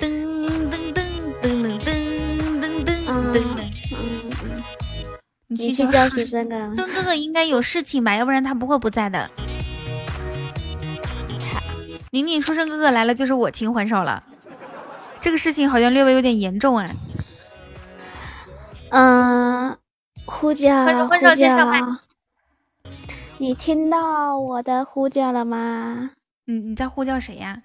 [0.00, 0.08] 噔
[0.70, 1.03] 噔噔
[5.56, 6.56] 你你去叫去叫书生哥。
[6.76, 9.30] 生哥哥应该有事情吧，要不然他不会不在的。
[12.12, 14.22] 宁宁书生哥哥来了，就是我亲还手了。
[15.20, 16.94] 这个事情好像略微有点严重哎。
[18.90, 19.76] 嗯，
[20.26, 20.84] 呼叫。
[23.38, 26.10] 你听到我的呼叫了吗？
[26.44, 27.60] 你你在呼叫谁呀？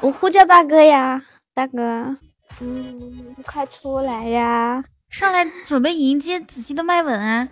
[0.00, 1.22] 我呼叫大哥呀，
[1.54, 2.16] 大哥，
[2.60, 4.82] 嗯，快出来呀！
[5.16, 7.48] 上来准备迎接子熙的麦吻啊！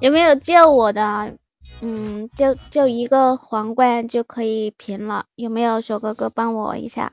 [0.00, 1.36] 有没有救我的？
[1.80, 7.12] 嗯，就就一个皇冠就可以平了，有没有小哥哥帮我一下？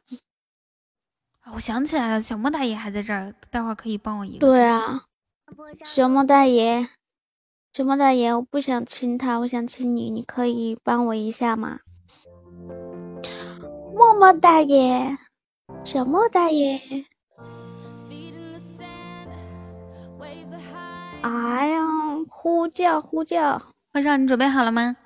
[1.42, 4.46] 啊我想起来了，小莫大爷还在这儿，待会儿可以帮我一个。
[4.46, 5.06] 对啊，
[5.84, 6.88] 小莫大爷，
[7.74, 11.80] 小莫大爷，我不想亲他，我想亲你，你可以帮我一下吗？
[13.96, 15.18] 默默大爷，
[15.84, 16.80] 小莫大爷，
[21.24, 21.80] 哎呀，
[22.28, 23.62] 呼叫呼叫，
[23.94, 24.98] 欢少，你准备好了吗？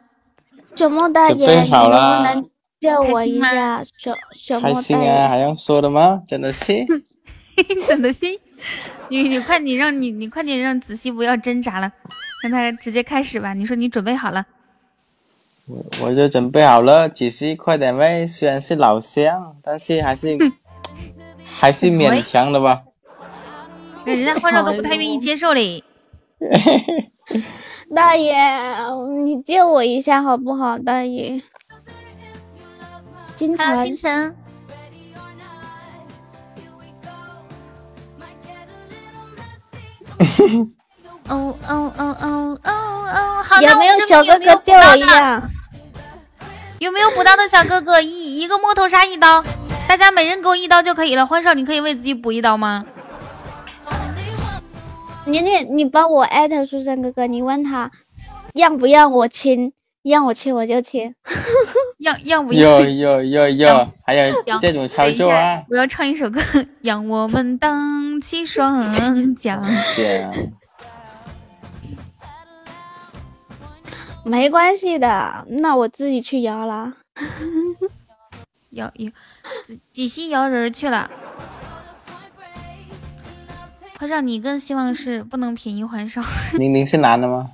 [0.75, 2.49] 小莫大准爷，你备好能不啦能
[2.79, 3.85] 叫我一开心吗下？
[3.99, 6.23] 小小开心啊，莫大爷，还用说的吗？
[6.27, 6.73] 真的是，
[7.85, 8.25] 真的是，
[9.09, 11.91] 你你快你让你你快点让子熙不要挣扎了，
[12.41, 13.53] 让他直接开始吧。
[13.53, 14.43] 你说你准备好了，
[15.67, 18.25] 我我就准备好了，子熙快点喂。
[18.25, 20.35] 虽然是老乡，但是还是
[21.45, 22.81] 还是勉强的吧。
[24.03, 25.83] 那人家欢少都不太愿意接受嘞。
[27.95, 28.35] 大爷，
[29.23, 30.77] 你借我一下好不好？
[30.77, 31.41] 大爷，
[33.35, 34.35] 金还有蝉星辰，
[41.29, 45.01] 哦哦哦哦哦哦，好的，有没有小哥哥借我一？
[45.01, 45.41] 下？
[46.79, 47.99] 有没有补刀的小哥哥？
[47.99, 49.43] 一一个摸头杀一刀，
[49.87, 51.25] 大家每人给我一刀就可以了。
[51.25, 52.85] 欢少，你可以为自己补一刀吗？
[55.27, 57.91] 你你你帮我艾特书生哥哥，你问他
[58.53, 61.13] 让不让我亲，让我亲我就亲。
[61.99, 62.79] 要要不要？
[62.79, 65.65] 有有有有，还有这种操作啊！
[65.69, 66.39] 我要唱一首歌，
[66.81, 69.61] 让我们荡起双桨。
[74.23, 76.93] 没关系的，那我自己去摇了。
[78.71, 79.11] 摇摇，
[79.91, 81.11] 几夕摇人去了。
[83.99, 86.21] 会长，你更希望是不能便宜还少。
[86.59, 87.51] 明明是男的吗？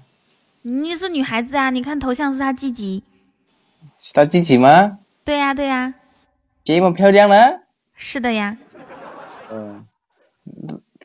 [0.63, 1.69] 你是女孩子啊！
[1.69, 3.03] 你看头像是他自己。
[3.97, 4.99] 是他自己吗？
[5.23, 5.93] 对呀对呀。
[6.63, 7.35] 这么漂亮呢？
[7.95, 8.57] 是的呀。
[9.51, 9.85] 嗯，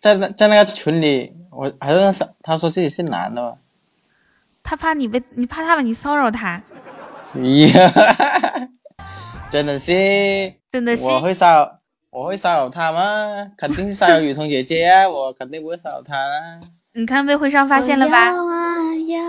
[0.00, 3.58] 在那在那个群里，我还是他说自己是男的。
[4.62, 6.60] 他怕你被你怕他把你骚扰他。
[7.34, 8.68] 呀，
[9.50, 9.92] 真的是，
[10.70, 11.77] 真的是，我会骚扰，
[12.10, 13.50] 我会骚扰他吗？
[13.56, 16.60] 肯定是骚扰雨桐姐姐啊，我肯定不会骚扰他啦。
[16.94, 18.26] 你看被会上发现了吧？
[18.32, 19.22] 摇啊摇，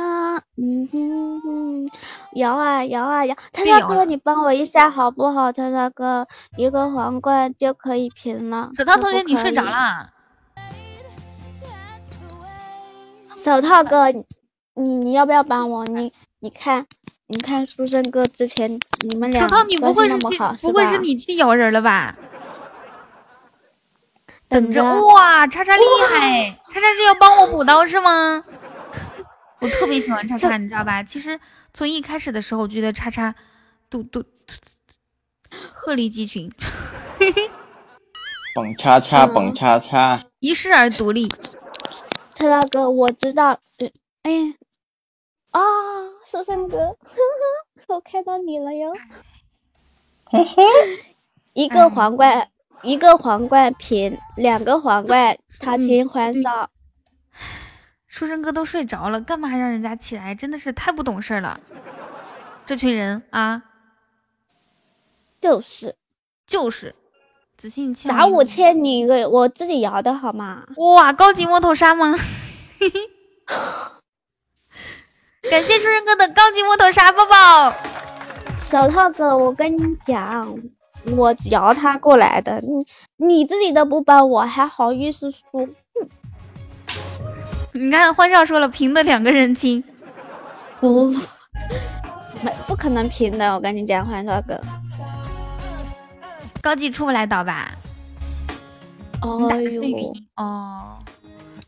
[0.57, 1.89] 嗯哼哼，
[2.33, 3.35] 摇啊摇啊摇。
[3.51, 5.51] 他大哥，你帮我一下好不好？
[5.51, 6.27] 他大哥，
[6.57, 8.71] 一个皇冠就可以平了。
[8.75, 10.09] 手套同学，你睡着了？
[13.35, 14.05] 手套哥。
[14.75, 15.83] 你你要不要帮我？
[15.87, 16.85] 你你看，
[17.27, 18.71] 你看书生哥之前
[19.09, 22.15] 你们俩关系那么好，不会是你去咬人了吧？
[24.49, 26.59] 等着哇，叉叉厉害！
[26.69, 28.43] 叉叉是要帮我补刀是吗？
[29.61, 31.03] 我特别喜欢叉叉，你知道吧？
[31.03, 31.39] 其实
[31.73, 33.35] 从一开始的时候，我觉得叉叉
[33.89, 34.23] 都都
[35.71, 36.51] 鹤立鸡群，
[38.55, 41.29] 蹦叉叉蹦叉叉，一世而独立。
[42.35, 43.59] 叉叉哥，我知道，
[44.23, 44.55] 哎。
[45.51, 45.61] 啊，
[46.29, 48.93] 书生哥，呵呵，我看到你了哟。
[51.53, 52.49] 一个皇冠，
[52.81, 56.69] 一个皇冠平，两个皇冠他亲还少。
[58.07, 60.33] 书生哥都睡着了，干嘛让人家起来？
[60.33, 61.59] 真的是太不懂事了，
[62.65, 63.63] 这群人啊。
[65.41, 65.95] 就是
[66.45, 66.95] 就是，
[67.55, 70.63] 子信欠打我欠你一个，我自己摇的好吗？
[70.75, 72.13] 哇，高级摸头杀吗？
[75.49, 77.73] 感谢书生哥的高级摸头杀抱抱，
[78.57, 80.59] 手套哥，我跟你讲，
[81.05, 82.85] 我摇他过来的，你
[83.17, 85.67] 你自己都不帮我，还好意思说？
[87.73, 89.83] 你看欢少说了平的两个人亲，
[90.79, 91.09] 不，
[92.43, 94.59] 没不可能平的，我跟你讲，欢少哥，
[96.61, 97.71] 高级出不来岛吧？
[99.21, 100.97] 哦，打的是语音哦。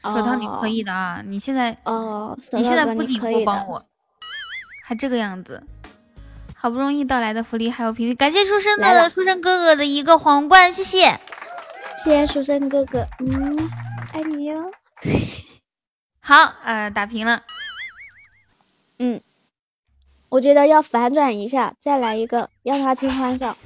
[0.03, 1.22] 手套你可以的啊！
[1.24, 3.86] 你现在哦，你现在不仅不帮我，
[4.84, 5.62] 还这个样子，
[6.61, 11.19] 好不容易到来的福利还有评感谢书生的书生哥哥的一个皇冠，谢谢，
[12.03, 13.71] 谢谢书生哥哥，嗯，
[14.13, 14.71] 爱你哟。
[16.21, 17.41] 好，呃，打平了，
[18.99, 19.19] 嗯，
[20.29, 23.57] 我觉得要反转一下，再来一个，要他亲欢笑，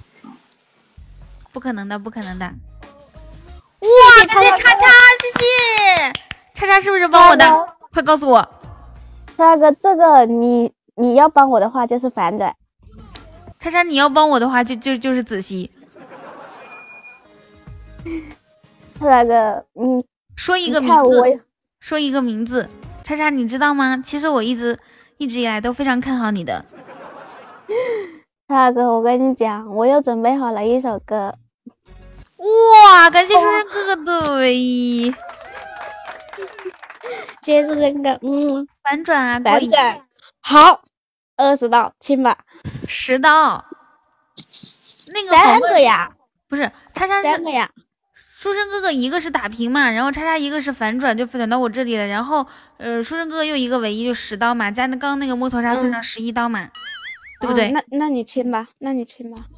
[1.52, 2.46] 不可能的，不可能的。
[2.46, 4.88] 哇，感谢叉叉，
[5.20, 6.14] 谢谢
[6.54, 7.76] 叉叉，是不是帮我的？
[7.92, 8.50] 快告诉我，
[9.36, 12.56] 叉哥，这个你你要帮我的话就是反转。
[13.66, 15.72] 叉叉，你要帮我的话就就就是子熙。
[19.00, 20.06] 叉哥，嗯，
[20.36, 21.42] 说一个名字，
[21.80, 22.70] 说一个名字。
[23.04, 23.98] 叉叉，你知道吗？
[23.98, 24.78] 其实我一直
[25.18, 26.64] 一直以来都非常看好你的。
[28.48, 31.34] 叉哥，我跟你讲，我又准备好了一首歌。
[32.38, 33.10] 哇！
[33.10, 35.12] 感谢书生哥哥的唯一，
[37.42, 40.02] 谢谢书生哥，嗯，反转啊，反转，
[40.42, 40.84] 好，
[41.36, 42.38] 二十道亲吧，
[42.88, 43.66] 十刀，
[45.14, 46.12] 那个三个呀，
[46.48, 47.70] 不是，叉叉三个呀，
[48.38, 52.46] 书生哥哥一个是打平嘛，然后叉叉一个是反转，就反转到我这里了，然后
[52.78, 56.70] 呃，书生哥哥又一个唯一就十刀嘛，加那刚刚那个木头杀算上十一刀嘛，
[57.42, 57.72] 对不对？
[57.72, 59.38] 那那你亲吧，那你亲吧。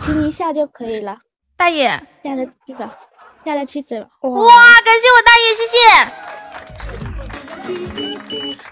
[0.00, 1.18] 亲一下就可以了，
[1.56, 1.88] 大爷，
[2.22, 2.94] 下得去吧，
[3.44, 3.96] 下得去走。
[3.96, 5.78] 哇，感谢我大爷，谢谢，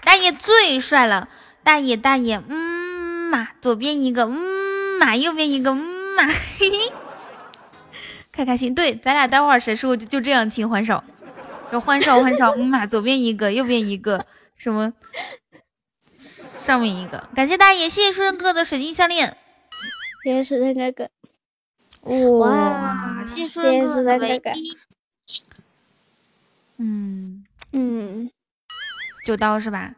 [0.03, 1.27] 大爷最帅了，
[1.65, 5.77] 大爷大爷，嗯嘛，左边一个，嗯嘛，右边一个，嗯
[6.15, 6.93] 嘛，嘿嘿，
[8.31, 8.73] 开开心。
[8.75, 11.03] 对，咱俩待会儿谁输就就这样亲欢少，
[11.71, 14.23] 要欢手欢手，嗯嘛，左边一个，右边一个，
[14.55, 14.93] 什么，
[16.61, 17.27] 上面一个。
[17.35, 19.35] 感谢大爷，谢谢书生哥哥的水晶项链。
[20.23, 21.09] 谢谢书生哥哥。
[22.37, 24.77] 哇，谢谢书生哥哥唯一。
[26.77, 27.43] 嗯
[27.73, 28.29] 嗯，
[29.25, 29.95] 九刀是吧？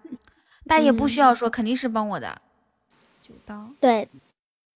[0.68, 2.42] 大爷不需要说，肯定是帮我的。
[3.22, 3.70] 九刀。
[3.80, 4.10] 对，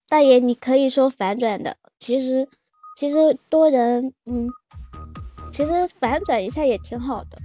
[0.08, 1.78] 大爷你可以说反转的。
[2.00, 2.48] 其实
[2.98, 4.50] 其实多人，嗯，
[5.52, 7.38] 其实反转一下也挺好的，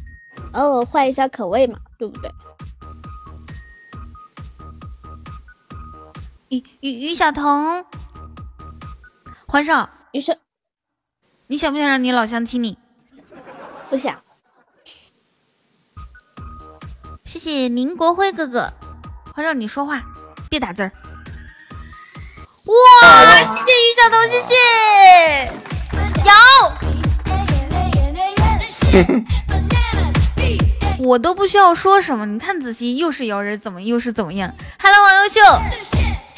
[0.52, 2.30] 偶尔换一下口味嘛，对不对？
[6.48, 7.84] 于于于小彤，
[9.48, 10.38] 欢少，于是
[11.48, 12.78] 你想不想让你老乡亲你？
[13.90, 14.22] 不想。
[17.36, 18.72] 谢谢宁国辉哥哥，
[19.34, 20.02] 快让你说话
[20.48, 20.90] 别打字儿。
[22.64, 24.54] 哇，谢谢于小彤，谢谢。
[30.96, 35.40] 有， 我都不需要说什么，你看仔细，又是摇人，怎么又是怎么样？Hello，王优秀，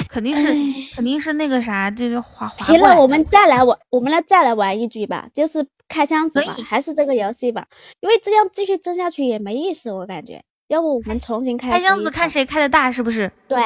[0.08, 0.52] 肯定是
[0.96, 7.68] 肯定是那个啥，就是滑滑行了，我们再来玩，我们来再来玩一局吧，就是开箱子吧，还是这个游戏吧，
[8.00, 10.42] 因为这样继续争下去也没意思，我感觉。
[10.68, 13.32] 要不我们重新开开箱子，看谁开的大，是不是？
[13.48, 13.58] 对，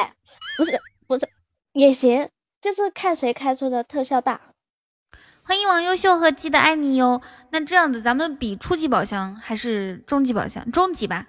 [0.57, 1.29] 不是不是
[1.73, 2.29] 也行。
[2.61, 4.39] 就是看谁开出的特效大。
[5.43, 7.21] 欢迎王优秀和记得爱你哟。
[7.49, 10.71] 那这样子，咱们比初级宝箱还是中级宝箱？
[10.71, 11.27] 中级吧，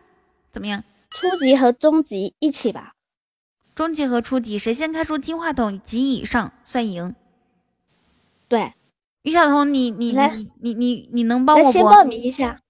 [0.53, 0.85] 怎么样？
[1.11, 2.93] 初级和中级一起吧。
[3.75, 7.17] 中级和初级，谁先开出金话筒及以上算赢。
[8.47, 8.73] 对，
[9.23, 12.61] 于晓彤，你你你你你你能帮我先报名一下，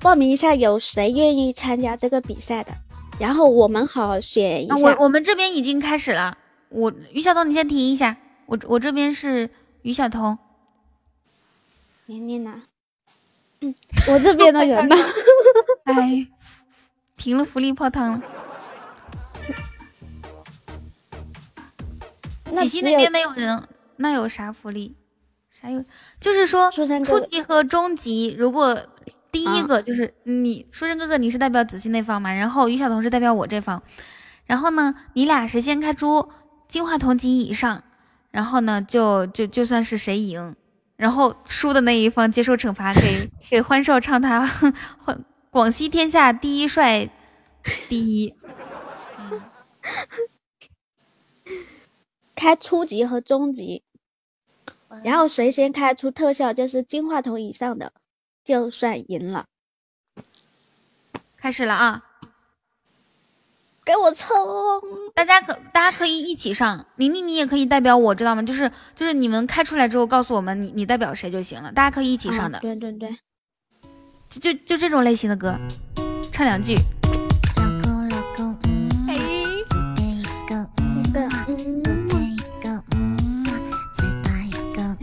[0.00, 2.72] 报名一下，有谁愿意参加这个比赛的？
[3.18, 4.76] 然后我们好选一下。
[4.76, 6.38] 我我们这边已经开始了。
[6.68, 8.16] 我于小彤，你先停一下。
[8.46, 9.50] 我我这边是
[9.82, 10.38] 于小彤，
[12.06, 12.62] 年年呢？
[13.60, 13.74] 嗯，
[14.08, 14.94] 我这边的人呢？
[15.82, 16.28] 哎，
[17.16, 18.22] 停了福利泡汤了。
[22.52, 23.66] 那边没有人，
[23.96, 24.94] 那有啥福利？
[25.50, 25.84] 啥有？
[26.20, 28.80] 就是说初级和中级，如果
[29.38, 32.32] 第一个就是你，书生哥哥，你是代表子熙那方嘛？
[32.32, 33.80] 然后于晓彤是代表我这方，
[34.46, 36.28] 然后呢，你俩谁先开出？
[36.66, 37.82] 金话筒级以上，
[38.30, 40.54] 然后呢，就就就算是谁赢，
[40.96, 47.08] 然后输的那一方接受惩罚，给 给欢少唱他欢广西天下第一帅
[47.88, 48.34] 第一。
[52.34, 53.82] 开初级和中级，
[55.02, 57.92] 然后谁先开出特效，就是金话筒以上的，
[58.48, 59.44] 就算赢了。
[61.36, 62.02] 开始了啊！
[63.84, 64.26] 给我冲！
[65.14, 68.42] 大家可大家可以一起上，宁宁你也可以代表我知道吗？
[68.42, 72.58] 就是就是你们开出来之后告诉我们你你代表谁就行了，大家可以一起上的。
[72.60, 73.18] 对对对，
[74.30, 75.54] 就就就这种类型的歌，
[76.32, 76.74] 唱两句。
[77.54, 78.54] 老公老公，
[79.06, 81.20] 嘿、嗯，一个一个，
[81.52, 81.54] 一
[82.08, 82.82] 个一个，
[83.94, 84.96] 嘴巴一个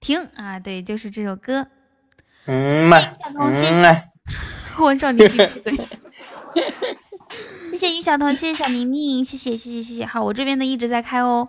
[0.00, 0.58] 停啊！
[0.58, 1.66] 对，就是这首歌。
[2.46, 2.98] 嗯嘛，
[3.38, 4.02] 嗯嘛，
[4.80, 5.72] 我让你闭嘴。
[7.72, 10.06] 谢谢于小彤，谢谢小宁宁，谢谢谢谢谢谢。
[10.06, 11.48] 好，我这边的一直在开哦。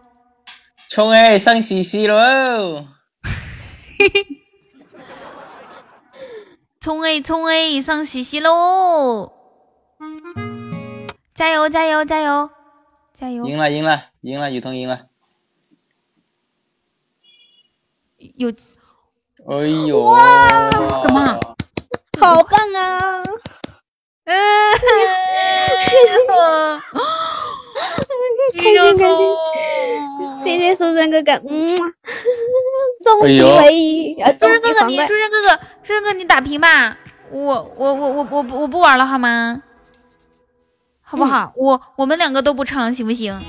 [0.89, 2.87] 冲哎，上西西喽！
[6.79, 9.31] 冲哎冲哎，上西西喽！
[11.33, 12.49] 加油加油加油
[13.13, 13.45] 加油！
[13.45, 15.07] 赢了赢了赢了，雨桐赢了。
[18.17, 18.51] 有。
[19.47, 19.57] 哎
[19.87, 19.99] 呦！
[20.01, 21.39] 哇什么？
[22.19, 23.21] 好棒啊！
[24.25, 24.33] 嗯，
[28.57, 29.21] 开心开心，
[30.43, 31.67] 谢谢苏珊哥哥，嗯，
[33.03, 35.49] 终极唯一，苏珊哥哥你，书生哥哥，
[35.83, 36.97] 苏珊哥你打平吧，
[37.29, 39.61] 我我我我我不我不玩了好吗？
[41.03, 41.53] 好不好？
[41.55, 43.39] 我我们两个都不唱行不行？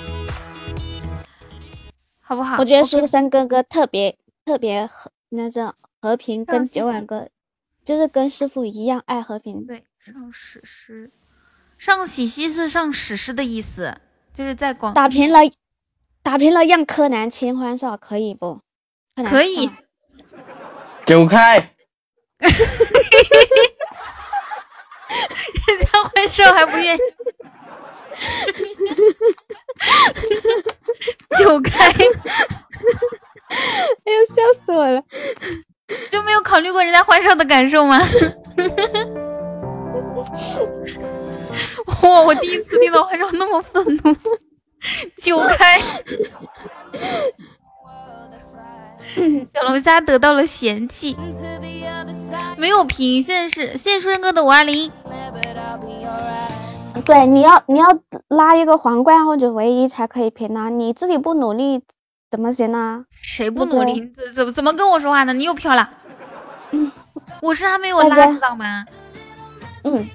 [2.20, 2.58] 好不好？
[2.58, 5.72] 我觉得苏珊哥哥特别特别和那种
[6.06, 7.30] 和平，跟九万哥
[7.84, 9.66] 就是跟师傅一样爱和平。
[9.66, 9.84] 对。
[9.98, 11.10] 上史诗，
[11.78, 14.00] 上喜西是上史诗的意思，
[14.32, 15.40] 就是在广打平了，
[16.22, 18.60] 打平了让柯南签欢少可以不？
[19.28, 19.68] 可以，
[21.04, 21.58] 走开！
[22.38, 22.52] 人
[25.80, 27.00] 家欢少还不愿意，
[31.36, 31.90] 九开！
[33.50, 34.34] 哎呦，笑
[34.64, 35.02] 死我了！
[36.10, 38.00] 就没有考虑过人家欢少的感受吗？
[42.02, 42.20] 哇！
[42.22, 44.16] 我第一次听到欢少那么愤怒，
[45.22, 45.78] 九开，
[49.54, 51.16] 小龙虾得到了嫌弃，
[52.56, 54.90] 没有评，现在是谢谢书生哥的五二零。
[57.04, 57.86] 对，你要你要
[58.28, 61.80] 拉一个皇冠或者唯一才可以评啊，你自己不努力
[62.30, 63.04] 怎么行呢？
[63.10, 64.10] 谁不努力？
[64.14, 65.32] 怎怎怎么跟我说话呢？
[65.32, 65.90] 你又飘了。
[67.40, 68.84] 我是还没有拉，知道吗？
[69.84, 70.08] 嗯。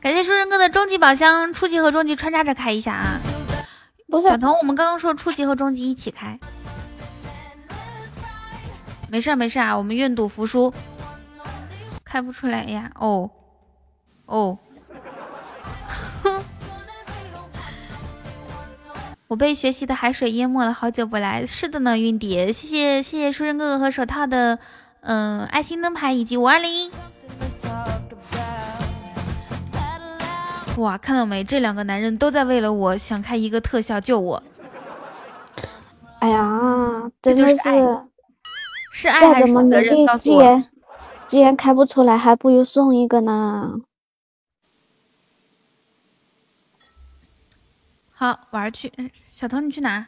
[0.00, 3.18] 感谢书生哥的终极宝箱，初级和中级穿插着开一下啊！
[4.08, 6.38] 不是小童，我们刚刚说初级和中级一起开。
[9.08, 10.72] 没事没事啊，我们愿赌服输。
[12.04, 12.90] 开不出来呀？
[13.00, 13.28] 哦
[14.26, 14.58] 哦，
[19.28, 21.44] 我被学习的海水淹没了，好久不来。
[21.44, 24.56] 是的呢，云迪，谢谢谢谢书生哥哥和手套的
[25.00, 26.90] 嗯爱心灯牌以及五二零。
[30.76, 31.42] 哇，看到没？
[31.42, 34.40] 这两个男人都在为了我想开一个特效救我。
[36.20, 37.56] 哎呀，真的是，
[38.92, 40.06] 是爱还是责任？
[40.06, 40.62] 告诉我。
[41.26, 43.72] 既然开不出来，还不如送一个呢。
[48.18, 48.90] 好，玩去。
[49.28, 50.06] 小头，你去哪？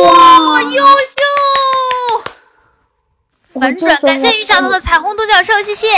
[0.00, 1.20] 哇，优秀！
[3.58, 5.88] 反转，感谢于小头的彩虹独角兽，谢谢。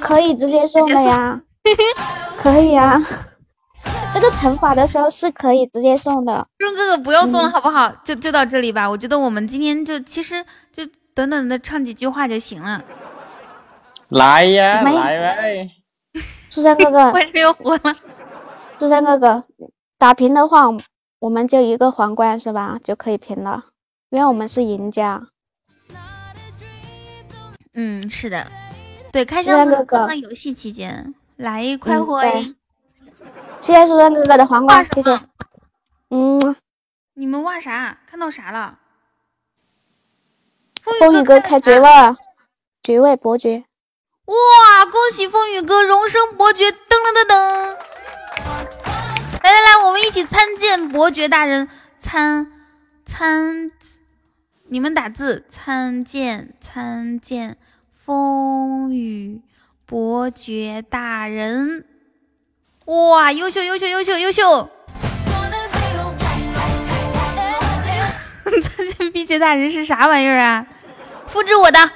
[0.00, 1.38] 可以直接送的呀，
[2.40, 2.98] 可以啊。
[4.14, 6.46] 这个惩罚的时候是可以直接送的。
[6.56, 7.92] 润哥哥不要送了，好不好？
[8.02, 8.88] 就就到这里吧。
[8.88, 10.42] 我觉得我们今天就其实
[10.72, 10.82] 就
[11.14, 12.82] 短短的唱几句话就行了。
[14.12, 15.70] 来呀，来呗！
[16.50, 17.94] 苏珊哥哥，为什么又火了？
[18.78, 19.44] 苏珊哥哥，
[19.96, 20.66] 打平的话，
[21.18, 22.78] 我们就一个皇冠是吧？
[22.84, 23.64] 就可以平了，
[24.10, 25.28] 因为我们是赢家。
[27.72, 28.46] 嗯，是的，
[29.12, 32.20] 对，开箱子刚刚游戏期间来快活。
[33.62, 35.20] 谢谢苏珊哥哥的皇冠，谢谢。
[36.10, 36.54] 嗯，
[37.14, 37.96] 你们挖啥？
[38.06, 38.78] 看到啥了？
[40.82, 41.88] 风雨哥开爵位，
[42.82, 43.64] 爵位伯爵。
[44.26, 44.86] 哇！
[44.86, 46.70] 恭喜风雨哥荣升伯爵！
[46.70, 47.76] 噔噔噔噔！
[49.42, 51.68] 来来来，我们一起参见伯爵大人。
[51.98, 52.52] 参
[53.04, 53.68] 参，
[54.68, 55.44] 你们打字。
[55.48, 57.56] 参见参见
[57.92, 59.42] 风雨
[59.86, 61.84] 伯爵大人。
[62.84, 64.62] 哇，优秀优秀优秀优秀！
[68.62, 70.64] 参见碧爵大人是啥玩意儿啊？
[71.26, 71.90] 复制我的。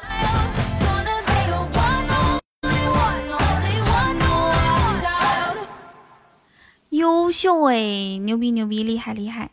[6.97, 9.51] 优秀哎，牛逼牛逼，厉害厉害！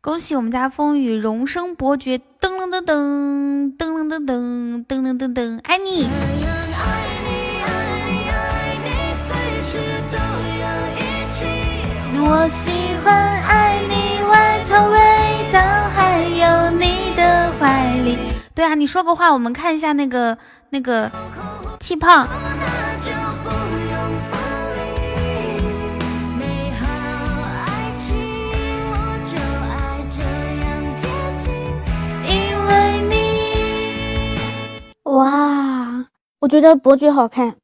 [0.00, 2.18] 恭喜我们家风雨荣升伯爵！
[2.40, 6.08] 噔噔噔噔噔噔噔噔噔噔噔，爱你！
[12.24, 12.72] 我喜
[13.04, 14.98] 欢爱你，外套味
[15.52, 15.60] 道
[15.94, 18.18] 还有你的怀里。
[18.56, 20.36] 对啊，你说个话，我们看一下那个
[20.70, 21.08] 那个
[21.78, 22.26] 气泡。
[35.12, 36.06] 哇，
[36.38, 37.56] 我觉得伯爵好看，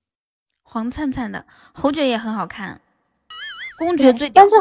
[0.62, 2.80] 黄灿灿的，侯爵也很好看。
[3.78, 4.56] 公爵最，但是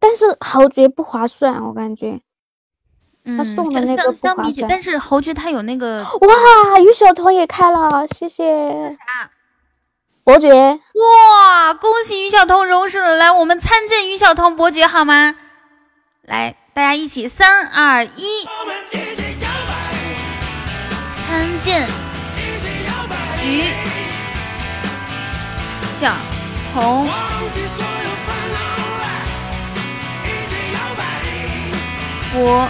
[0.00, 2.20] 但是侯爵不划算，我感觉。
[3.36, 6.02] 他送的那个相比起，但是侯爵他有那个。
[6.02, 8.90] 哇，于小彤也开了，谢谢。
[8.90, 9.30] 啥？
[10.24, 10.50] 伯爵。
[10.50, 13.16] 哇，恭喜于小彤荣升了！
[13.16, 15.36] 来，我们参见于小彤伯爵好吗？
[16.22, 18.46] 来，大家一起，三二一，
[21.28, 21.86] 参见
[23.44, 23.64] 于
[25.92, 26.16] 小。
[26.72, 27.06] 红
[32.32, 32.68] 伯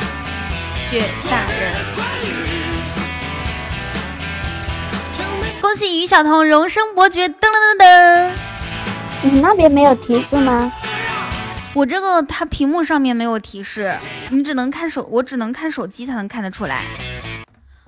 [0.90, 1.72] 爵大人，
[5.60, 7.28] 恭喜于小彤荣升伯爵！
[7.28, 8.32] 噔噔噔噔，
[9.22, 10.72] 你那边没有提示吗？
[11.74, 13.96] 我这个它屏幕上面没有提示，
[14.30, 16.84] 你只能看手，我只能看手机才能看得出来。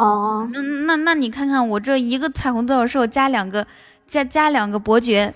[0.00, 3.66] 哦，那那那你看看我这一个彩虹独角兽加两个
[4.06, 5.34] 加加两个伯爵。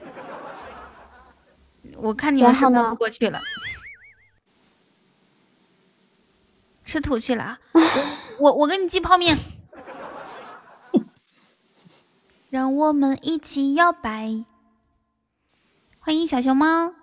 [1.99, 3.39] 我看你们是翻不过去了，
[6.83, 7.59] 吃土去了啊！
[8.41, 9.37] 我我给你寄泡面，
[12.49, 14.45] 让我们一起摇摆。
[15.99, 16.95] 欢迎小熊猫，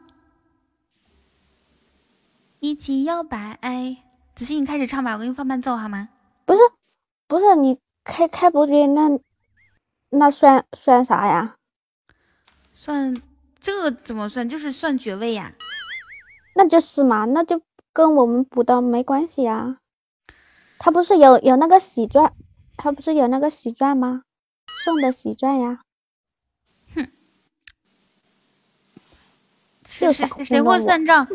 [2.60, 3.60] 一起摇摆。
[4.34, 6.10] 子欣，你开始唱吧，我给你放伴奏好吗？
[6.46, 6.60] 不是，
[7.32, 9.18] 不是你开开伯爵，那
[10.10, 11.56] 那算算啥呀？
[12.74, 13.16] 算。
[13.62, 14.50] 这个怎么算？
[14.50, 15.54] 就是算爵位呀。
[16.56, 17.62] 那就是嘛，那就
[17.94, 19.78] 跟我们补刀没关系呀。
[20.78, 22.34] 他不是有有那个喜钻，
[22.76, 24.24] 他不是有那个喜钻吗？
[24.84, 25.80] 送的喜钻呀。
[26.94, 27.08] 哼，
[29.86, 31.26] 是谁谁会算账？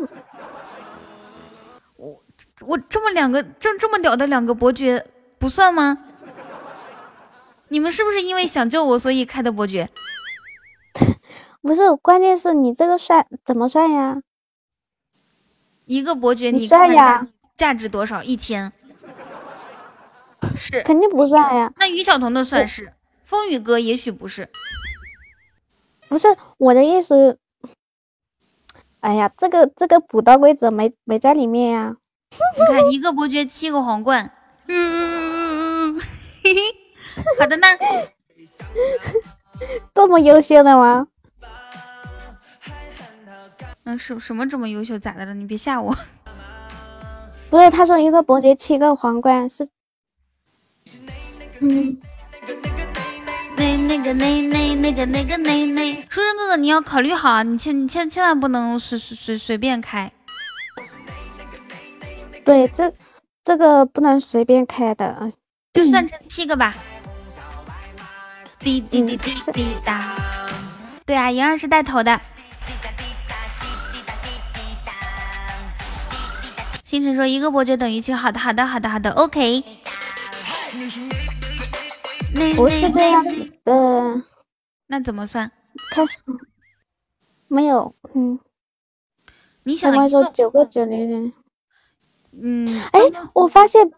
[1.95, 2.23] 我
[2.61, 5.03] 我这么两个这这么屌的两个伯爵
[5.39, 5.97] 不算吗？
[7.69, 9.89] 你们是不是因为想救我所以开的伯爵？
[11.61, 14.21] 不是，关键是你这个算怎么算呀？
[15.83, 17.27] 一个伯爵，你你算呀？
[17.55, 18.23] 价值多少？
[18.23, 18.71] 一千。
[20.55, 20.81] 是。
[20.83, 21.73] 肯定不算呀。
[21.77, 22.93] 那于晓彤的算是，
[23.23, 24.49] 风雨哥也许不是。
[26.07, 27.37] 不是我的意思。
[29.01, 31.97] 哎呀，这个这个补刀规则没没在里面呀。
[32.31, 34.31] 你看，一个伯爵七个皇冠。
[34.67, 35.99] 嗯，
[37.39, 37.67] 好的呢。
[39.95, 41.07] 这么优秀的吗？
[43.85, 44.99] 嗯，什什么这么优秀？
[44.99, 45.33] 咋的了？
[45.33, 45.95] 你别吓我。
[47.49, 49.67] 不是，他说一个伯爵七个皇冠是。
[51.61, 51.97] 嗯。
[53.57, 57.41] 那那个那那那个那个那那，书生哥哥，你要考虑好啊！
[57.41, 60.11] 你千你千千万不能随随随随便开。
[62.45, 62.93] 对，这
[63.47, 65.31] 这个不能随便开的，
[65.71, 66.75] 就算成七个吧。
[68.59, 70.17] 滴滴滴滴滴答。
[71.05, 72.19] 对啊，莹儿是带头的。
[76.83, 79.63] 星辰说一个伯爵等于七，好的好的好的好的，OK。
[82.57, 84.23] 不是这样子的，
[84.87, 85.49] 那怎么算？
[85.91, 86.11] 开始
[87.47, 88.37] 没有，嗯。
[89.63, 91.33] 你想说九个九零零？
[92.41, 92.81] 嗯。
[92.91, 93.01] 哎，
[93.33, 93.91] 我发现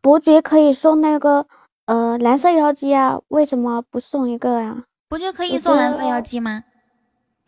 [0.00, 1.46] 伯爵可以送那个
[1.86, 4.84] 呃蓝色妖姬啊，为什么不送一个呀？
[5.08, 6.64] 伯爵可以送蓝色妖姬吗？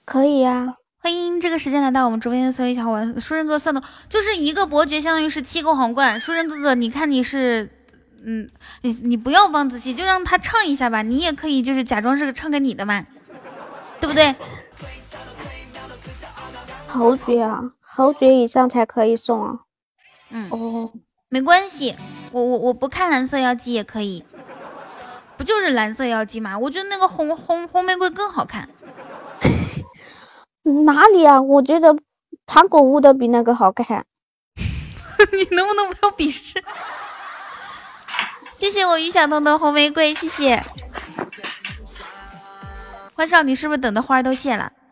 [0.04, 0.76] 可以呀。
[0.98, 3.20] 欢迎这个时间来到我们直播间的所有小伙伴。
[3.20, 6.18] 书生哥算的，就是一个伯爵相当于是七个皇冠。
[6.18, 7.70] 书生哥哥，你看你是。
[8.26, 8.48] 嗯，
[8.80, 11.02] 你你不要忘仔细，就让他唱一下吧。
[11.02, 13.04] 你也可以就是假装是个唱给你的嘛，
[14.00, 14.34] 对不对？
[16.88, 19.58] 侯爵啊，侯爵以上才可以送啊。
[20.36, 20.90] 嗯哦，
[21.28, 21.94] 没关系，
[22.32, 24.24] 我我我不看蓝色妖姬也可以，
[25.36, 26.58] 不就是蓝色妖姬嘛？
[26.58, 28.68] 我觉得那个红红红玫瑰更好看。
[30.84, 31.40] 哪里啊？
[31.40, 31.96] 我觉得
[32.46, 34.04] 糖果屋的比那个好看。
[35.32, 36.60] 你能不能不要鄙视？
[38.56, 40.60] 谢谢我于小彤的红玫瑰，谢谢。
[43.14, 44.72] 欢少，你是不是等的花都谢了？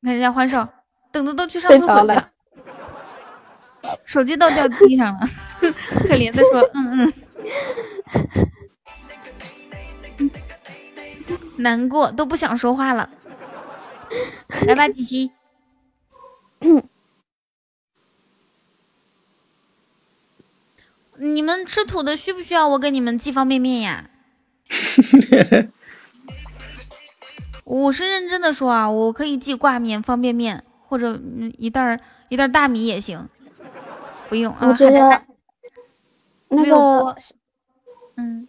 [0.00, 0.68] 你看人家欢少，
[1.10, 2.32] 等的都去上厕所了，
[4.04, 5.20] 手机都掉地上了，
[6.08, 7.12] 可怜的说：“嗯
[10.18, 10.30] 嗯。”
[11.56, 13.08] 难过都不想说话了。
[14.66, 15.30] 来吧，锦溪。
[21.16, 24.10] 你们吃土的需不需要我给你们寄方便面呀？
[27.64, 31.20] 我是认真的说啊，我可以寄挂面、方便面，或者
[31.56, 33.28] 一袋一袋大米也行。
[34.28, 35.22] 不用啊，我觉得
[36.48, 37.14] 那个，
[38.16, 38.48] 嗯，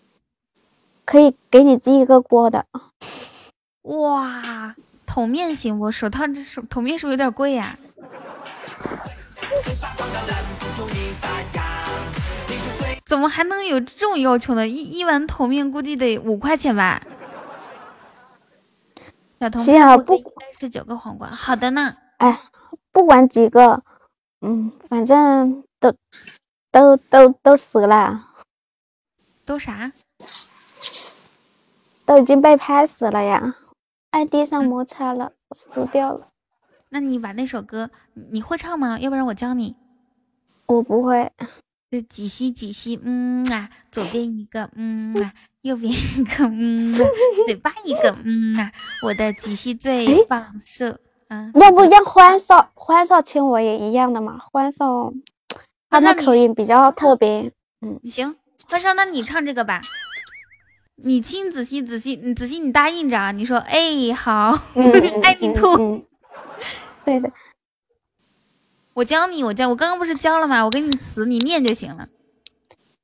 [1.06, 2.66] 可以给你寄一个锅的。
[3.84, 5.92] 哇，桶面行不？
[5.92, 7.78] 手套这手桶面是不是有点贵呀？
[13.06, 14.68] 怎么还能有这种要求呢？
[14.68, 17.02] 一一碗桶面估计得五块钱吧。
[19.40, 21.32] 小彤面不应该是九个皇冠。
[21.32, 21.96] 好的呢。
[22.18, 22.42] 哎，
[22.92, 23.84] 不管几个，
[24.46, 25.92] 嗯，反正都
[26.72, 28.30] 都都都死了。
[29.44, 29.92] 都啥？
[32.06, 33.56] 都已经被拍死了呀
[34.12, 36.28] 在地上摩擦了，死掉了。
[36.90, 39.00] 那你把那首歌你会唱吗？
[39.00, 39.76] 要不然我教你。
[40.68, 41.32] 我不会。
[41.92, 47.00] 就几吸几吸，嗯啊，左边一个，嗯啊，右边一个，嗯啊，
[47.46, 48.72] 嘴巴一个，嗯啊，
[49.04, 51.00] 我的几吸最棒是，
[51.30, 54.40] 嗯，要不让欢少欢少亲我也一样的嘛？
[54.52, 55.12] 欢少
[55.90, 58.36] 他的口音比较特别，嗯，行，
[58.68, 59.82] 欢少，那你唱这个吧，
[60.98, 64.54] 你亲仔细仔细，你子熙你答应着啊，你说哎好，
[65.24, 66.06] 爱你兔，
[67.04, 67.32] 对的。
[68.94, 70.64] 我教你，我教我刚刚不是教了吗？
[70.64, 72.08] 我给你词，你念就行了。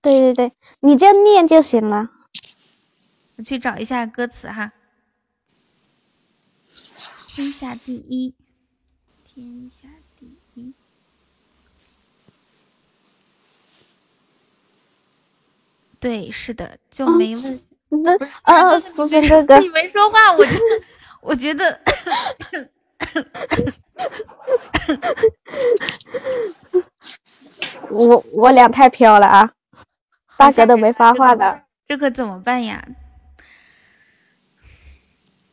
[0.02, 2.10] 对对对，你就念就行了。
[3.36, 4.72] 我去找一下歌词哈。
[7.42, 8.36] 天下第一，
[9.24, 10.72] 天下第一。
[16.00, 17.60] 对，是的，就没问。
[17.90, 20.52] 那啊，苏轩哥哥， 你没说话，我就
[21.22, 21.82] 我觉得。
[27.90, 29.52] 我我俩太飘了啊！
[30.38, 32.88] 大哥都没发话的，这可怎么办呀？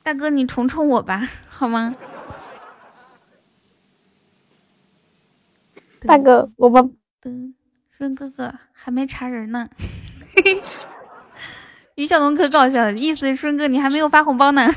[0.08, 1.20] 大哥，你宠宠我吧，
[1.50, 1.92] 好吗？
[6.00, 6.96] 大哥，我们
[7.98, 9.68] 润哥哥还没查人呢。
[11.96, 14.70] 于小龙可搞笑了，意思顺哥你还没有发红包呢。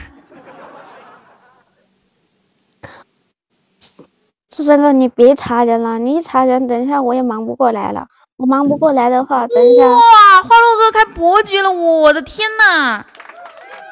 [4.49, 8.07] 书生哥，你别查人了，你一查人，等一下我也忙不过来了。
[8.35, 9.87] 我忙不过来的话，等一下。
[9.87, 13.05] 哇，花落哥开伯爵了，我的天呐！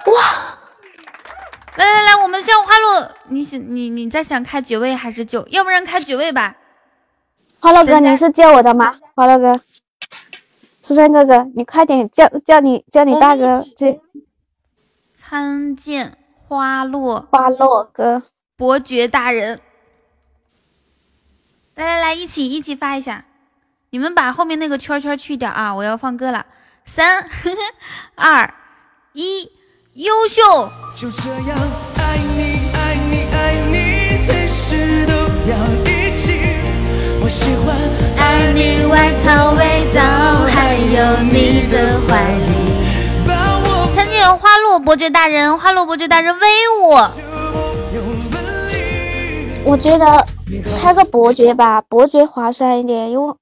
[0.06, 0.59] 哇！
[1.80, 5.48] 来来来，我们先花落，你想你你在想开爵位还是救？
[5.48, 6.58] 要不然开爵位吧。
[7.62, 9.00] 花落哥，你是救我的吗？
[9.16, 9.62] 花落哥，
[10.82, 14.02] 思川哥哥，你快点叫叫你叫你大哥去
[15.14, 18.24] 参见花落花落哥
[18.58, 19.62] 伯爵大人。
[21.76, 23.24] 来来来，一起一起发一下。
[23.92, 25.74] 你们把后面那个圈圈去掉啊！
[25.74, 26.46] 我要放歌了，
[26.84, 27.26] 三
[28.16, 28.54] 二
[29.14, 29.50] 一，
[30.00, 30.42] 优秀。
[30.96, 31.58] 就这样
[31.98, 35.54] 爱你爱你爱你，随时都要
[35.84, 36.56] 一起。
[37.22, 37.76] 我喜欢
[38.16, 40.00] 爱你外套味道，
[40.48, 42.50] 还有你的怀里。
[43.94, 46.48] 曾经有花落伯爵大人，花落伯爵大人威
[46.82, 46.96] 武。
[49.66, 50.26] 我觉得
[50.80, 53.34] 开个伯爵吧，伯爵划算一点，因为。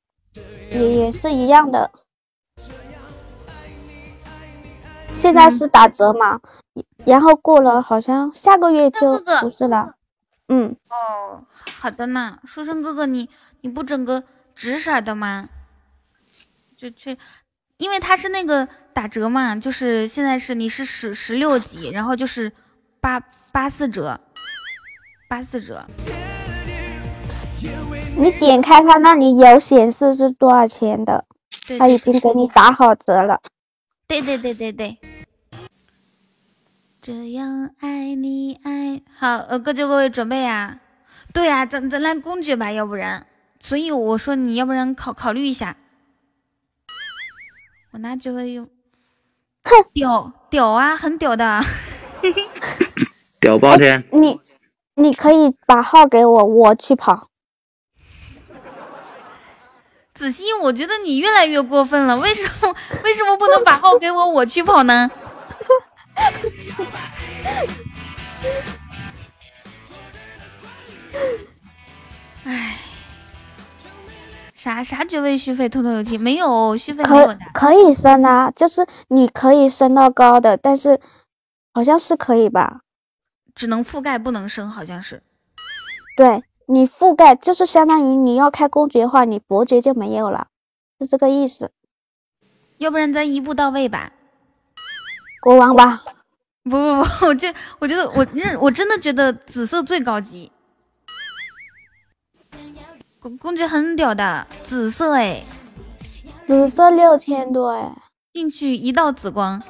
[0.69, 1.89] 也也是一样的，
[5.17, 6.39] 现在是打折嘛，
[7.03, 9.95] 然后过了好像下个月就不是了。
[10.47, 11.43] 嗯，哦，
[11.75, 13.27] 好的呢，书生哥哥，你
[13.61, 14.23] 你不整个
[14.55, 15.49] 紫色的吗？
[16.77, 17.17] 就去，
[17.77, 22.51] 因为它是那个打折嘛，就是现在是你是十十六级，然后就是
[23.01, 23.19] 八
[23.51, 24.19] 八四折，
[25.27, 25.83] 八四折。
[28.15, 31.25] 你点开它那里有显示是多少钱的，
[31.79, 33.41] 他已经给你打好折了。
[34.07, 34.97] 对对对对对，
[37.01, 40.79] 这样爱你爱好，呃，各就各位准备啊。
[41.33, 43.27] 对呀，咱咱来公爵吧，要不然。
[43.59, 45.75] 所以我说你要不然考考虑一下。
[47.91, 48.69] 我拿就会用，
[49.93, 51.59] 屌屌啊，很屌的，
[53.41, 54.07] 屌爆天！
[54.11, 54.39] 你
[54.95, 57.29] 你可以把号给我，我去跑。
[60.17, 65.09] 子欣，我觉得你越来越过分了， 为什么为什么不能把号给我，我去跑呢？
[72.43, 72.77] 哎，
[74.53, 75.69] 啥啥爵位续费？
[75.69, 77.37] 偷偷有听没有续费没有的？
[77.53, 80.99] 可以升啊，就是你可以升到高的，但是
[81.73, 82.81] 好像是可以吧？
[83.53, 85.21] 只能覆盖不能升，好像是。
[86.15, 86.43] 对。
[86.69, 90.47] 你覆盖就是相当于你要开公爵的话，你伯爵就没有了，
[90.99, 91.71] 是这个意思。
[92.77, 94.11] 要不然咱一步到位吧，
[95.41, 96.03] 国王吧。
[96.63, 97.47] 不不不， 我就
[97.79, 100.51] 我觉得我认我真的觉得紫色最高级，
[103.19, 105.41] 公公爵很屌的，紫色哎，
[106.45, 107.95] 紫色六千多哎，
[108.33, 109.63] 进去一道紫光。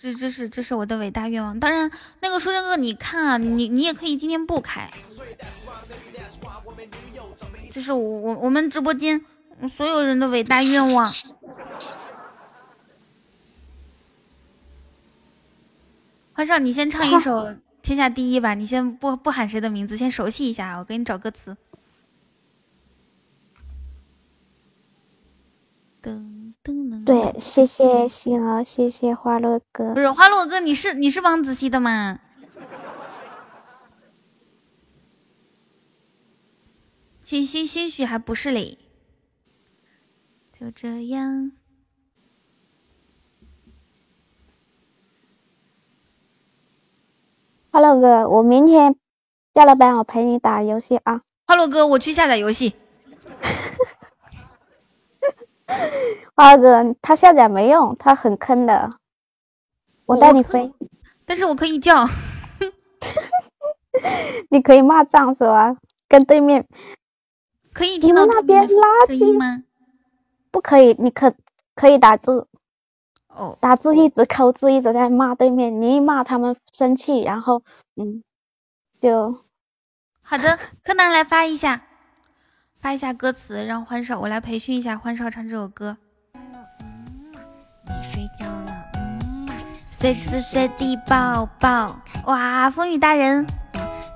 [0.00, 1.58] 这这是这是我的伟大愿望。
[1.58, 4.88] 当然，那个书生哥，你看啊，你你也可以今天不开。
[7.72, 9.20] 这是我我我们直播间
[9.68, 11.12] 所有人的伟大愿望。
[16.32, 17.46] 欢少，你先唱一首
[17.82, 18.54] 《天下第一》吧。
[18.54, 20.78] 你先不不喊谁的名字，先熟悉一下。
[20.78, 21.56] 我给你找歌词。
[26.00, 26.37] 噔。
[27.06, 29.94] 对，谢谢星儿，谢谢花落哥。
[29.94, 32.20] 不是花落哥，你是你是王子熙的吗？
[37.22, 38.76] 欣欣兴许还不是嘞。
[40.52, 41.52] 就这样，
[47.70, 48.94] 花落哥，我明天
[49.54, 51.22] 下了班，我陪你打游戏啊。
[51.46, 52.74] 花落哥，我去下载游戏。
[56.38, 58.90] 花哥，他下载没用，他很坑的。
[60.06, 60.72] 我带你飞，
[61.26, 62.06] 但是我可以叫，
[64.48, 65.76] 你可以骂脏是吧？
[66.06, 66.64] 跟对面
[67.72, 69.64] 可以听到那边垃圾吗？
[70.52, 71.34] 不可以，你可
[71.74, 72.46] 可以打字。
[73.26, 75.82] 哦，打字一直扣字，一直在骂对面。
[75.82, 77.64] 你一骂他们生气，然后
[77.96, 78.22] 嗯，
[79.00, 79.44] 就
[80.22, 80.56] 好的。
[80.84, 81.82] 柯南来发一下。
[82.78, 85.96] 发一下歌词，让欢少我来培训一下欢少唱这首歌。
[90.00, 92.70] 随时随地抱抱，哇！
[92.70, 93.44] 风雨大人。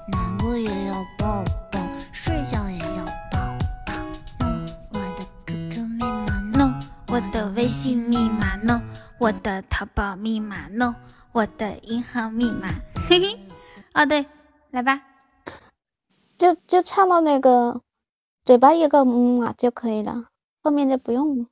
[0.07, 1.81] 难过也要抱抱，
[2.12, 4.47] 睡觉也要抱抱。
[4.93, 6.78] 我的 QQ 密码 no，
[7.09, 8.81] 我的微信密码 no，
[9.19, 10.94] 我的淘宝密码 no，
[11.33, 12.69] 我的银行密码。
[13.09, 13.41] 嘿嘿，
[13.93, 14.25] 哦对，
[14.70, 15.02] 来吧。
[16.39, 17.81] 就就唱到那个。
[18.44, 20.27] 嘴巴一个嗯啊就可以了，
[20.62, 21.49] 后面就不用。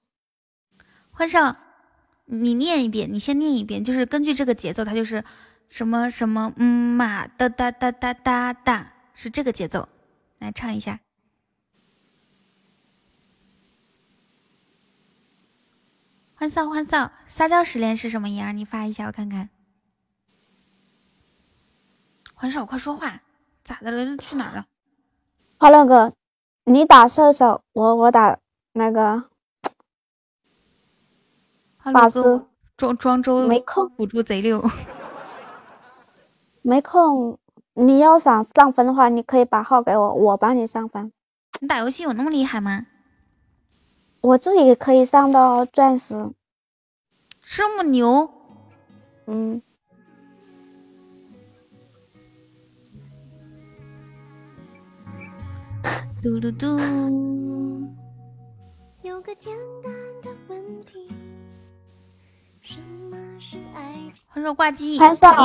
[1.10, 1.56] 欢少，
[2.32, 5.24] 你念一遍，你先念一遍，就是根据这个节奏，它就是
[5.66, 9.88] 什么什么嗯嘛哒哒哒哒哒哒，是这个节奏，
[10.38, 11.00] 来唱一下。
[16.34, 18.52] 欢笑欢笑，撒娇失恋是什么音儿？
[18.52, 19.50] 你发一下我看看。
[22.34, 23.20] 欢少，快说话，
[23.64, 24.16] 咋的了？
[24.18, 24.66] 去哪儿了？
[25.58, 26.14] 欢乐哥，
[26.64, 28.38] 你打射手，我我打
[28.72, 29.29] 那个
[31.92, 32.42] 法师。
[32.76, 34.64] 庄庄周没空，辅助贼溜。
[36.62, 37.38] 没空，
[37.74, 41.12] 你要想上分的话，你可以把号给我，我帮你上分。
[41.60, 42.86] 你打游戏有那么厉害吗？
[44.22, 46.30] 我自己可以上到钻石。
[47.40, 48.30] 这么牛？
[49.26, 49.60] 嗯。
[56.22, 56.78] 嘟嘟嘟。
[64.28, 65.34] 欢少挂机，欢少。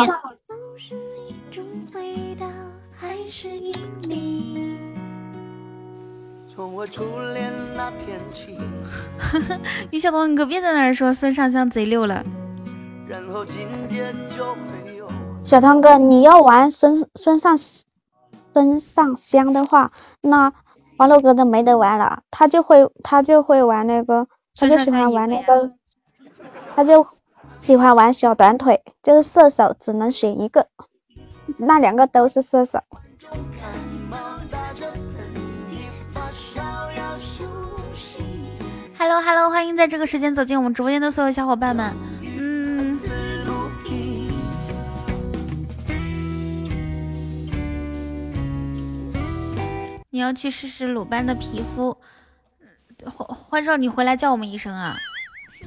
[9.92, 12.24] 于小彤，你可别在那儿说孙尚香贼溜了。
[15.44, 20.54] 小汤哥，你要玩孙孙尚孙尚香的话，那
[20.98, 22.22] 王乐哥都没得玩了。
[22.32, 25.74] 他就会他就会玩那个，他就喜欢玩那个，
[26.76, 27.08] 他就。
[27.66, 30.68] 喜欢玩小短腿，就是射手，只能选一个，
[31.58, 32.80] 那两个都是射手。
[39.00, 41.92] Hello Hello，欢迎在这个时间走进我们直播间的所有小伙伴们。
[42.22, 42.95] 嗯，
[50.11, 51.98] 你要去试试鲁班的皮肤。
[53.03, 54.95] 欢欢少，你回来叫我们一声啊！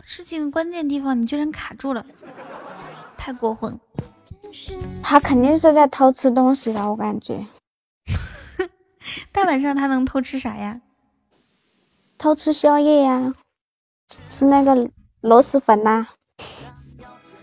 [0.05, 2.05] 事情关键地方你居然卡住了，
[3.17, 3.79] 太过分！
[5.03, 7.47] 他肯定是在偷吃东西的，我感觉。
[9.33, 10.81] 大晚上他能偷吃啥呀？
[12.17, 13.35] 偷吃宵夜呀，
[14.29, 16.09] 吃那个螺蛳粉呐。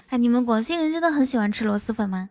[0.08, 2.30] 哎，你们广西人真的很喜欢吃螺蛳粉吗？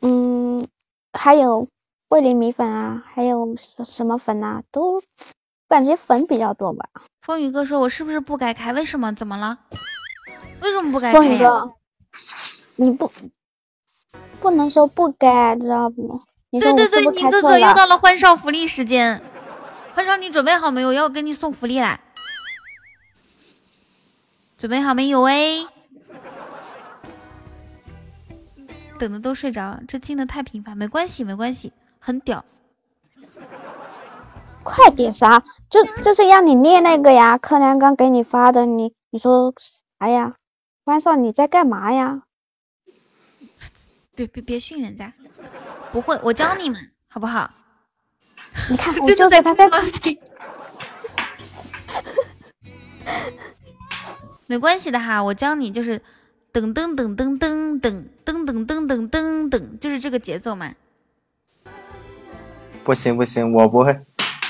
[0.00, 0.66] 嗯，
[1.12, 1.68] 还有
[2.08, 5.02] 桂林米粉啊，还有什什么粉啊，都
[5.68, 6.88] 感觉粉比较多吧。
[7.22, 8.72] 风雨哥说：“我是不是不该开？
[8.72, 9.12] 为什么？
[9.14, 9.58] 怎么了？
[10.60, 11.64] 为什么不该开呀？
[12.76, 13.10] 你不
[14.40, 16.20] 不能说不该，知道不？
[16.50, 19.20] 对对对，你哥哥又到了欢少福利时间。
[19.94, 20.92] 欢少，你准备好没有？
[20.92, 21.98] 要给你送福利啦！
[24.56, 25.22] 准备好没有？
[25.22, 25.66] 哎，
[28.98, 32.44] 等的都睡着，这进的太频繁，没关系，没关系，很屌。”
[34.64, 35.44] 快点啥？
[35.70, 37.36] 就就是让你念那个呀！
[37.38, 39.52] 柯南刚给你发的，你你说
[39.98, 40.34] 啥呀？
[40.84, 42.22] 关少你在干嘛呀？
[44.14, 45.12] 别别别训人家，
[45.92, 47.50] 不会，我教你们好不好？
[48.70, 49.68] 你看， 我就在他在
[54.46, 56.00] 没关系的哈，我教你就是
[56.52, 60.72] 噔噔噔噔噔噔噔噔噔噔噔噔，就是这个节奏嘛。
[62.84, 63.98] 不行不行，我不会。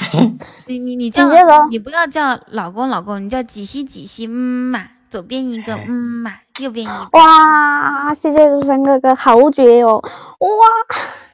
[0.67, 1.29] 你你你叫
[1.69, 4.31] 你不要叫老公老公，你叫几西几西，嗯
[4.71, 5.91] 嘛，左边一个，嗯
[6.23, 7.09] 嘛，右边一个。
[7.13, 10.03] 哇，谢谢如山哥哥，好绝哦！
[10.39, 10.67] 哇，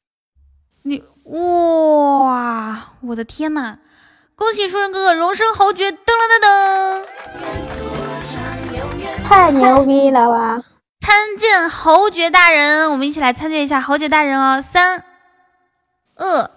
[0.82, 3.78] 你哇，我的天呐！
[4.34, 7.04] 恭喜书生哥哥荣升侯爵，噔噔噔噔，
[9.28, 10.62] 太牛逼了吧！
[11.00, 15.04] 参见侯爵大人，我们一起来参见一下侯爵大人哦，三
[16.16, 16.50] 二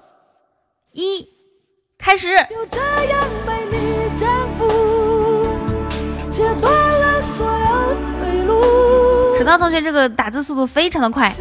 [0.92, 1.33] 一。
[2.04, 2.28] 开始。
[9.38, 11.34] 石涛同学，这个打字速度非常的快。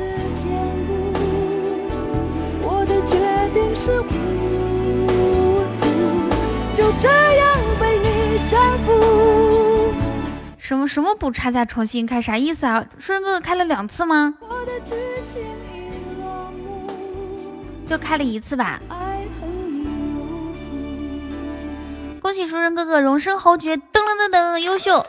[10.58, 12.84] 什么什么补差价重新开啥意思啊？
[12.98, 14.34] 顺哥哥开了两次吗？
[17.84, 18.80] 就开了一次吧。
[22.22, 25.04] 恭喜熟人哥哥荣升侯爵，噔噔噔噔，优秀！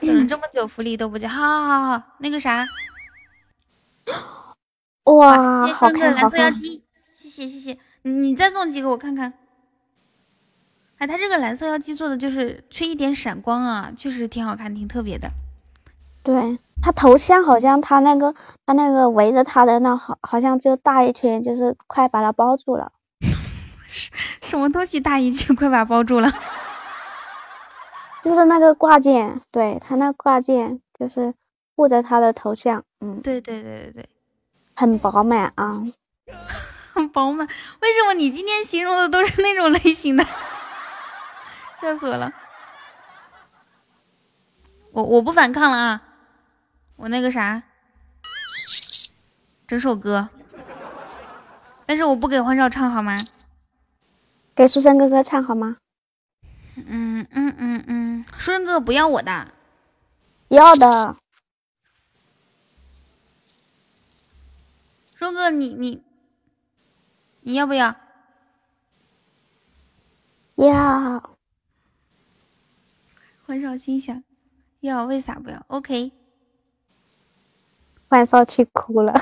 [0.00, 2.66] 等了这么久，福利都不见，好好好好，那个啥，
[5.04, 6.82] 哇，好看蓝色妖姬，
[7.14, 9.32] 谢谢谢谢，你再送几个我看看。
[10.98, 15.30] 哎，他这个蓝色妖姬做的就是缺一点闪光啊，确实挺好看，挺特别的。
[16.24, 18.34] 对他头像好像他那个
[18.66, 22.90] 他那个围着他的那好好像就大一圈，就是快把它包住了。
[24.42, 26.32] 什么东西大一圈，快把包住了。
[28.22, 31.34] 就是那个挂件，对他那挂件就是
[31.74, 34.08] 护着他的头像，嗯，对对对对对，
[34.76, 35.82] 很饱满啊，
[36.94, 37.46] 很饱满。
[37.80, 40.24] 为什么你今天形容的都是那种类型的？
[41.80, 42.30] 笑死我了！
[44.92, 46.02] 我我不反抗了啊！
[46.96, 47.62] 我那个啥，
[49.66, 50.28] 整首歌，
[51.86, 53.16] 但是我不给欢少唱好吗？
[54.60, 55.78] 给书生哥哥唱好吗？
[56.76, 59.54] 嗯嗯嗯嗯，书生哥哥不要我的，
[60.48, 61.16] 要的。
[65.14, 66.02] 书哥，你你
[67.40, 67.96] 你要不要？
[70.56, 71.30] 要。
[73.46, 74.22] 欢少心想，
[74.80, 76.12] 要为啥不要？OK。
[78.10, 79.14] 欢少气哭了。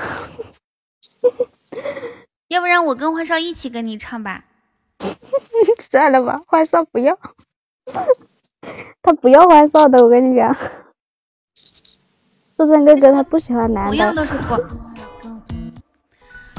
[2.49, 4.43] 要不然我跟欢少一起跟你唱吧。
[5.89, 7.17] 算了吧，欢少不要。
[9.01, 10.55] 他不要欢少的，我跟你讲。
[12.57, 14.25] 书生哥哥他不喜欢男的。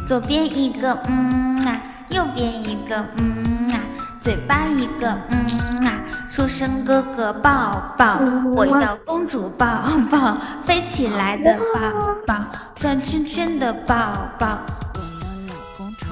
[0.07, 3.78] 左边一个嗯啊，右边一个嗯啊，
[4.20, 5.47] 嘴巴一个嗯
[5.86, 8.19] 啊，书生哥哥抱抱，
[8.57, 9.67] 我要公主抱
[10.10, 12.44] 抱，飞起来的抱抱，
[12.75, 14.59] 转圈圈的抱抱。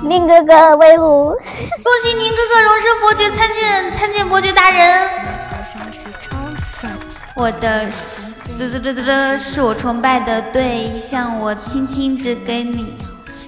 [0.03, 1.31] 宁哥哥威武！
[1.83, 5.11] 恭喜宁哥哥荣升伯爵，参见参见伯爵大人。
[7.35, 12.95] 我的嘚嘚嘚嘚嘚是我崇拜的对象，我轻轻只给你。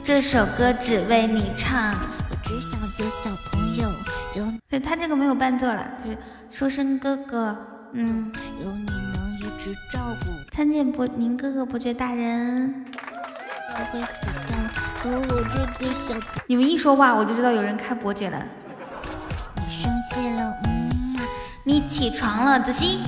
[0.03, 1.95] 这首歌只为你唱。
[2.43, 3.89] 只想做小朋友，
[4.37, 6.19] 有对他这个没有伴奏了，就是
[6.51, 7.57] 说声哥哥，
[7.93, 8.33] 嗯。
[8.61, 12.85] 有你能一直照顾参见伯宁哥哥伯爵大人。
[16.47, 18.39] 你们一说话，我就知道有人开伯爵了。
[19.57, 21.19] 你生气了，嗯、
[21.65, 22.99] 你起床了，子熙。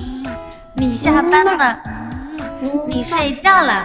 [0.75, 1.79] 你下班了。
[1.85, 1.99] 嗯
[2.87, 3.83] 你睡觉了。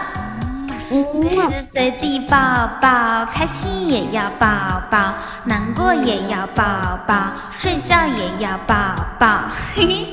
[0.89, 5.13] 随时随地抱抱，开心也要抱抱，
[5.43, 9.43] 难过也要抱抱，睡觉也要抱抱。
[9.75, 10.07] 嘿嘿，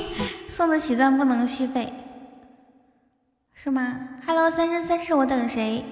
[0.47, 1.91] 送的喜钻不能续费，
[3.55, 3.95] 是吗
[4.27, 5.83] ？Hello，三生三世，我等谁？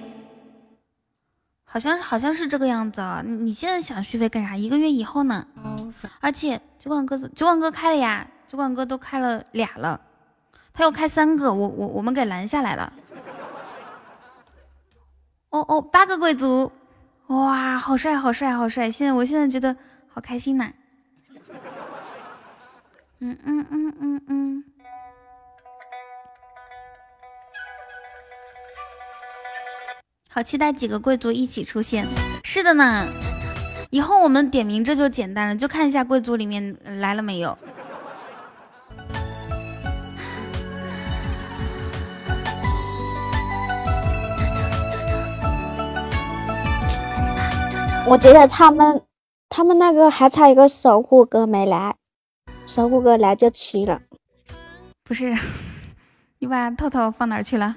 [1.76, 3.22] 好像是好像是这个样子啊。
[3.22, 4.56] 你现在想续费干啥？
[4.56, 5.46] 一个月以后呢？
[6.20, 10.00] 而且酒馆哥酒馆哥开了呀，酒馆哥都开了俩了，
[10.72, 12.90] 他又开三个，我我我们给拦下来了。
[15.50, 16.72] 哦哦，八个贵族，
[17.26, 18.90] 哇，好帅，好帅，好帅！
[18.90, 19.76] 现在我现在觉得
[20.08, 20.72] 好开心呐。
[23.18, 24.64] 嗯嗯嗯嗯嗯，
[30.36, 32.06] 好期待几个贵族一起出现。
[32.44, 33.08] 是的呢，
[33.88, 37.56] 以后我们点名这就简单了，就看一下贵族里面来了没有。
[48.04, 49.00] 我觉得他们，
[49.48, 51.96] 他们那个还差一个守护哥没来，
[52.66, 54.02] 守护哥来就齐了。
[55.02, 55.32] 不是，
[56.40, 57.74] 你把透透放哪去了？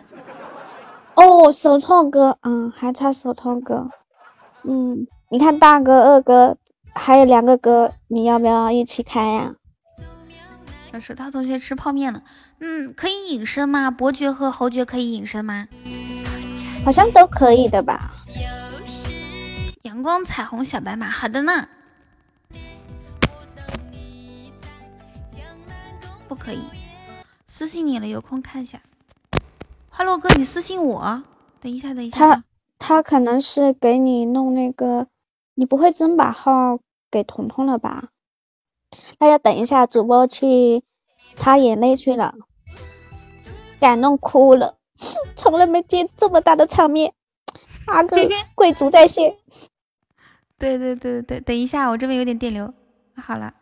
[1.20, 3.90] 哦，手套哥，嗯，还差手套哥。
[4.64, 6.56] 嗯，你看大哥、二哥
[6.96, 9.56] 还有两个哥，你要不要一起开呀？
[11.02, 12.24] 手套同学吃泡面了。
[12.60, 13.92] 嗯，可以隐身吗？
[13.92, 15.68] 伯爵和侯爵可以隐身吗？
[16.86, 18.14] 好像都可以的吧。
[19.82, 21.52] 阳光彩虹小白马，好的呢。
[26.30, 26.62] 不可以，
[27.46, 28.80] 私信你了，有空看一下。
[30.00, 31.24] 花落哥，你私信我。
[31.60, 32.18] 等一下，等一下。
[32.18, 32.44] 他
[32.78, 35.08] 他可能是给你弄那个，
[35.56, 36.80] 你不会真把号
[37.12, 38.08] 给彤彤了吧？
[39.18, 40.86] 大家等一下，主播去
[41.36, 42.36] 擦眼泪去了，
[43.82, 44.78] 感动哭了，
[45.36, 47.14] 从来没见这么大的场面。
[47.86, 48.16] 阿哥，
[48.56, 49.36] 贵族在线。
[50.58, 52.74] 对对对对等一下，我这边有点电流。
[53.18, 53.54] 好了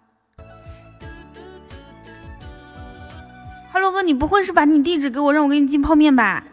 [3.77, 6.43] ，Hello 哥，你不会是把你地址给我，让我给你寄泡面吧？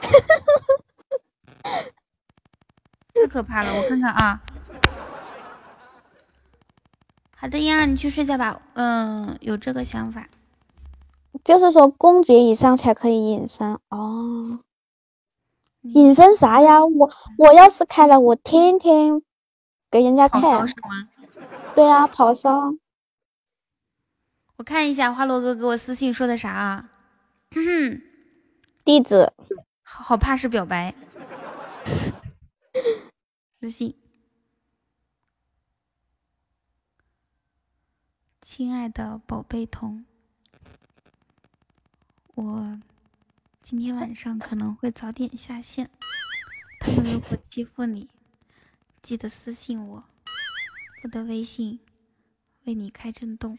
[3.12, 4.40] 太可怕了，我看看啊。
[7.36, 8.60] 好的呀，你去睡觉吧。
[8.74, 10.28] 嗯，有这个想法，
[11.42, 14.60] 就是说公爵以上才可以隐身哦。
[15.82, 16.84] 隐身啥呀？
[16.86, 19.20] 我 我要是开了，我天天。
[19.90, 20.64] 给人家看是吗？
[21.74, 22.74] 对啊，跑骚。
[24.56, 26.90] 我看一下花落哥给我私信说的啥啊？
[28.84, 29.30] 地址，
[29.82, 30.94] 好怕是表白。
[33.50, 33.94] 私信，
[38.40, 40.06] 亲爱的宝贝童，
[42.34, 42.80] 我
[43.60, 45.90] 今天晚上可能会早点下线。
[46.80, 48.08] 他们如果欺负你，
[49.02, 50.04] 记得私信我，
[51.02, 51.80] 我的微信
[52.64, 53.58] 为你开震动。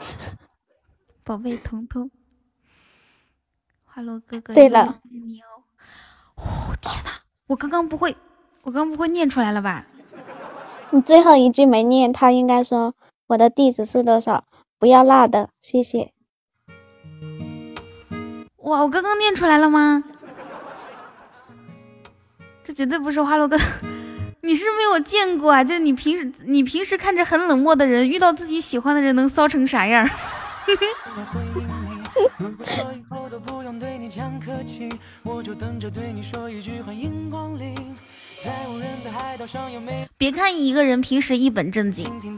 [1.24, 2.10] 宝贝彤彤，
[3.84, 5.62] 花落哥哥，对了，你哦。
[6.36, 7.10] 哦天哪，
[7.46, 8.16] 我刚刚不会，
[8.62, 9.86] 我刚不会念出来了吧？
[10.90, 12.94] 你最后一句没念，他应该说
[13.26, 14.44] 我的地址是多少？
[14.78, 16.12] 不要辣的，谢谢。
[18.56, 20.02] 哇，我刚刚念出来了吗？
[22.64, 23.56] 这绝对不是花落哥，
[24.42, 25.62] 你是没有见过啊！
[25.62, 30.08] 就是你平时你平时看着很冷漠的人，遇到自己喜欢的人能骚成啥样？
[40.16, 42.36] 别看一个人平时一本正经，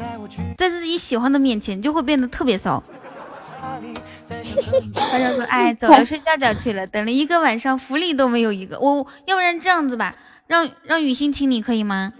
[0.59, 2.83] 在自己喜欢的面前就会变得特别骚。
[4.95, 6.85] 他就说：“哎，走了， 睡觉觉去了。
[6.87, 8.79] 等了一个晚上，福利都没有一个。
[8.79, 10.15] 我要不然这样子吧，
[10.47, 12.13] 让让雨欣亲你可以吗？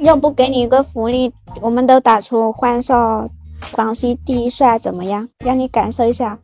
[0.00, 3.28] 要不给你一个福利，我们都打出欢少
[3.72, 5.28] 广西第一帅，怎么样？
[5.38, 6.38] 让你感受一下。”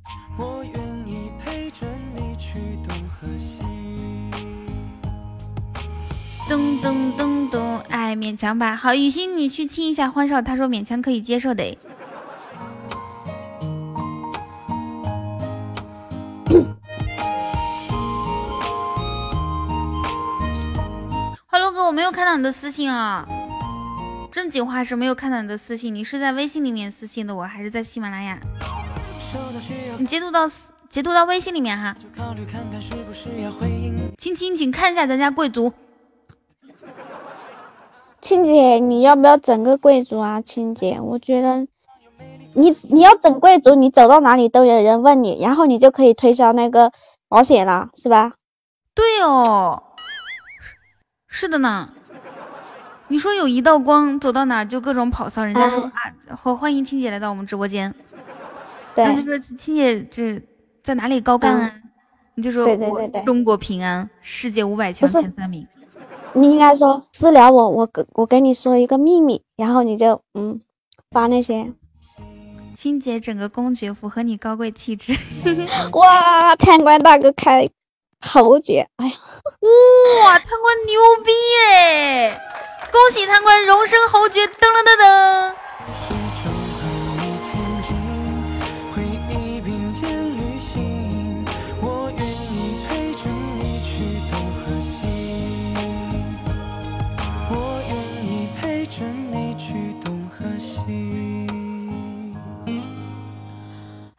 [6.48, 7.58] 噔噔噔噔，
[7.88, 8.76] 哎，勉强吧。
[8.76, 11.78] 好，雨欣，你去亲一下欢少，他说勉强可以接受的。
[21.72, 23.26] 哥，我没有看到你的私信啊，
[24.30, 25.94] 正经话是没有看到你的私信。
[25.94, 28.38] 你是在微信里面私信的我，还是在喜马拉雅？
[29.98, 30.40] 你截图到
[30.88, 31.96] 截图到微信里面哈。
[34.18, 35.72] 亲亲，请看一下咱家贵族。
[38.20, 40.40] 亲姐，你要不要整个贵族啊？
[40.40, 41.66] 亲姐，我觉得
[42.54, 46.92] 你你要整贵族，你走到哪里都有人问你，然后你就可以推销那个
[47.28, 48.34] 保险了，是吧？
[48.94, 49.82] 对哦，
[51.34, 51.88] 是的呢。
[53.08, 57.92] 你说有一道光，走到哪就各种跑骚，人家说啊，欢欢迎青姐来到我们直播间。
[58.94, 60.40] 对，就说青姐这
[60.82, 61.74] 在哪里高干啊？
[62.34, 65.66] 你就说我中国平安，世界五百强前三名。
[66.34, 70.60] 你应该说私聊我，我跟我跟你说一个秘密，然后你就嗯
[71.10, 71.72] 发那些。
[72.74, 75.14] 青姐整个公爵符合你高贵气质。
[75.92, 77.70] 哇，贪官大哥开
[78.22, 79.14] 侯爵哎呀。
[80.22, 81.32] 哇贪官牛逼
[81.68, 82.40] 哎
[82.90, 84.46] 恭喜贪官荣升侯爵。
[84.46, 85.54] 噔噔噔噔
[85.98, 86.80] 始终和
[87.16, 87.52] 你前
[87.82, 87.88] 进
[88.94, 90.02] 回忆并肩
[90.36, 91.44] 旅行
[91.80, 93.28] 我愿意陪着
[93.58, 93.90] 你去
[94.30, 94.94] 东和西
[97.50, 97.52] 我
[97.88, 97.90] 愿
[98.24, 101.46] 意陪着你去东和西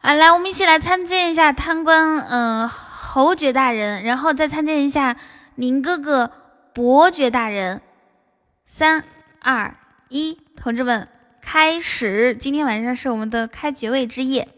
[0.00, 2.68] 啊来我们一起来参见一下贪官嗯
[3.14, 5.16] 侯爵大人，然后再参见一下
[5.54, 6.32] 宁哥哥
[6.72, 7.80] 伯爵大人。
[8.66, 9.04] 三
[9.38, 9.76] 二
[10.08, 11.06] 一，同志们，
[11.40, 12.34] 开始！
[12.34, 14.48] 今天晚上是我们的开爵位之夜。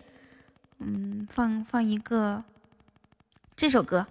[0.78, 2.44] 嗯，放放一个
[3.55, 4.07] 这首歌。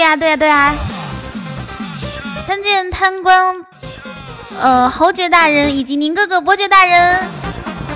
[0.00, 0.74] 对呀，对呀，对呀！
[2.46, 3.54] 参见贪官，
[4.58, 7.18] 呃，侯爵大人以及宁哥哥、伯爵大人。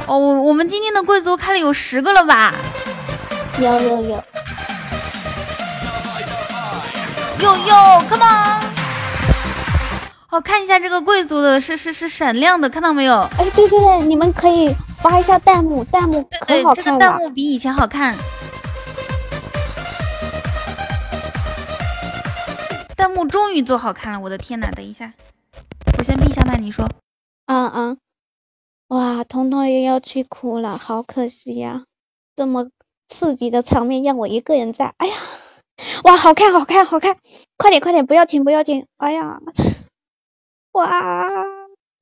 [0.07, 2.53] 哦，我我们今天的贵族开了有十个了吧？
[3.59, 4.25] 有有有。
[7.39, 7.75] 有有
[8.07, 8.65] ，come on！
[10.29, 13.21] 哦，看一下这个贵族的是是是闪亮的，看到没有？
[13.39, 18.15] 哎，对对对，你们可以发一下弹幕，弹幕对对，这个弹幕比以前好看。
[23.05, 24.71] 弹幕终于做好看了，我的天呐！
[24.75, 25.13] 等一下，
[25.99, 26.89] 我先闭一下麦，你说。
[27.45, 27.99] 嗯嗯。
[28.89, 31.85] 哇，彤彤又要去哭了，好可惜呀！
[32.35, 32.71] 这么
[33.11, 35.17] 刺激的场面让我一个人在，哎呀！
[36.05, 37.19] 哇，好看，好看，好看！
[37.59, 38.87] 快点，快点，不要停，不要停！
[38.97, 39.39] 哎呀！
[40.73, 40.89] 哇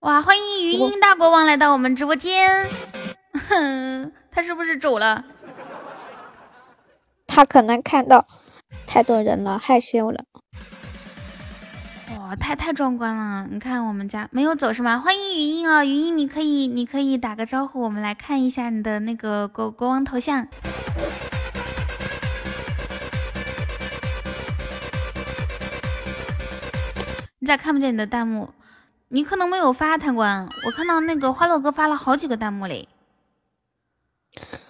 [0.02, 2.64] 哇，欢迎余音大国王来到我们直播间。
[3.48, 5.24] 哼，他是不是走了？
[7.26, 8.24] 他可能看到
[8.86, 10.26] 太多人了，害羞了。
[12.18, 13.46] 哇，太太壮观了！
[13.50, 14.98] 你看我们家没有走是吗？
[14.98, 20.46] 欢迎语音哦，语音你可以你可以打个招呼，我们来看一下你的那个国国王头像。
[27.38, 28.50] 你咋看不见你的弹幕？
[29.08, 32.88] 你可能没有发贪官，我看到那个花落哥发了好几个弹幕嘞。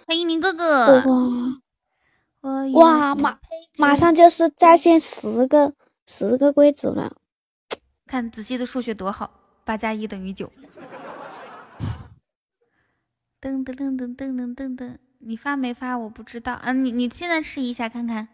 [0.06, 1.02] 欢迎你哥哥。
[2.40, 3.38] 哇哇，马
[3.78, 5.74] 马上就是在线十个
[6.06, 7.16] 十个柜子了。
[8.12, 9.31] 看子熙的数学多好，
[9.65, 10.52] 八加一等于九。
[13.41, 15.97] 噔噔噔噔噔噔噔噔，你发没发？
[15.97, 18.28] 我不知道啊，你你现在试一下看看。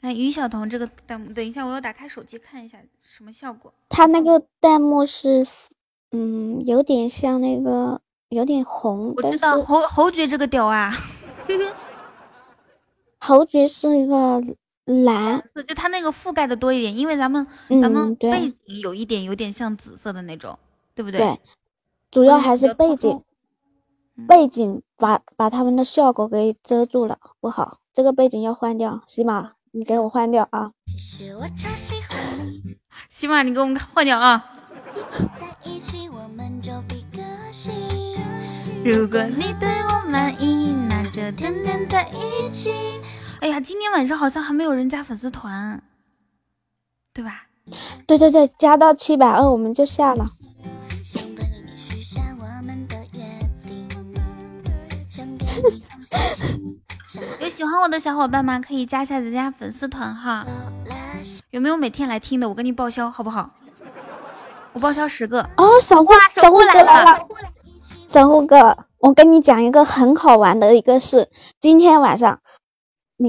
[0.00, 3.74] 看于晓彤这个弹幕，等一下我要打开手机看一下什么效果。
[3.88, 5.44] 他那个弹幕是，
[6.12, 9.12] 嗯，有点像那个，有点红。
[9.16, 10.92] 我知道侯侯爵这个屌啊，
[13.18, 14.40] 侯爵是一个
[14.84, 17.46] 蓝色，就它那个覆盖的多一点，因为咱们
[17.80, 20.58] 咱们背景有一点有点像紫色的那种，
[20.94, 21.20] 对不对？
[21.20, 21.40] 对，
[22.10, 23.22] 主要还是背景。
[24.28, 29.02] 背景把把他们的效果给遮住了，不好，这个背景要换掉。
[29.06, 30.72] 喜马，你给我换掉啊！
[33.08, 34.52] 喜 马，你给我们换掉啊！
[38.84, 42.70] 如果你对我满意，那就天天在一起。
[43.42, 45.82] 哎呀，今天晚上好像还没有人加粉丝团，
[47.12, 47.46] 对吧？
[48.06, 50.24] 对对对，加到七百二我们就下了。
[57.40, 58.60] 有喜欢我的小伙伴吗？
[58.60, 60.46] 可以加一下咱家粉丝团哈。
[61.50, 62.48] 有没有每天来听的？
[62.48, 63.50] 我给你报销好不好？
[64.72, 65.50] 我报销十个。
[65.56, 67.26] 哦，小护小护来了。
[68.06, 71.28] 小护哥，我跟你讲一个很好玩的一个事。
[71.60, 72.36] 今天晚上，你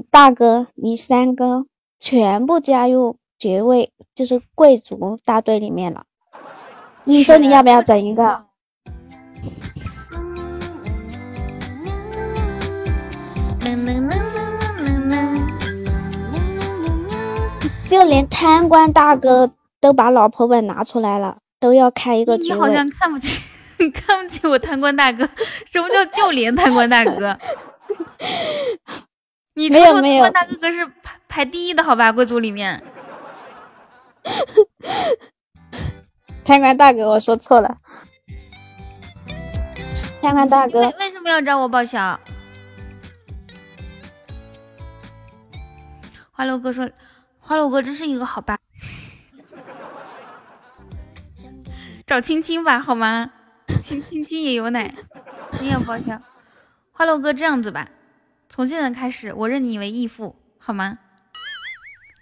[0.01, 1.65] 大哥、你三哥
[1.99, 6.05] 全部加入爵位，就是贵族大队里面了。
[7.03, 8.45] 你说你要不要整一个？
[17.87, 25.29] 就连贪官大哥都把老婆本拿出来了，都要开一个你好像看不起，看不起我贪官大哥？
[25.71, 27.37] 什么叫就连贪官大哥？
[29.55, 32.11] 你没有没有，贪官大哥哥是排排第一的好吧？
[32.11, 32.83] 贵族里面，
[36.43, 37.77] 贪官大哥，我说错了。
[40.21, 42.19] 贪官大哥为什么要找我报销？
[46.31, 46.89] 花落哥说
[47.39, 48.57] ：“花落哥真是一个好爸，
[52.07, 53.29] 找青青吧，好吗？
[53.79, 54.93] 青青青也有奶，
[55.59, 56.19] 你也报销。
[56.91, 57.87] 花落哥这样子吧，
[58.55, 60.99] 从现在开始，我认你为义父，好吗？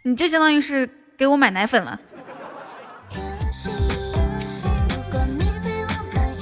[0.05, 1.99] 你就相当于是给我买奶粉了。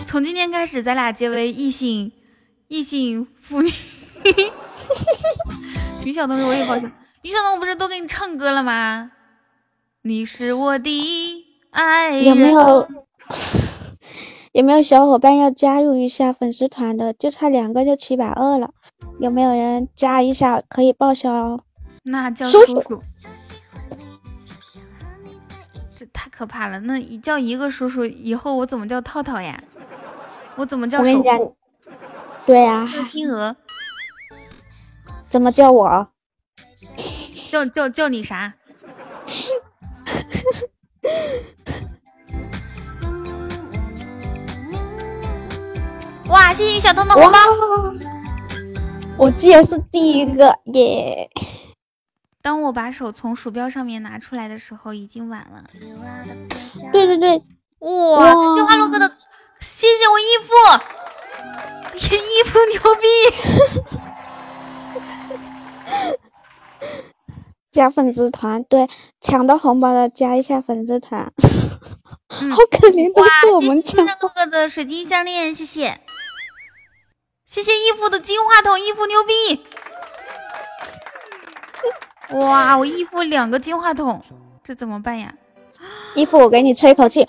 [0.06, 2.12] 从今天开始，咱俩结为异性
[2.68, 3.70] 异性父女。
[6.06, 6.86] 于小东，我也报销。”
[7.24, 9.10] 于小东，我不是都给你唱歌了吗？
[10.04, 12.26] 你是我的爱人。
[12.26, 12.88] 有没有
[14.52, 17.12] 有没有小伙伴要加入一下粉丝团的？
[17.14, 18.76] 就差两个就七百二了，
[19.20, 21.62] 有没有人加一下可以报销哦？
[22.04, 23.04] 那叫叔叔。
[25.98, 26.80] 这太可怕了！
[26.82, 29.62] 那一叫一个叔叔，以后我怎么叫套套呀？
[30.56, 31.58] 我怎么叫守护？
[32.46, 32.90] 对呀。
[32.94, 33.56] 叫星娥。
[35.30, 36.08] 怎么叫我？
[37.52, 38.54] 叫叫叫你啥？
[46.30, 46.54] 哇！
[46.54, 47.38] 谢谢小彤的红包，
[49.20, 51.30] 我竟然是第一个耶！
[52.42, 55.66] 当我把手从鼠标上面拿出来的时候，已经晚了。
[56.94, 57.44] 对对对，
[57.80, 58.32] 哇！
[58.56, 59.18] 谢花落哥的，
[59.60, 60.54] 谢谢我义父，
[62.00, 63.06] 义父牛逼！
[67.74, 68.88] 加粉丝团，对，
[69.20, 71.34] 抢到红包的加一下粉丝团。
[72.30, 74.08] 好可怜，都是我们抢。
[74.18, 76.00] 哥哥的水晶项链，谢谢，
[77.50, 79.66] 谢谢义父的金话筒，义父牛逼！
[82.36, 84.24] 哇，我义父两个金话筒，
[84.64, 85.34] 这怎么办呀？
[86.14, 87.28] 义父，我给你吹口气。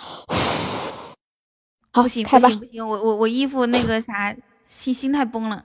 [1.91, 5.65] 好，不行不行不行，我我我义父那个啥心心态崩了。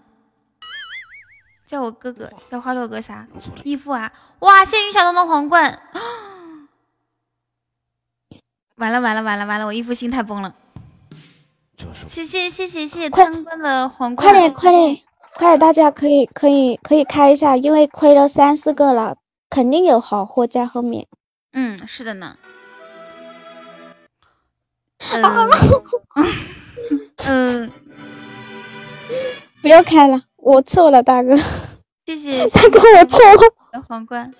[1.67, 3.27] 叫我哥哥，叫花落哥啥？
[3.65, 4.09] 义父啊！
[4.39, 5.81] 哇，谢雨小东的皇冠！
[8.77, 10.55] 完了完了完了完了，我义父心态崩了。
[12.05, 14.29] 谢谢谢谢谢谢贪官的皇冠！
[14.29, 14.97] 快点快点
[15.35, 19.17] 快点，大家可以可以可以开一下，因为亏了三四个了，
[19.49, 21.07] 肯定有好货在后面。
[21.51, 22.37] 嗯，是的呢。
[27.27, 27.71] 嗯，
[29.61, 30.21] 不要开了。
[30.37, 31.35] 我错了，大哥。
[32.05, 33.41] 谢谢大哥，我错了。
[33.87, 34.31] 皇冠。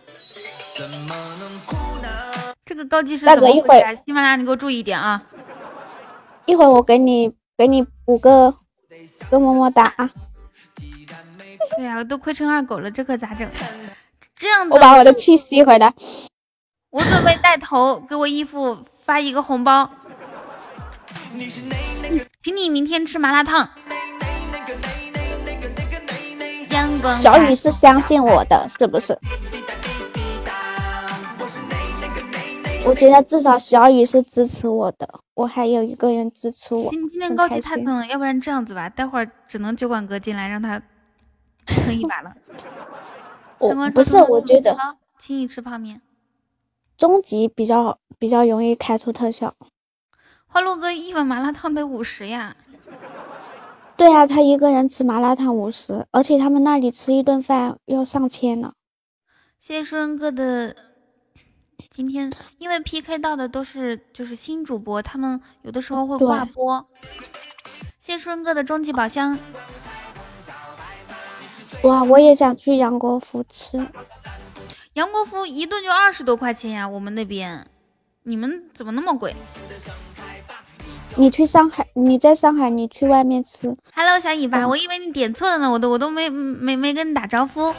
[2.66, 4.04] 这个高级是怎么回事？
[4.06, 5.22] 喜马拉雅，你给我注意一点啊！
[6.46, 8.56] 一会儿我给你给你补个
[9.30, 10.10] 个么么哒啊！
[11.78, 13.50] 对呀、我都快成二狗了，这可咋整？
[14.36, 15.94] 这样子，我把我的气吸回来。
[16.92, 19.90] 我准备带头给我义父发一个红包，
[22.40, 23.70] 请你明天吃麻辣烫。
[26.70, 29.18] 阳光小雨是相信我的，是不是？
[32.88, 36.90] 我觉得至少小雨是支持我的，我还有一个人支持我。
[36.92, 40.80] 今今天高级太坑了，要不然这样子吧，待会儿只能酒馆哥进来让他
[41.66, 42.36] 坑一把了。
[43.58, 46.02] 我不是，我觉得好，请你吃泡面。
[46.96, 49.56] 终极比较比较容易开出特效。
[50.46, 52.56] 花落哥一碗麻辣烫得五十呀，
[53.98, 58.74] 对啊，他一个人吃麻辣烫五十，而且他们那里吃一顿饭要上千呢。
[59.58, 60.76] 谢谢舒恩哥的。
[61.96, 66.86] 今天因为 PK 到的都是就是新主播，他们有的时候会挂播。
[67.98, 69.40] 谢顺哥的终极宝箱，
[71.84, 73.88] 哇，我也想去杨国福吃。
[74.92, 77.66] 杨国福一顿就二十多块钱呀，我们那边，
[78.24, 79.34] 你们怎么那么贵
[81.16, 83.74] 你去上海，你在上海，你去外面吃。
[83.94, 87.74] ？Hello，小尾巴，嗯我以为你点错了呢，我都我都没没没跟你打招呼。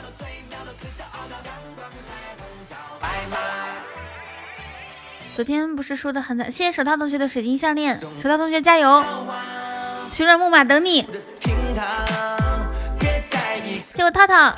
[5.37, 9.05] 昨天不是说的很惨，谢谢手套同学的水晶项链，手套同学加油，
[10.11, 11.07] 旋转木马等你。
[13.91, 14.57] 谢我套套，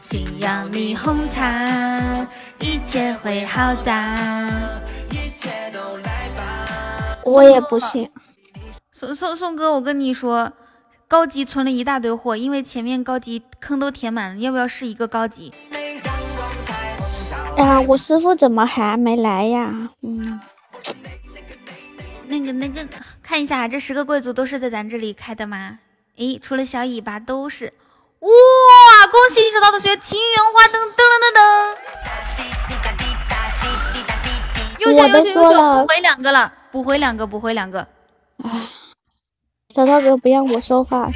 [0.00, 2.26] 信仰霓虹塔，
[2.58, 3.92] 一切会好的。
[7.22, 8.10] 我也不信。
[8.90, 10.50] 宋宋宋哥，我跟你说，
[11.06, 15.54] 高级存了一大堆货，因为前面高级坑都填满了，要不要试一个高级？
[17.56, 19.90] 哎呀，我师傅怎么还没来呀？
[20.02, 20.40] 嗯，
[22.26, 22.86] 那个那个，
[23.22, 25.78] 看一下这十个贵族都是在咱这里开的吗？
[26.16, 27.72] 诶，除了小尾巴都是。
[28.20, 28.28] 哇！
[29.10, 31.40] 恭喜你收到的学情缘花灯，噔噔噔噔。
[34.78, 37.86] 优秀我都优秀优秀，说了补回两个了，补回两个，补回两个。
[38.42, 38.68] 唉，
[39.74, 41.10] 小涛哥不让我说话。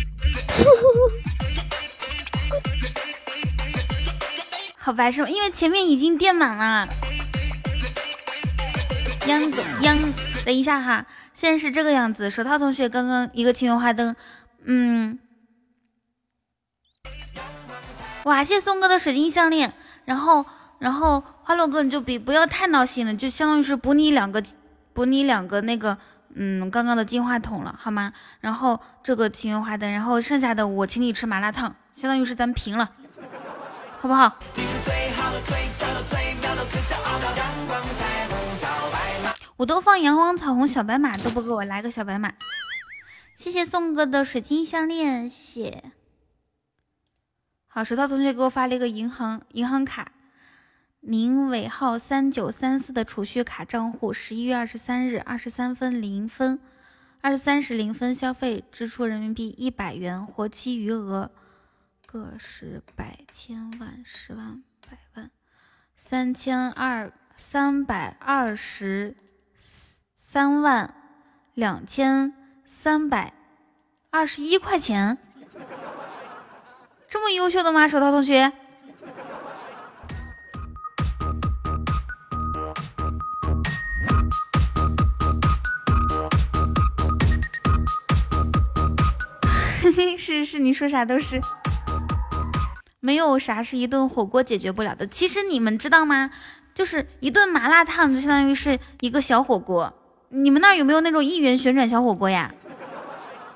[4.82, 5.28] 好白是吗？
[5.28, 6.88] 因为前面已经垫满了。
[9.26, 9.98] 央哥央，
[10.42, 12.30] 等一下哈，现在是这个样子。
[12.30, 14.16] 手套同学刚刚一个情缘花灯，
[14.64, 15.18] 嗯，
[18.24, 19.70] 哇，谢松哥的水晶项链。
[20.06, 20.46] 然后，
[20.78, 24.42] 然后花落哥你就别不要太闹心了，就相当于是补你两个，
[24.94, 25.96] 补你两个那个，
[26.34, 28.10] 嗯，刚刚的金话筒了，好吗？
[28.40, 32.90] 然后这个情缘花灯，然后剩下的我请你吃麻辣烫，相当于是咱平了。
[34.00, 34.34] 好不好？
[39.58, 42.32] 我都放阳光彩虹小白马，都不给我来个小白马。
[43.36, 45.92] 谢谢宋哥的水晶项链，谢谢。
[47.66, 50.12] 好，手套同学给我发了一个银行银行卡，
[51.00, 56.58] 您尾号三九三四的储蓄卡账户，十一月二十三日二十三分零分，
[57.20, 61.30] 二十三时零分消费支出人民币一百元，活期余额。
[62.12, 65.30] 个十百千万十万百万
[65.94, 69.14] 三千二三百二十
[70.16, 70.92] 三万
[71.54, 72.34] 两千
[72.66, 73.32] 三百
[74.10, 75.16] 二十一块钱，
[77.08, 77.86] 这么优秀的吗？
[77.86, 78.50] 手套同学，
[90.18, 91.40] 是是，你说啥都是。
[93.00, 95.06] 没有啥是一顿火锅解决不了的。
[95.06, 96.30] 其实你们知道吗？
[96.74, 99.92] 就是一顿麻辣烫，就相当于是一个小火锅。
[100.28, 102.54] 你们那儿有没有那种一元旋转小火锅呀？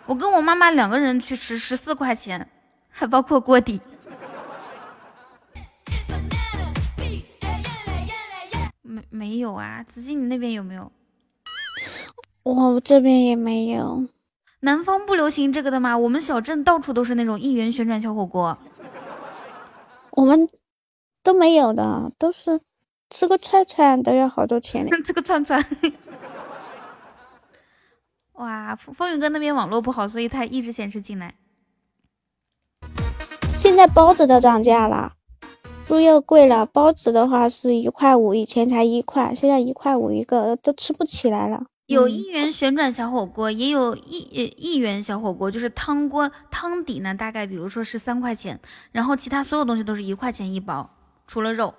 [0.07, 2.49] 我跟我妈妈两个人去吃，十四块钱，
[2.91, 3.81] 还包括锅底。
[8.83, 9.85] 没没有啊？
[9.87, 10.91] 子欣，你那边有没有？
[12.43, 14.05] 我这边也没有。
[14.61, 15.97] 南方不流行这个的吗？
[15.97, 18.59] 我们小镇到处都是那种一元旋转小火锅。
[20.17, 20.49] 我们
[21.25, 22.61] 都没有的，都是
[23.11, 24.91] 吃个串串都要好多钱嘞。
[25.05, 25.61] 这个串串，
[28.35, 31.35] 哇，风风雨哥那边网络不好，所以他一直显示进来。
[33.57, 35.15] 现在包子都涨价了，
[35.89, 41.67] 猪肉贵了，包子的话是一块五，以前才一块，现在一块五一个，都吃不起来了。
[41.87, 48.59] 有一元旋转小火锅，也有一呃一元小火锅，就是汤锅汤底呢，大概比如说是三块钱，
[48.91, 50.89] 然后其他所有东西都是一块钱一包，
[51.27, 51.75] 除了肉。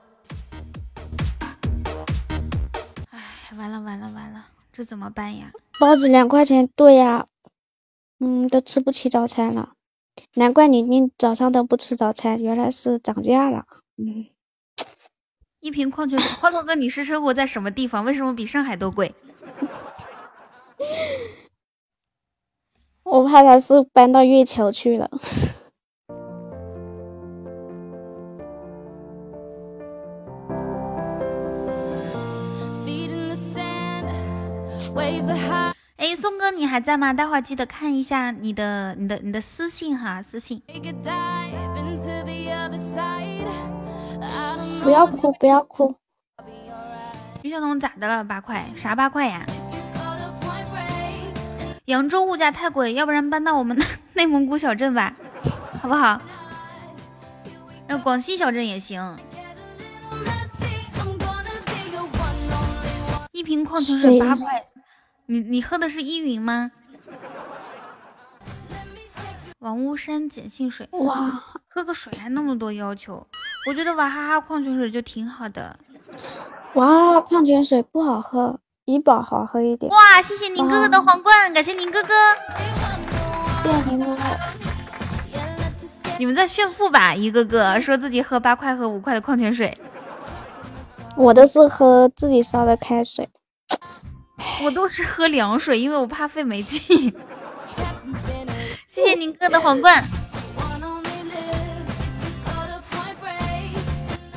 [3.10, 3.20] 哎，
[3.58, 5.52] 完了完了完了，这怎么办呀？
[5.80, 7.26] 包子两块钱，对呀、
[8.20, 9.74] 嗯，都吃不起早餐了。
[10.36, 13.66] 难怪你你早上都不吃早餐，原来是涨价了。
[13.98, 14.28] 嗯，
[15.62, 18.06] 一瓶矿泉水，花落哥，你是生活在什么地方？
[18.06, 19.12] 为什么比上海都贵？
[23.04, 25.10] 我怕他是搬到月球去了。
[35.98, 37.14] 哎，宋哥，你还在吗？
[37.14, 40.62] 待会儿记得看一下你的、你的、你的私信哈，私信。
[44.84, 45.96] 不要哭，不要哭。
[47.42, 48.24] 于小彤咋的了？
[48.24, 48.66] 八块？
[48.76, 49.46] 啥八块呀？
[51.86, 53.78] 扬州物价太贵，要不然搬到我们
[54.14, 55.14] 内蒙古小镇吧，
[55.82, 56.20] 好不好？
[57.88, 59.18] 那广西小镇也行。
[63.32, 64.66] 一瓶矿泉水八块，
[65.28, 66.72] 你你喝的是依云吗？
[69.60, 73.28] 王屋山碱性水，哇，喝个水还那么多要求，
[73.68, 75.78] 我觉得娃哈哈矿泉水就挺好的。
[76.74, 78.60] 娃哈哈矿泉水不好喝。
[78.86, 79.92] 怡宝好喝一点。
[79.92, 82.14] 哇，谢谢宁哥哥的皇冠，感谢宁哥哥。
[83.64, 84.22] 谢谢宁哥哥。
[86.20, 87.16] 你们在炫富吧？
[87.16, 89.76] 一个个说自己喝八块和五块的矿泉水。
[91.16, 93.28] 我都是喝自己烧的开水。
[94.64, 97.12] 我都是喝凉水，因为我怕费煤气。
[98.88, 100.04] 谢谢宁哥的皇冠。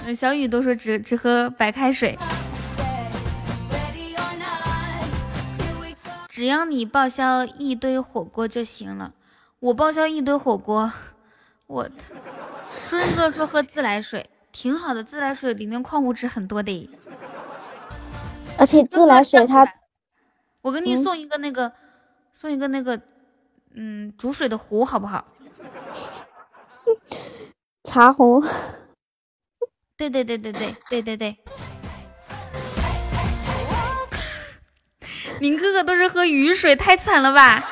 [0.07, 2.19] 嗯，小雨都说只只喝白开水。
[6.39, 9.13] 只要你报销一堆火锅就行了，
[9.59, 10.93] 我报销一堆火锅，
[11.67, 11.91] 我。
[12.87, 16.89] 书生哥说喝自来水挺好的，自来水里面矿物质很多的，
[18.57, 19.67] 而且自来水它，
[20.63, 21.73] 我给你送一个那个，
[22.33, 23.01] 送一个那个，
[23.75, 25.27] 嗯，煮水的壶好不好？
[27.83, 28.41] 茶壶。
[29.97, 31.37] 对对对对对对对对。
[35.41, 37.65] 您哥哥都是喝雨水，太惨了吧！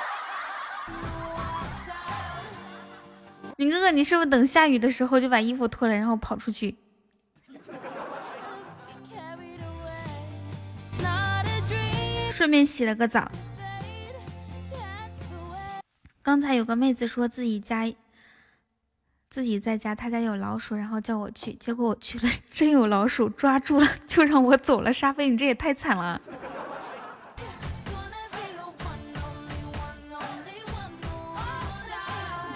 [3.57, 6.77] 您哥哥，你是不是等下雨的时候就把衣服脱了，然后跑出去，
[12.31, 13.31] 顺便洗了个澡？
[16.23, 17.93] 刚才有个妹子说自己家
[19.29, 24.93] 自己在家，她家有老鼠，然后叫我去，结果我去了， 真有老鼠，抓住了就让我走了。
[24.93, 26.21] 沙飞，你这也太惨了。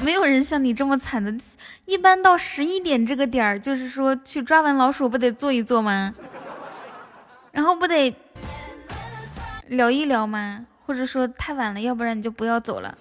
[0.02, 1.32] 没有人像你这么惨的，
[1.84, 6.12] 一般到十一点这个点儿，就是说去抓完老鼠不得坐一坐吗？
[7.52, 8.14] 然后不得
[9.66, 10.64] 聊一聊吗？
[10.86, 12.96] 或者说太晚了，要不然你就不要走了。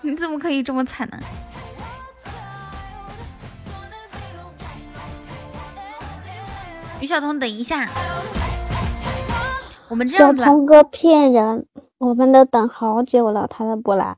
[0.00, 1.18] 你怎么可以这么惨呢？
[7.00, 7.88] 于晓彤，等一下，
[9.88, 10.42] 我们这样子。
[10.42, 11.66] 小彤哥骗人，
[11.98, 14.16] 我们都等好久了，他都不来。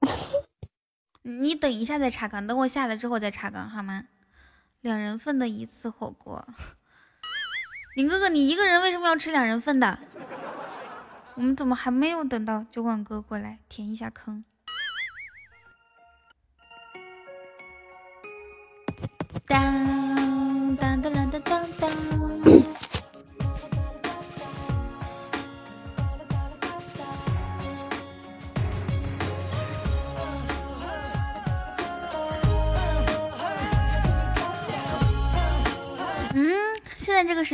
[1.28, 4.04] 你等一下再查岗，等我下来之后再查岗好吗？
[4.80, 6.48] 两人份的一次火锅，
[7.96, 9.98] 林哥哥，你一个人为什么要吃两人份的？
[11.34, 14.42] 我们怎么还没有等到酒馆哥过来填一下坑？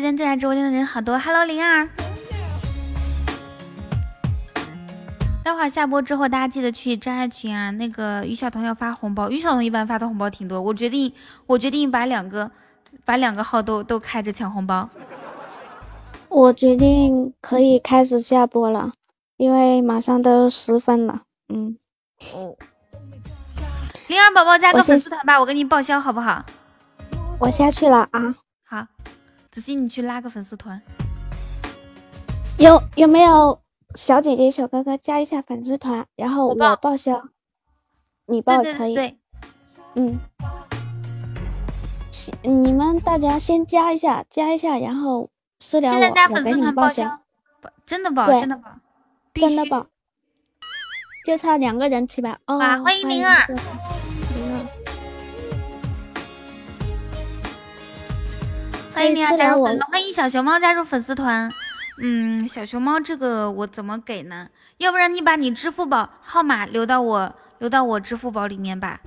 [0.05, 1.89] 间进来直播间的人好多，Hello 灵儿。
[5.43, 7.71] 待会儿下播之后，大家记得去真爱群啊。
[7.71, 10.61] 那个于晓彤要发红包，于晓彤一般发的红包挺多。
[10.61, 11.11] 我决定，
[11.47, 12.51] 我决定把两个，
[13.07, 14.87] 把两个号都都开着抢红包。
[16.29, 18.93] 我决定可以开始下播了，
[19.39, 21.23] 因为马上都十分了。
[21.49, 21.79] 嗯。
[22.35, 22.55] 哦。
[24.09, 26.45] 灵儿宝宝加个粉丝团吧，我给你报销好不好？
[27.39, 28.35] 我下去了啊。
[29.55, 29.61] 好。
[29.61, 30.83] 子欣，你去拉个粉丝团，
[32.59, 33.61] 有有没有
[33.95, 37.23] 小姐姐、小哥哥加一下粉丝团，然后我报销，
[38.27, 39.17] 你报可以，对，
[39.95, 40.19] 嗯，
[42.43, 47.21] 你们大家先加一下，加一下，然后私聊我，我给你报销，
[47.87, 48.71] 真的报，真的报，
[49.35, 49.87] 真的报，
[51.25, 53.94] 就差两个人起吧，哦，欢迎灵儿。
[58.95, 59.37] 欢迎你啊！
[59.37, 61.51] 加入粉丝，欢迎小熊猫加入粉丝团。
[61.99, 64.49] 嗯，小熊猫这个我怎么给呢？
[64.79, 69.01] 要不然你把你支付宝号码留到我留到我支付宝里面吧。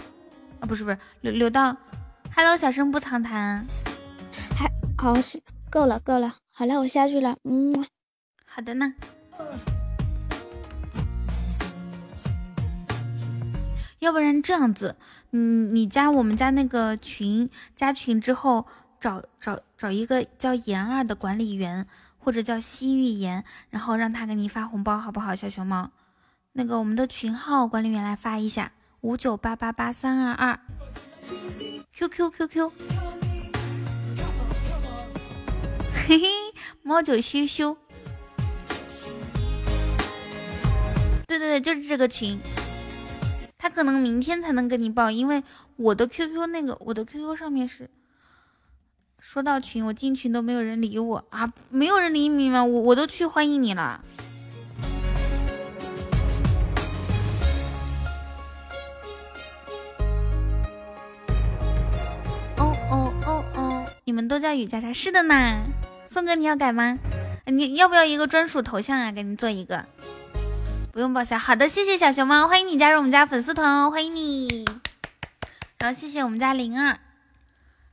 [0.60, 1.78] 啊，不是不是，留留到。
[2.36, 3.66] Hello，小声不藏谈。
[4.54, 7.38] 还好是够了够了，好了，我下去了。
[7.46, 7.86] 嗯，
[8.46, 8.94] 好的呢。
[14.00, 14.98] 要不然这样子，
[15.32, 18.66] 嗯，你加我们家那个群，加群之后
[19.00, 21.86] 找找找一个叫言儿的管理员，
[22.18, 25.36] 或者叫西域言，然后让他给你发红包，好不好？
[25.36, 25.92] 小熊猫，
[26.54, 30.60] 那个我们的群号管理员来发一下，五九八八八三二二
[31.94, 32.72] ，QQ QQ，
[35.94, 36.28] 嘿嘿，
[36.82, 37.78] 猫九羞羞，
[41.28, 42.40] 对对对，就是这个群。
[43.60, 45.44] 他可能明天才能跟你报，因为
[45.76, 47.90] 我的 QQ 那个我的 QQ 上面是
[49.30, 52.64] 说到群，我进群都没有人理我啊，没有人理你吗？
[52.64, 54.02] 我我都去欢迎你了。
[62.56, 65.66] 哦哦哦哦，你们都叫雨佳佳，是的呢。
[66.08, 66.98] 宋哥你要改吗？
[67.48, 69.12] 你要不要一个专属头像啊？
[69.12, 69.84] 给你做一个。
[70.94, 74.64] 不用报销，好的，谢谢小熊猫，欢迎你加入我们家粉丝团哦，欢迎你。
[75.80, 76.98] 然后谢谢我们家灵儿，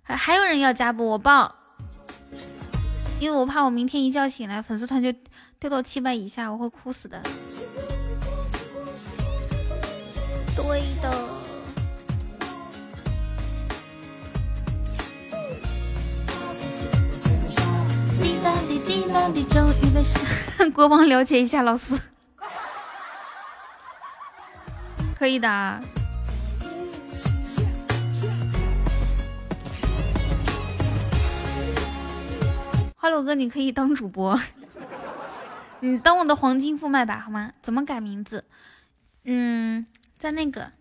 [0.07, 1.13] 还还有人要加不？
[1.13, 1.55] 我报，
[3.19, 5.11] 因为我怕我明天一觉醒来粉丝团就
[5.59, 7.23] 掉到七百以下，我会哭死的。
[10.55, 11.11] 对的。
[18.21, 20.23] 滴答滴滴答滴，终于被上
[20.71, 21.99] 国王了解一下老四。
[25.19, 25.81] 可以的，
[33.05, 34.35] 花柳哥，你可以当主播，
[35.81, 37.53] 你当我的黄金副麦吧，好吗？
[37.61, 38.47] 怎么改名字？
[39.25, 39.87] 嗯，
[40.19, 40.73] 在那个，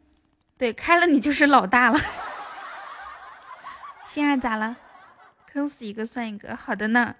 [0.58, 2.00] 对，开了你就是老大了。
[4.06, 4.77] 心儿咋了？
[5.52, 7.14] 坑死一个算一个，好的呢。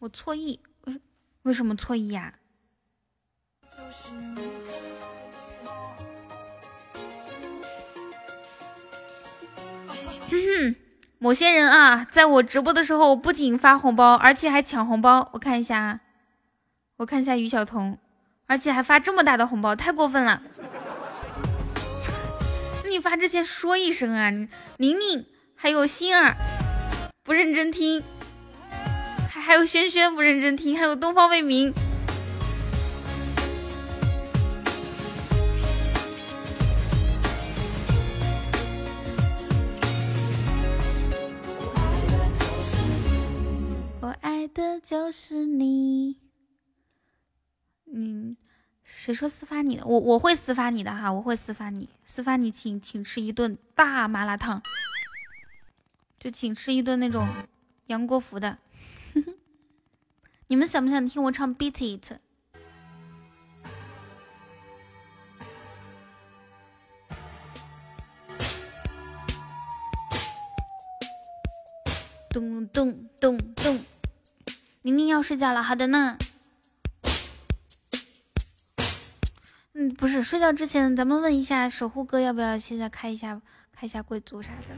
[0.00, 1.00] 我错意，为
[1.42, 2.34] 为什么错意呀？
[10.28, 10.74] 哼哼，
[11.18, 15.30] 某些人啊，在我直播的时候不仅发红包，而且还抢红包。
[15.32, 16.00] 我看一下，
[16.98, 17.96] 我看一下于晓彤，
[18.46, 20.42] 而且还发这么大的红包，太过分了。
[22.86, 24.30] 你发之前说一声啊，
[24.76, 26.36] 宁宁还有心儿
[27.24, 28.04] 不认真听，
[29.30, 31.72] 还还有轩轩不认真听，还有东方未明。
[44.48, 46.18] 的就是你，
[47.92, 48.36] 嗯，
[48.82, 49.86] 谁说私发你的？
[49.86, 54.62] 我我会私发你的哈，我会私发你，私发你请请吃一顿大麻辣烫，
[56.18, 57.26] 就请吃一顿那种
[57.86, 58.58] 杨国福的。
[60.48, 62.12] 你们想不想听我唱《Beat It》？
[72.30, 73.95] 咚咚咚咚。
[74.86, 76.16] 宁宁要睡觉了，好的呢。
[79.74, 83.42] 嗯，不是，睡觉之前咱们问一下守护哥要不要现在开一下
[83.74, 84.76] 开一下贵族啥的，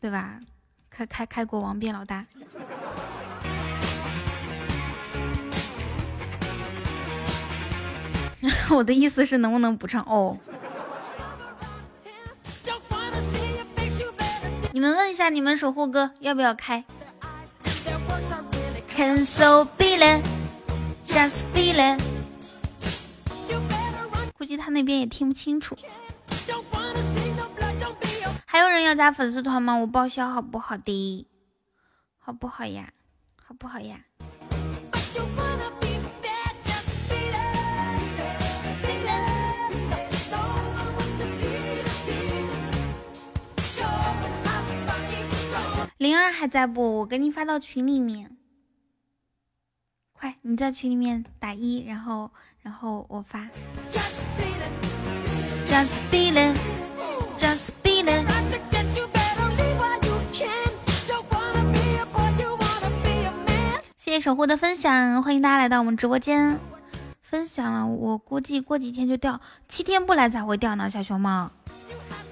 [0.00, 0.40] 对吧？
[0.88, 2.24] 开开开国王变老大。
[8.74, 10.38] 我的意思是能不能不唱哦？
[14.72, 16.82] 你们问一下你们守护哥要不要开
[18.94, 20.24] ？Can so feel it,
[21.06, 22.00] just feel it。
[24.36, 25.76] 估计他那边也听不清楚。
[28.44, 29.74] 还有人要加粉丝团吗？
[29.74, 31.26] 我报销好不好的？
[32.18, 32.92] 好不好呀？
[33.42, 33.96] 好不好呀？
[45.96, 46.98] 灵儿还在不？
[46.98, 48.36] 我给你发到群里面。
[50.22, 52.30] 快，你在群里面打一，然后，
[52.62, 53.40] 然后我发。
[55.66, 56.54] Just feeling,
[57.36, 58.24] just feeling。
[63.96, 66.56] 谢谢守护的分享，欢迎大家来到我们直播间。
[67.20, 70.88] 分享了，我估计过几天就掉，七天不来才会掉呢。
[70.88, 71.50] 小熊猫，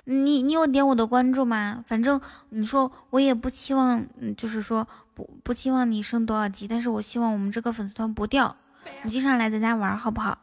[0.05, 1.85] 你你有点我的关注吗？
[1.87, 4.05] 反正你说我也不期望
[4.37, 8.57] 就是说不不期望你升多少级但是我希望我们这个粉丝团不掉。
[9.03, 10.39] 你经常来咱家玩好不好？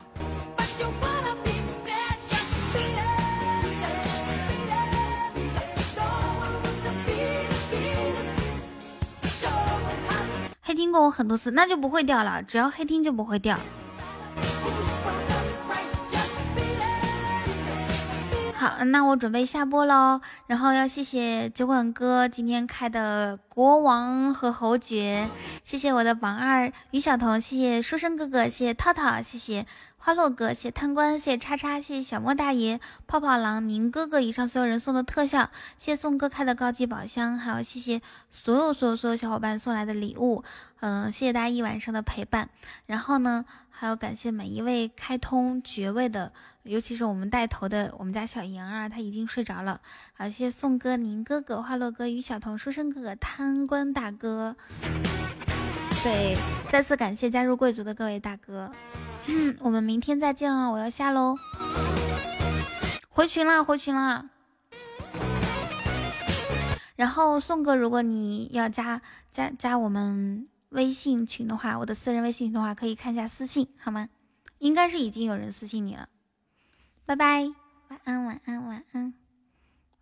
[10.61, 13.57] 黑听过我很多次那就不会掉了只要黑听就不会掉。
[18.59, 20.19] 好，那我准备下播喽。
[20.47, 25.29] 然后要谢谢酒馆哥今天开的国王和侯爵，
[25.63, 29.67] 谢谢我的榜二于小彤，谢谢书生哥哥，谢谢套套，谢谢
[29.99, 40.43] 花落哥，谢谢贪官，谢谢叉叉，谢谢小莫大爷、泡泡狼、宁哥哥以上所有人送的特效，谢谢宋哥开的高级宝箱，还有谢谢所有所有所有小伙伴送来的礼物，
[40.79, 42.49] 嗯，谢谢大家一晚上的陪伴。
[42.87, 46.33] 然后呢，还要感谢每一位开通爵位的。
[46.67, 49.79] 尤其是我们带头的我们家小莹啊，他已经睡着了。
[50.13, 54.55] 好，谢谢宋哥、宁哥哥、花落哥、于小彤、书生哥哥、贪官大哥。
[56.03, 56.37] 对，
[56.69, 58.71] 再次感谢加入贵族的各位大哥。
[59.25, 60.69] 嗯，我们明天再见啊！
[60.69, 61.35] 我要下喽，
[63.09, 64.29] 回群了，回群了。
[66.95, 74.07] 然后宋哥，如果你要加加加我们微信群的话，我的私人微信群的话，可以看一下私信好吗？
[74.59, 76.07] 应该是已经有人私信你了。
[77.07, 77.49] 拜拜，
[77.87, 79.13] 晚安，晚安，晚安，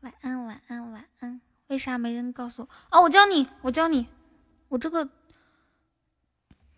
[0.02, 1.40] 晚安，晚安，晚安。
[1.68, 2.70] 为啥没人告诉我？
[2.90, 4.08] 哦，我教你，我教你。
[4.70, 5.08] 我这个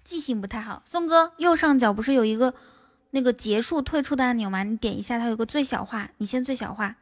[0.03, 0.81] 记性不太好。
[0.83, 2.53] 宋哥，右上角不是有一个
[3.11, 4.64] 那个结束退出的按钮吗？
[4.64, 6.97] 你点一下，它有个最小化，你先最小化。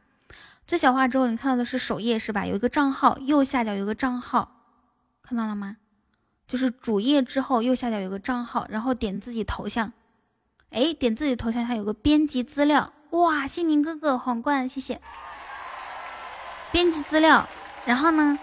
[0.67, 2.45] 最小化之后，你看到的是首页是吧？
[2.45, 4.61] 有一个账号，右下角有个账号，
[5.23, 5.77] 看到了吗？
[6.47, 9.91] 就是主页之后右下角有个账号，然后点自己头像。
[10.69, 12.93] 哎，点自己头像，它有个编辑资料。
[13.15, 14.99] 哇，谢宁哥哥皇冠，谢谢。
[16.71, 17.47] 编辑资料，
[17.85, 18.37] 然后呢，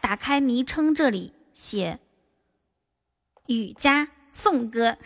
[0.00, 2.00] 打开昵称这里写
[3.46, 4.96] 雨佳宋哥，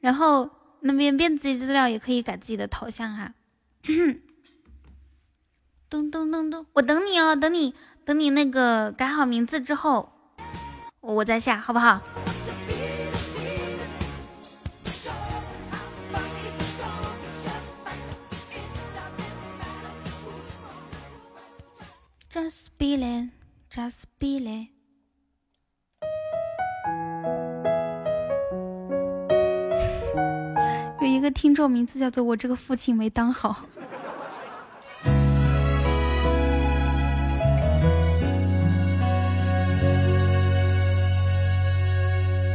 [0.00, 3.32] 然后那边编辑资料也可以改自己的头像哈。
[5.88, 7.74] 咚咚咚咚，我等你哦，等你，
[8.04, 10.12] 等你那个改好名字之后，
[11.00, 12.00] 我再下，好不好
[22.32, 23.30] ？Just be there,
[23.68, 24.68] just be there。
[31.00, 33.66] 有一个听众名字叫做“我这个父亲没当好”。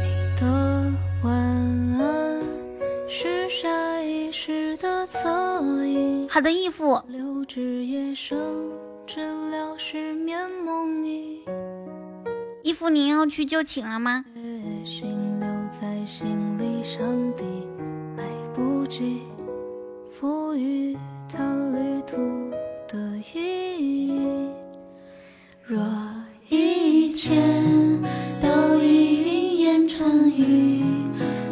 [0.00, 0.90] 你的
[1.22, 1.34] 晚
[2.00, 2.40] 安
[3.10, 6.26] 是下意识的侧影。
[6.30, 6.98] 好的，义父。
[9.06, 9.20] 治
[9.50, 11.38] 疗失眠梦呓。
[12.62, 14.24] 衣服，您要去就寝了吗？
[14.84, 16.26] 心留在心
[16.58, 17.44] 里上帝
[18.16, 19.22] 来不及
[20.10, 21.38] 赋予它
[21.72, 22.16] 旅途
[22.88, 24.50] 的意义。
[25.62, 25.80] 若
[26.48, 27.40] 一切
[28.40, 30.82] 都已云烟成雨，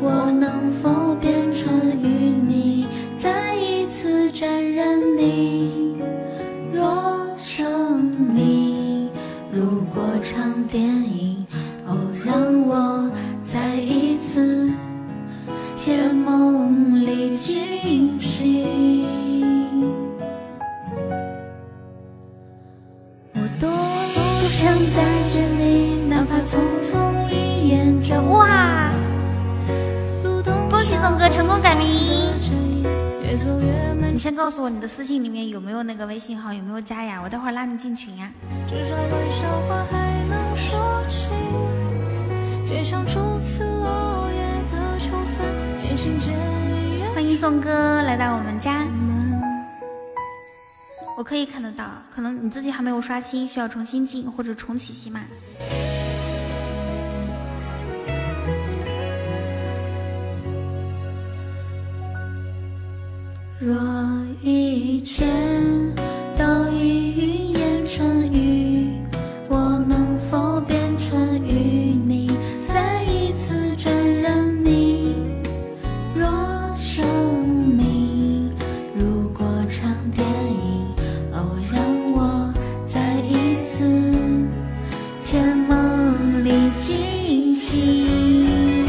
[0.00, 5.96] 我能否变成与你再一次沾染你？
[6.72, 7.13] 若
[7.56, 9.08] 生命
[9.52, 11.46] 如果场电影，
[11.86, 12.34] 哦，让
[12.66, 13.08] 我
[13.44, 14.68] 再一次
[15.76, 18.66] 甜梦里惊醒。
[23.34, 28.90] 我多么想再见你，哪怕匆匆一眼就哇！
[30.68, 31.86] 恭喜宋哥成功改名。
[34.14, 37.20] 你先告诉我你的私信里面有没有那个微信号，有没有加呀？
[37.20, 38.30] 我待会儿拉你进群呀。
[47.12, 48.86] 欢迎宋哥来到我们家，
[51.18, 51.84] 我可以看得到，
[52.14, 55.22] 可能你自己还没有刷新，需要重新进或者重启喜马。
[63.64, 63.74] 若
[64.42, 65.24] 一切
[66.36, 68.90] 都已云烟成雨，
[69.48, 72.30] 我能否变成与你
[72.68, 75.14] 再一次沾染你？
[76.14, 76.28] 若
[76.76, 77.06] 生
[77.48, 78.52] 命
[78.98, 80.84] 如果场电影，
[81.32, 82.52] 哦，让我
[82.86, 83.82] 再一次
[85.24, 86.50] 甜梦里
[86.82, 88.86] 惊醒。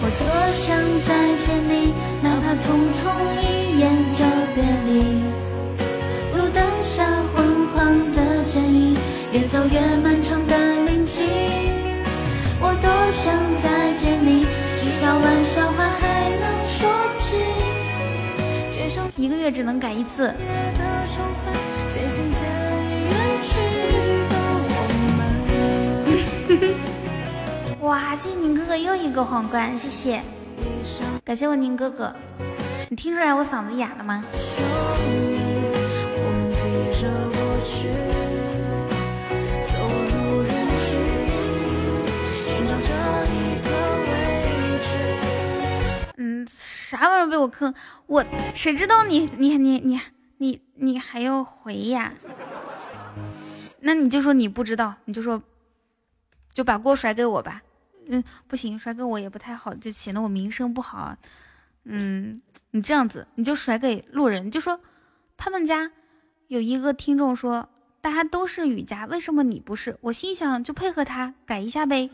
[0.00, 1.92] 我多想再见你。
[2.22, 3.11] 哪怕匆匆
[9.72, 11.24] 越漫长的林径。
[12.60, 17.36] 我多想再见你，至少玩笑话还能说起。
[19.16, 20.34] 一个月只能改一次。
[27.80, 30.20] 哇，谢谢宁哥哥又一个皇冠，谢谢，
[31.24, 32.14] 感谢我宁哥哥。
[32.90, 34.22] 你听出来我嗓子哑了吗？
[46.24, 47.74] 嗯，啥玩意儿被我坑？
[48.06, 50.00] 我谁知道你你你你
[50.38, 52.12] 你你还要回呀？
[53.80, 55.42] 那你就说你不知道，你就说
[56.54, 57.60] 就把锅甩给我吧。
[58.06, 61.16] 嗯，不行，甩给我也不太好，就显得我名声不好。
[61.86, 64.78] 嗯，你这样子，你就甩给路人，就说
[65.36, 65.90] 他们家
[66.46, 67.68] 有一个听众说，
[68.00, 69.98] 大家都是雨佳，为什么你不是？
[70.02, 72.08] 我心想，就配合他改一下呗。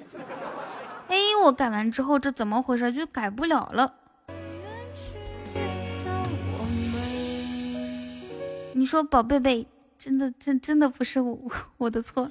[1.08, 2.92] 哎，我改完之后，这怎么回事？
[2.92, 3.94] 就改不了了。
[8.74, 9.66] 你说，宝贝贝，
[9.98, 12.30] 真的真真的不是我我的错。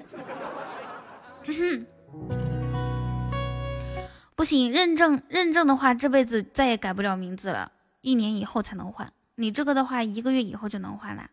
[4.35, 9.11] 不行，认证认证的话，这辈子再也改不了名字了，一年以后才能换。
[9.35, 11.30] 你这个的话，一个月以后就能换了。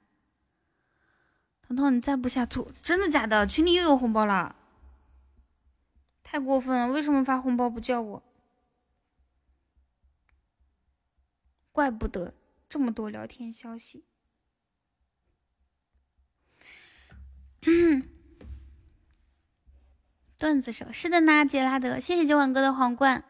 [1.67, 3.47] 彤彤，你再不下醋，真的假的？
[3.47, 4.57] 群里又有红包了，
[6.25, 6.89] 太过分了！
[6.93, 8.23] 为什么发红包不叫我？
[11.71, 12.35] 怪不得
[12.69, 14.05] 这么多聊天消息。
[20.37, 23.25] 段子手是的呢，杰拉德，谢谢九万哥的皇冠，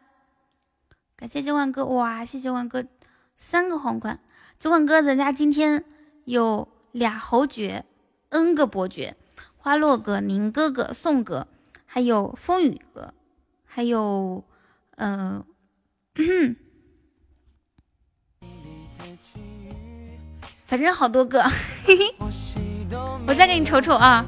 [1.15, 2.85] 感谢九万哥，哇，谢九万哥
[3.37, 4.19] 三个皇冠，
[4.59, 5.85] 九万哥，咱家今天
[6.25, 7.85] 有俩侯爵
[8.29, 9.15] ，N 个伯爵，
[9.55, 11.47] 花落哥、宁哥哥、宋哥，
[11.95, 13.13] 还有风雨哥，
[13.63, 14.43] 还有，
[14.97, 15.41] 嗯，
[20.65, 21.41] 反正好多个，
[23.25, 24.25] 我再给你瞅瞅啊。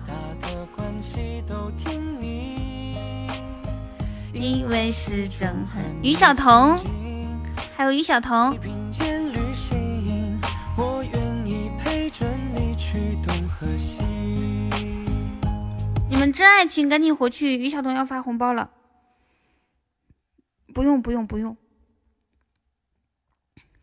[4.34, 6.80] 因为是真恨于小彤，
[7.76, 8.58] 还有于小彤。
[16.18, 18.72] 你们真爱群赶紧回去，于小彤要发红包了。
[20.74, 21.56] 不用不用不用，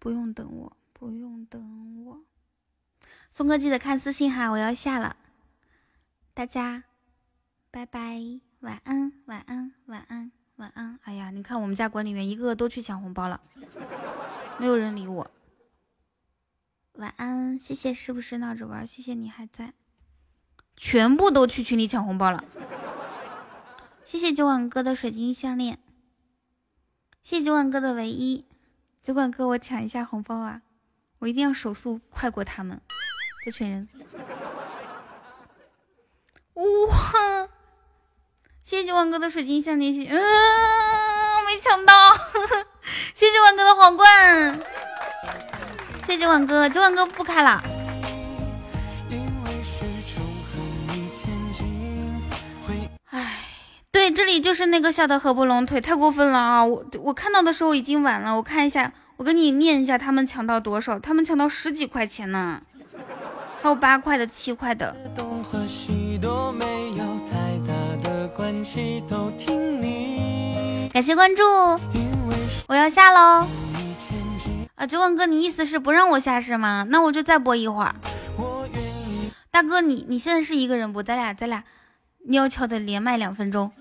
[0.00, 2.24] 不用等我，不用等我。
[3.30, 5.16] 松哥记得看私信哈，我要下了，
[6.34, 6.82] 大家
[7.70, 8.18] 拜拜，
[8.58, 10.32] 晚安晚安晚安。
[10.56, 10.98] 晚安。
[11.04, 13.40] 哎呀，你看我们家管理员一个个都去抢红包了，
[14.58, 15.30] 没有人理我。
[16.94, 18.84] 晚安，谢谢，是不是闹着玩？
[18.84, 19.72] 谢谢你还在，
[20.76, 22.44] 全部都去群里抢红包了。
[24.04, 25.78] 谢谢九碗哥的水晶项链，
[27.22, 28.44] 谢谢九碗哥的唯一。
[29.02, 30.62] 九碗哥，我抢一下红包啊！
[31.18, 32.80] 我一定要手速快过他们
[33.44, 33.88] 这群人。
[36.54, 37.48] 哇！
[38.62, 40.16] 谢谢九万哥的水晶项链，谢，嗯，
[41.44, 42.14] 没抢到，
[43.14, 44.58] 谢谢九万哥的皇冠，
[46.02, 47.73] 谢谢九万哥，九万哥不开了。
[54.04, 56.62] 对，这里就是那个笑得合不拢腿，太过分了啊！
[56.62, 60.98] 我我看到的时候已经晚了，我看一下，我给你念一下，他们抢到多少？
[60.98, 62.60] 他们抢到十几块钱呢，
[63.62, 64.94] 还有八块的、七块的。
[70.92, 71.42] 感谢关注，
[72.66, 73.46] 我要下喽。
[74.74, 76.86] 啊，九万哥，你意思是不让我下是吗？
[76.90, 77.94] 那我就再播一会儿。
[79.50, 81.02] 大哥，你你现在是一个人不？
[81.02, 81.64] 咱俩咱俩
[82.28, 83.72] 蔫悄的连麦两分钟。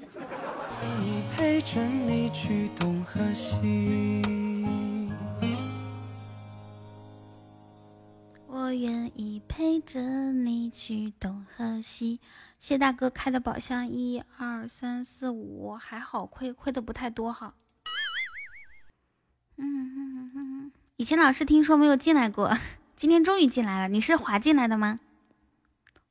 [1.35, 4.21] 陪着你去东和西
[8.47, 9.99] 我愿意陪着
[10.31, 12.19] 你去东和西。
[12.59, 17.53] 谢大哥开的宝箱，一二三四五，还好亏亏的不太多哈。
[19.57, 22.57] 嗯嗯嗯嗯，以前老是听说没有进来过，
[22.95, 23.87] 今天终于进来了。
[23.87, 24.99] 你是滑进来的吗？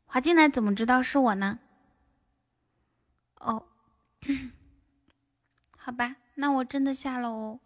[0.05, 1.59] 滑进来怎么知道是我呢？
[3.41, 3.65] 哦，
[5.85, 7.59] 好吧，那我真的下了哦。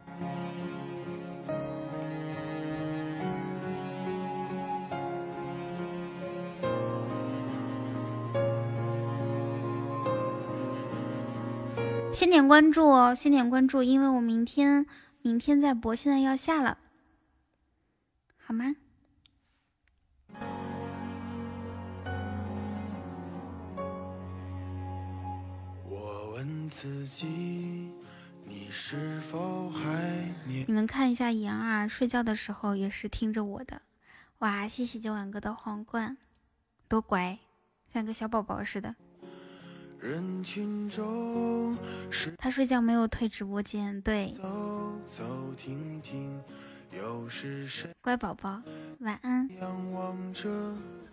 [12.11, 14.87] 先点关注哦，先点关注，因为我明天
[15.21, 16.79] 明天再播，现在要下了，
[18.35, 18.75] 好吗？
[26.69, 27.89] 自己
[30.45, 33.81] 你们看一下妍儿睡觉的时候也是听着我的，
[34.39, 34.67] 哇！
[34.67, 36.17] 谢谢九晚哥的皇冠，
[36.87, 37.37] 多乖，
[37.93, 38.95] 像个小宝宝似的。
[39.99, 41.75] 人群中
[42.11, 46.39] 是他睡觉没有退直播间，对，走走停停，
[46.95, 48.61] 又是谁乖宝宝，
[48.99, 50.47] 晚安，仰望着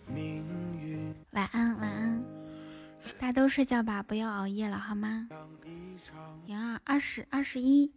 [0.06, 0.44] 命
[0.82, 1.14] 运？
[1.30, 2.22] 晚安，晚安，
[3.18, 5.28] 大家都睡觉吧，不要熬夜了，好吗？
[5.30, 7.92] 像一场零二二十二十一，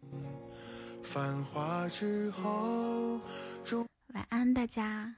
[1.03, 3.19] 繁华之后，
[3.63, 5.13] 终晚安，大家。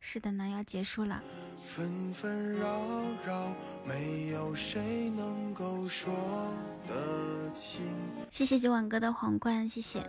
[0.00, 1.22] 是的呢，要结束了。
[1.64, 2.80] 纷纷扰
[3.26, 3.52] 扰，
[3.86, 6.12] 没有谁能够说
[6.86, 7.80] 得清。
[8.30, 10.00] 谢谢酒馆哥的皇冠，谢谢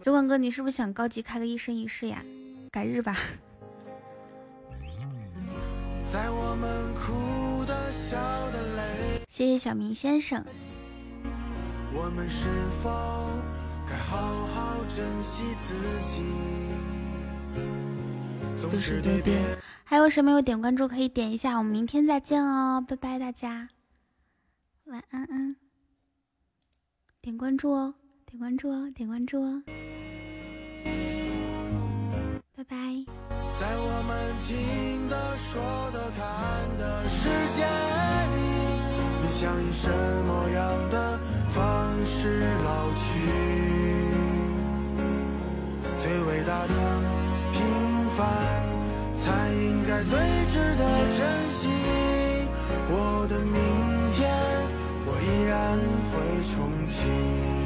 [0.00, 2.22] 酒馆哥，你是不是想高级开个一生一世呀？
[2.70, 3.16] 改日吧。
[6.06, 7.12] 在我们哭、
[9.28, 10.44] 谢谢小明先生，
[11.92, 12.46] 我们是
[12.80, 12.88] 否
[13.88, 15.74] 该好好珍惜自
[16.08, 16.22] 己？
[18.56, 23.70] 总是对别人还有谁没有点关注可以点一下，我们明天再见哦，拜拜大家，
[24.84, 25.56] 晚安安。
[27.20, 27.94] 点关注哦，
[28.24, 29.64] 点关注哦，点关注哦，
[32.56, 32.76] 拜拜。
[33.60, 35.60] 在我们听的、说
[35.92, 36.26] 的、看
[36.78, 37.62] 的世界
[38.32, 38.36] 里，
[39.20, 39.86] 你想以什
[40.24, 41.18] 么样的
[41.50, 43.04] 方式老去？
[46.00, 46.72] 最伟大的
[47.52, 47.60] 平
[48.16, 48.24] 凡，
[49.14, 50.18] 才应该最
[50.50, 51.68] 值得珍惜。
[52.88, 53.52] 我的明
[54.12, 54.32] 天，
[55.04, 55.76] 我依然
[56.08, 56.14] 会
[56.48, 56.56] 憧
[56.88, 57.65] 憬。